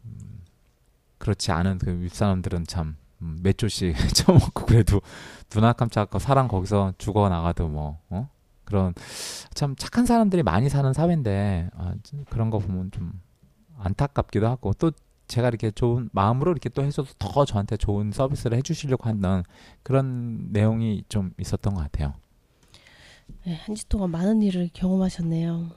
음, 0.05 0.36
그렇지 1.27 1.51
않은 1.51 1.79
그 1.79 1.99
윗사람들은 2.03 2.67
참 2.67 2.95
음, 3.21 3.37
몇 3.43 3.57
조씩 3.57 3.93
처먹고 4.15 4.65
그래도 4.65 5.01
눈아 5.53 5.73
깜짝하고 5.73 6.19
사람 6.19 6.47
거기서 6.47 6.93
죽어 6.97 7.27
나가도 7.27 7.67
뭐 7.67 7.99
어? 8.09 8.29
그런 8.63 8.93
참 9.53 9.75
착한 9.75 10.05
사람들이 10.05 10.41
많이 10.43 10.69
사는 10.69 10.93
사회인데 10.93 11.69
아, 11.75 11.95
좀 12.03 12.23
그런 12.29 12.49
거 12.49 12.59
보면 12.59 12.91
좀 12.91 13.11
안타깝기도 13.77 14.47
하고 14.47 14.71
또 14.73 14.91
제가 15.27 15.49
이렇게 15.49 15.69
좋은 15.71 16.09
마음으로 16.13 16.51
이렇게 16.51 16.69
또 16.69 16.81
해줘서 16.83 17.13
더 17.19 17.43
저한테 17.43 17.75
좋은 17.75 18.13
서비스를 18.13 18.57
해주시려고 18.59 19.09
하는 19.09 19.43
그런 19.83 20.47
내용이 20.53 21.03
좀 21.09 21.31
있었던 21.37 21.73
것 21.73 21.81
같아요. 21.81 22.13
네, 23.45 23.55
한 23.65 23.75
주 23.75 23.85
동안 23.87 24.11
많은 24.11 24.41
일을 24.41 24.69
경험하셨네요. 24.73 25.71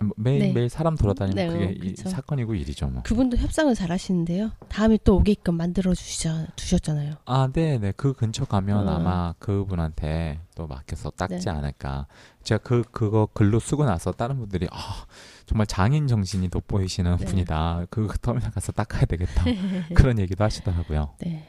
뭐 0.00 0.14
매일 0.16 0.38
네. 0.38 0.52
매일 0.52 0.68
사람 0.68 0.96
돌아다니면 0.96 1.34
네, 1.34 1.52
그게 1.52 1.66
어, 1.66 1.70
이 1.70 1.94
그쵸. 1.94 2.08
사건이고 2.08 2.54
일이죠 2.54 2.86
뭐. 2.86 3.02
그분도 3.02 3.36
협상을 3.36 3.74
잘 3.74 3.90
하시는데요. 3.90 4.52
다음에 4.68 4.98
또 5.02 5.16
오게끔 5.16 5.56
만들어 5.56 5.92
주시자, 5.94 6.46
주셨잖아요. 6.54 7.14
아, 7.24 7.48
네, 7.52 7.78
네. 7.78 7.92
그 7.96 8.12
근처 8.12 8.44
가면 8.44 8.86
음. 8.86 8.88
아마 8.88 9.34
그분한테 9.40 10.40
또 10.54 10.66
맡겨서 10.66 11.10
닦지 11.10 11.46
네. 11.46 11.50
않을까. 11.50 12.06
제가 12.44 12.62
그 12.62 12.82
그거 12.90 13.28
글로 13.32 13.58
쓰고 13.58 13.84
나서 13.84 14.12
다른 14.12 14.38
분들이 14.38 14.68
아, 14.70 15.06
정말 15.46 15.66
장인 15.66 16.06
정신이 16.06 16.48
돋보이시는 16.48 17.16
네. 17.16 17.24
분이다. 17.24 17.86
그 17.90 18.08
터미널 18.22 18.52
가서 18.52 18.72
닦아야 18.72 19.04
되겠다. 19.04 19.44
그런 19.94 20.18
얘기도 20.18 20.44
하시더라고요. 20.44 21.14
네. 21.20 21.48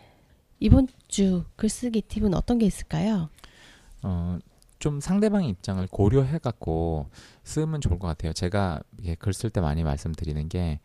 이번 0.59 0.87
주 1.07 1.45
글쓰기 1.55 2.01
팁은 2.01 2.33
어떤 2.33 2.57
게 2.57 2.65
있을까요? 2.65 3.29
어, 4.01 4.37
좀 4.79 4.99
상대방의 5.01 5.49
입장을 5.49 5.85
고려해 5.91 6.37
갖고 6.39 7.09
쓰면 7.43 7.81
좋을 7.81 7.99
것 7.99 8.07
같아요. 8.07 8.33
제가 8.33 8.81
글 9.19 9.33
쓸 9.33 9.49
때 9.49 9.59
많이 9.61 9.83
말씀드리는 9.83 10.47
게 10.49 10.79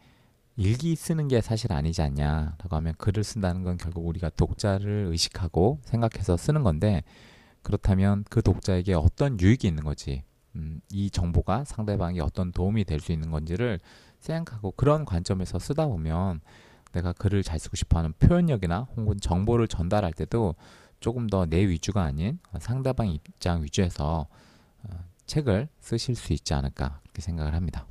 일기 0.56 0.94
쓰는 0.96 1.28
게 1.28 1.40
사실 1.40 1.72
아니지 1.72 2.02
않냐라고 2.02 2.76
하면 2.76 2.94
글을 2.98 3.24
쓴다는 3.24 3.62
건 3.62 3.76
결국 3.76 4.06
우리가 4.06 4.30
독자를 4.30 5.06
의식하고 5.10 5.80
생각해서 5.84 6.36
쓰는 6.36 6.62
건데 6.62 7.02
그렇다면 7.62 8.24
그 8.30 8.42
독자에게 8.42 8.94
어떤 8.94 9.40
유익이 9.40 9.66
있는 9.66 9.84
거지 9.84 10.22
음, 10.56 10.80
이 10.92 11.10
정보가 11.10 11.64
상대방에 11.64 12.20
어떤 12.20 12.52
도움이 12.52 12.84
될 12.84 13.00
수 13.00 13.10
있는 13.12 13.30
건지를 13.30 13.80
생각하고 14.20 14.72
그런 14.72 15.04
관점에서 15.04 15.58
쓰다 15.58 15.86
보면 15.86 16.40
내가 16.92 17.12
글을 17.12 17.42
잘 17.42 17.58
쓰고 17.58 17.74
싶어하는 17.76 18.12
표현력이나 18.20 18.86
혹은 18.96 19.18
정보를 19.20 19.66
전달할 19.66 20.12
때도 20.12 20.54
조금 21.04 21.26
더 21.26 21.44
내 21.44 21.68
위주가 21.68 22.02
아닌 22.02 22.38
상대방 22.58 23.08
입장 23.10 23.62
위주에서 23.62 24.26
어, 24.84 24.88
책을 25.26 25.68
쓰실 25.78 26.14
수 26.14 26.32
있지 26.32 26.54
않을까 26.54 27.00
그렇게 27.02 27.20
생각을 27.20 27.52
합니다. 27.52 27.86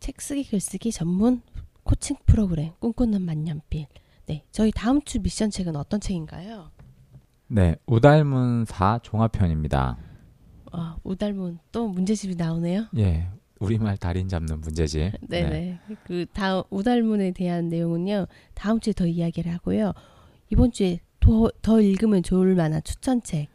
책 0.00 0.22
쓰기 0.22 0.42
글쓰기 0.48 0.92
전문 0.92 1.42
코칭 1.82 2.16
프로그램 2.24 2.72
꿈꾸는 2.78 3.20
만년필. 3.20 3.86
네, 4.24 4.44
저희 4.50 4.70
다음 4.70 5.02
주 5.02 5.20
미션 5.20 5.50
책은 5.50 5.76
어떤 5.76 6.00
책인가요? 6.00 6.70
네, 7.48 7.76
우달문 7.84 8.64
4 8.64 9.00
종합편입니다. 9.02 9.98
아, 10.72 10.96
우달문 11.04 11.58
또 11.70 11.88
문제집이 11.88 12.34
나오네요. 12.36 12.86
예, 12.98 13.28
우리말 13.60 13.96
달인 13.98 14.28
잡는 14.28 14.60
문제집. 14.60 15.12
네네. 15.28 15.78
그 16.04 16.26
다음 16.32 16.62
우달문에 16.70 17.32
대한 17.32 17.68
내용은요. 17.68 18.26
다음 18.54 18.80
주에 18.80 18.92
더 18.92 19.06
이야기를 19.06 19.52
하고요. 19.52 19.92
이번 20.50 20.72
주에 20.72 21.00
더, 21.20 21.50
더 21.62 21.80
읽으면 21.80 22.22
좋을 22.22 22.54
만한 22.54 22.82
추천책 22.82 23.48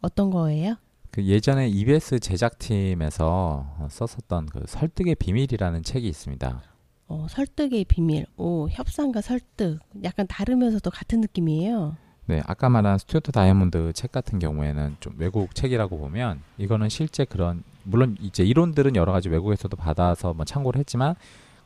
어떤 0.00 0.30
거예요? 0.30 0.76
그 1.10 1.24
예전에 1.24 1.68
EBS 1.68 2.18
제작팀에서 2.20 3.76
어, 3.78 3.86
썼었던 3.90 4.46
그 4.46 4.64
설득의 4.66 5.14
비밀이라는 5.16 5.82
책이 5.82 6.08
있습니다. 6.08 6.62
어, 7.08 7.26
설득의 7.28 7.84
비밀. 7.84 8.24
오, 8.38 8.68
협상과 8.70 9.20
설득. 9.20 9.80
약간 10.02 10.26
다르면서도 10.26 10.90
같은 10.90 11.20
느낌이에요. 11.20 11.96
네, 12.26 12.40
아까 12.46 12.68
말한 12.68 12.98
스튜어트 12.98 13.32
다이아몬드 13.32 13.92
책 13.94 14.12
같은 14.12 14.38
경우에는 14.38 14.96
좀 15.00 15.14
외국 15.18 15.54
책이라고 15.54 15.98
보면 15.98 16.40
이거는 16.56 16.88
실제 16.88 17.24
그런 17.24 17.64
물론 17.82 18.16
이제 18.20 18.44
이론들은 18.44 18.94
여러 18.94 19.12
가지 19.12 19.28
외국에서도 19.28 19.76
받아서 19.76 20.32
뭐 20.32 20.44
참고를 20.44 20.78
했지만 20.78 21.16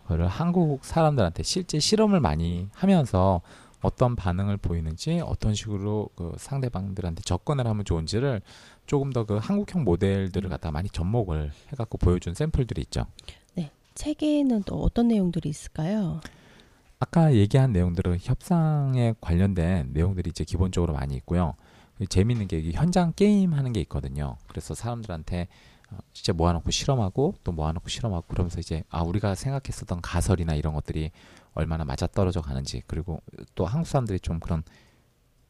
그걸 0.04 0.26
한국 0.26 0.84
사람들한테 0.84 1.42
실제 1.42 1.78
실험을 1.78 2.20
많이 2.20 2.68
하면서 2.74 3.42
어떤 3.82 4.16
반응을 4.16 4.56
보이는지 4.56 5.20
어떤 5.22 5.54
식으로 5.54 6.08
그 6.16 6.32
상대방들한테 6.38 7.22
접근을 7.22 7.66
하면 7.66 7.84
좋은지를 7.84 8.40
조금 8.86 9.12
더 9.12 9.24
그 9.24 9.36
한국형 9.36 9.84
모델들을 9.84 10.48
갖다 10.48 10.70
많이 10.70 10.88
접목을 10.88 11.52
해갖고 11.72 11.98
보여준 11.98 12.34
샘플들이 12.34 12.80
있죠. 12.82 13.06
책에는 13.96 14.62
또 14.64 14.82
어떤 14.82 15.08
내용들이 15.08 15.48
있을까요? 15.48 16.20
아까 16.98 17.34
얘기한 17.34 17.72
내용들은 17.72 18.18
협상에 18.20 19.14
관련된 19.20 19.90
내용들이 19.92 20.30
이제 20.30 20.44
기본적으로 20.44 20.94
많이 20.94 21.14
있고요. 21.16 21.54
재미있는 22.08 22.48
게 22.48 22.70
현장 22.72 23.12
게임 23.14 23.52
하는 23.54 23.72
게 23.72 23.80
있거든요. 23.82 24.36
그래서 24.48 24.74
사람들한테 24.74 25.48
어, 25.90 25.98
진짜 26.12 26.32
모아놓고 26.32 26.70
실험하고 26.70 27.34
또 27.44 27.52
모아놓고 27.52 27.88
실험하고 27.88 28.26
그러면서 28.26 28.60
이제 28.60 28.82
아 28.88 29.02
우리가 29.02 29.34
생각했었던 29.34 30.00
가설이나 30.00 30.54
이런 30.54 30.74
것들이 30.74 31.10
얼마나 31.54 31.84
맞아 31.84 32.06
떨어져 32.06 32.40
가는지 32.40 32.82
그리고 32.86 33.22
또 33.54 33.66
한국 33.66 33.86
사람들이 33.86 34.20
좀 34.20 34.40
그런 34.40 34.62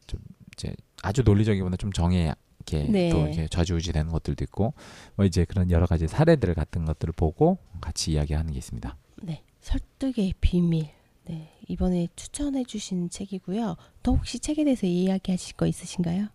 좀 0.07 0.21
이제 0.53 0.75
아주 1.03 1.23
논리적이보다 1.23 1.77
좀 1.77 1.91
정에 1.93 2.33
이렇게 2.59 2.91
네. 2.91 3.09
또 3.09 3.27
이렇게 3.27 3.49
좌지우지되는 3.49 4.13
것들도 4.13 4.45
있고 4.45 4.75
뭐 5.15 5.25
이제 5.25 5.45
그런 5.45 5.71
여러 5.71 5.87
가지 5.87 6.07
사례들 6.07 6.55
같은 6.55 6.85
것들을 6.85 7.13
보고 7.17 7.59
같이 7.81 8.13
이야기하는 8.13 8.53
게 8.53 8.59
있습니다. 8.59 8.97
네. 9.23 9.43
설득의 9.61 10.35
비밀. 10.41 10.96
네. 11.27 11.53
이번에 11.69 12.09
추천해 12.15 12.65
주신 12.65 13.11
책이고요. 13.11 13.77
또 14.03 14.17
혹시 14.17 14.39
책에 14.39 14.65
대해서 14.65 14.87
이야기하실 14.87 15.57
거 15.57 15.67
있으신가요? 15.67 16.29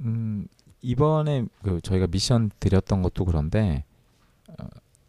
음, 0.00 0.46
이번에 0.82 1.46
그 1.62 1.80
저희가 1.80 2.06
미션 2.06 2.50
드렸던 2.60 3.02
것도 3.02 3.24
그런데 3.24 3.84
어, 4.48 4.66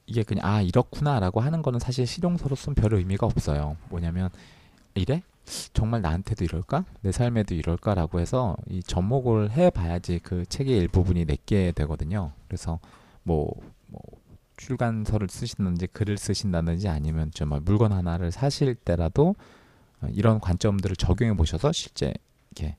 이게 0.08 0.24
그냥 0.24 0.46
아 0.46 0.62
이렇구나라고 0.62 1.40
하는 1.40 1.62
거는 1.62 1.80
사실 1.80 2.08
실용서로서는 2.08 2.76
별 2.76 2.94
의미가 2.94 3.26
없어요. 3.28 3.78
뭐냐면 3.90 4.30
이래? 4.96 5.22
정말 5.74 6.02
나한테도 6.02 6.44
이럴까? 6.44 6.86
내 7.02 7.12
삶에도 7.12 7.54
이럴까라고 7.54 8.20
해서 8.20 8.58
이 8.68 8.82
접목을 8.82 9.52
해봐야지 9.52 10.20
그 10.24 10.46
책의 10.48 10.76
일부분이 10.78 11.26
내게 11.26 11.72
되거든요. 11.74 12.32
그래서 12.48 12.80
뭐, 13.22 13.46
뭐 13.46 13.74
출간서를 14.58 15.28
쓰신다든지 15.30 15.88
글을 15.88 16.18
쓰신다든지 16.18 16.88
아니면 16.88 17.32
좀 17.32 17.50
물건 17.64 17.92
하나를 17.92 18.32
사실 18.32 18.76
때라도 18.76 19.36
어, 20.02 20.08
이런 20.12 20.40
관점들을 20.40 20.96
적용해 20.96 21.36
보셔서 21.36 21.72
실제 21.72 22.14
이렇게 22.52 22.78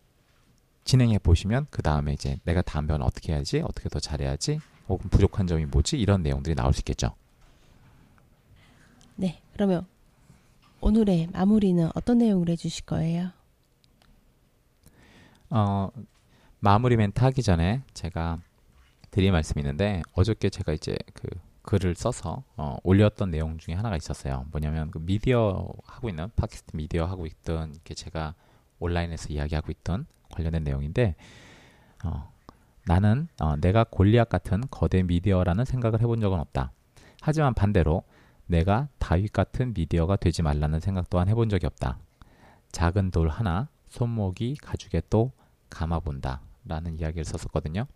진행해 0.85 1.19
보시면 1.19 1.67
그 1.71 1.83
다음에 1.83 2.13
이제 2.13 2.39
내가 2.45 2.63
다음 2.63 2.87
번 2.87 3.03
어떻게 3.03 3.33
해야지 3.33 3.61
어떻게 3.61 3.89
더 3.89 3.99
잘해야지 3.99 4.61
혹은 4.89 5.11
부족한 5.11 5.47
점이 5.47 5.67
뭐지 5.67 5.99
이런 5.99 6.23
내용들이 6.23 6.55
나올 6.55 6.73
수 6.73 6.81
있겠죠. 6.81 7.15
네, 9.17 9.41
그러면 9.53 9.87
오늘의 10.81 11.29
마무리는 11.33 11.91
어떤 11.95 12.19
내용을 12.19 12.51
해주실 12.51 12.85
거예요? 12.85 13.31
어, 15.51 15.91
마무리 16.61 16.97
멘트 16.97 17.21
하기 17.21 17.43
전에 17.43 17.83
제가 17.95 18.41
드릴 19.11 19.33
말씀이 19.33 19.63
있는데 19.63 20.03
어저께 20.13 20.51
제가 20.51 20.73
이제 20.73 20.97
그 21.15 21.29
글을 21.67 21.97
써서 21.97 22.45
어, 22.57 22.77
올렸던 22.85 23.31
내용 23.31 23.59
중에 23.59 23.75
하나가 23.75 23.97
있었어요. 23.97 24.47
뭐냐면 24.53 24.91
그 24.91 24.99
미디어 24.99 25.69
하고 25.85 26.09
있는 26.09 26.31
팟캐스트 26.37 26.77
미디어 26.77 27.05
하고 27.05 27.27
있던 27.27 27.73
이렇게 27.73 27.95
제가 27.95 28.35
온라인에서 28.79 29.29
이야기하고 29.31 29.73
있던 29.73 30.07
관련된 30.31 30.63
내용인데 30.63 31.17
어, 32.05 32.33
나는 32.87 33.29
어, 33.41 33.57
내가 33.57 33.85
골리앗 33.85 34.29
같은 34.29 34.63
거대 34.71 35.03
미디어라는 35.03 35.65
생각을 35.65 36.01
해본 36.01 36.21
적은 36.21 36.39
없다. 36.39 36.71
하지만 37.21 37.53
반대로 37.53 38.05
내가 38.47 38.89
다윗 38.99 39.33
같은 39.33 39.75
미디어가 39.75 40.17
되지 40.17 40.43
말라는 40.43 40.79
생각 40.79 41.11
또한 41.11 41.29
해본 41.29 41.49
적이 41.49 41.67
없다. 41.67 41.99
작은 42.71 43.11
돌 43.11 43.29
하나 43.29 43.69
손목이 43.89 44.57
가죽에 44.63 45.03
또 45.11 45.33
감아본다. 45.69 46.43
라는 46.65 46.99
이야기를 46.99 47.25
썼었거든요. 47.25 47.87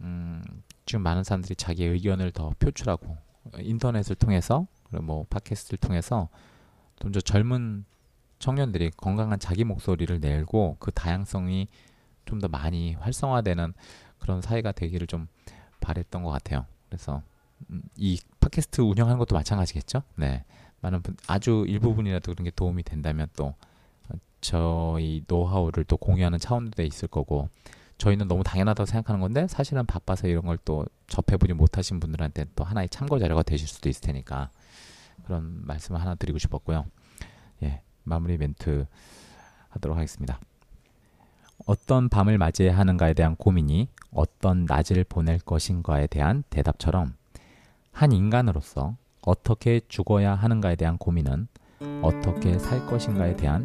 음, 0.00 0.42
지금 0.86 1.02
많은 1.02 1.24
사람들이 1.24 1.56
자기의 1.56 1.90
의견을 1.90 2.32
더 2.32 2.50
표출하고 2.58 3.16
인터넷을 3.58 4.16
통해서 4.16 4.66
그리고 4.90 5.04
뭐 5.04 5.26
팟캐스트를 5.30 5.78
통해서 5.78 6.28
좀 7.00 7.12
더 7.12 7.20
젊은 7.20 7.84
청년들이 8.38 8.90
건강한 8.96 9.38
자기 9.38 9.64
목소리를 9.64 10.20
내고 10.20 10.76
그 10.78 10.90
다양성이 10.92 11.68
좀 12.26 12.40
더 12.40 12.48
많이 12.48 12.94
활성화되는 12.94 13.74
그런 14.18 14.40
사회가 14.42 14.72
되기를 14.72 15.06
좀 15.06 15.28
바랬던 15.80 16.22
것 16.22 16.30
같아요. 16.30 16.66
그래서 16.88 17.22
음, 17.70 17.82
이 17.96 18.18
팟캐스트 18.40 18.80
운영하는 18.80 19.18
것도 19.18 19.34
마찬가지겠죠. 19.34 20.02
네, 20.16 20.44
많은 20.80 21.02
분 21.02 21.16
아주 21.26 21.64
일부분이라도 21.68 22.32
그런 22.32 22.44
게 22.44 22.50
도움이 22.50 22.82
된다면 22.82 23.28
또 23.36 23.54
저희 24.40 25.22
노하우를 25.26 25.84
또 25.84 25.96
공유하는 25.96 26.38
차원도 26.38 26.82
있을 26.82 27.08
거고 27.08 27.48
저희는 27.98 28.28
너무 28.28 28.42
당연하다고 28.42 28.86
생각하는 28.86 29.20
건데 29.20 29.46
사실은 29.48 29.86
바빠서 29.86 30.26
이런 30.26 30.44
걸 30.44 30.58
또 30.64 30.86
접해보지 31.08 31.52
못하신 31.52 32.00
분들한테 32.00 32.46
또 32.56 32.64
하나의 32.64 32.88
참고 32.88 33.18
자료가 33.18 33.42
되실 33.42 33.68
수도 33.68 33.88
있을 33.88 34.00
테니까 34.02 34.50
그런 35.24 35.64
말씀을 35.66 36.00
하나 36.00 36.14
드리고 36.14 36.38
싶었고요. 36.38 36.86
예, 37.62 37.82
마무리 38.02 38.36
멘트 38.36 38.86
하도록 39.68 39.96
하겠습니다. 39.96 40.40
어떤 41.66 42.08
밤을 42.08 42.36
맞이해야 42.38 42.76
하는가에 42.76 43.14
대한 43.14 43.36
고민이 43.36 43.88
어떤 44.10 44.64
낮을 44.64 45.04
보낼 45.04 45.38
것인가에 45.38 46.06
대한 46.08 46.42
대답처럼 46.50 47.14
한 47.92 48.12
인간으로서 48.12 48.96
어떻게 49.22 49.80
죽어야 49.88 50.34
하는가에 50.34 50.76
대한 50.76 50.98
고민은 50.98 51.48
어떻게 52.02 52.58
살 52.58 52.84
것인가에 52.86 53.36
대한 53.36 53.64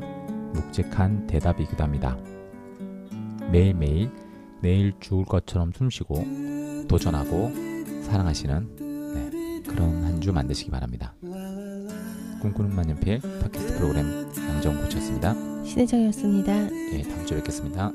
묵직한 0.54 1.28
대답이기도 1.28 1.84
합니다. 1.84 2.18
매일매일 3.52 4.12
내일 4.62 4.93
죽을 5.00 5.26
것처럼 5.26 5.72
숨쉬고 5.74 6.88
도전하고 6.88 7.52
사랑하시는 8.04 8.76
네, 9.14 9.64
그런 9.68 10.04
한 10.04 10.20
주 10.20 10.34
만드시기 10.34 10.70
바랍니다. 10.70 11.16
꿈꾸는 12.41 12.76
만년필 12.76 13.22
팟캐스트 13.41 13.78
프로그램 13.78 14.28
양정 14.38 14.76
고쳤습니다. 14.82 15.34
신혜정이었습니다. 15.64 16.54
예, 16.93 17.02
다음 17.04 17.26
주에 17.26 17.38
뵙겠습니다. 17.38 17.91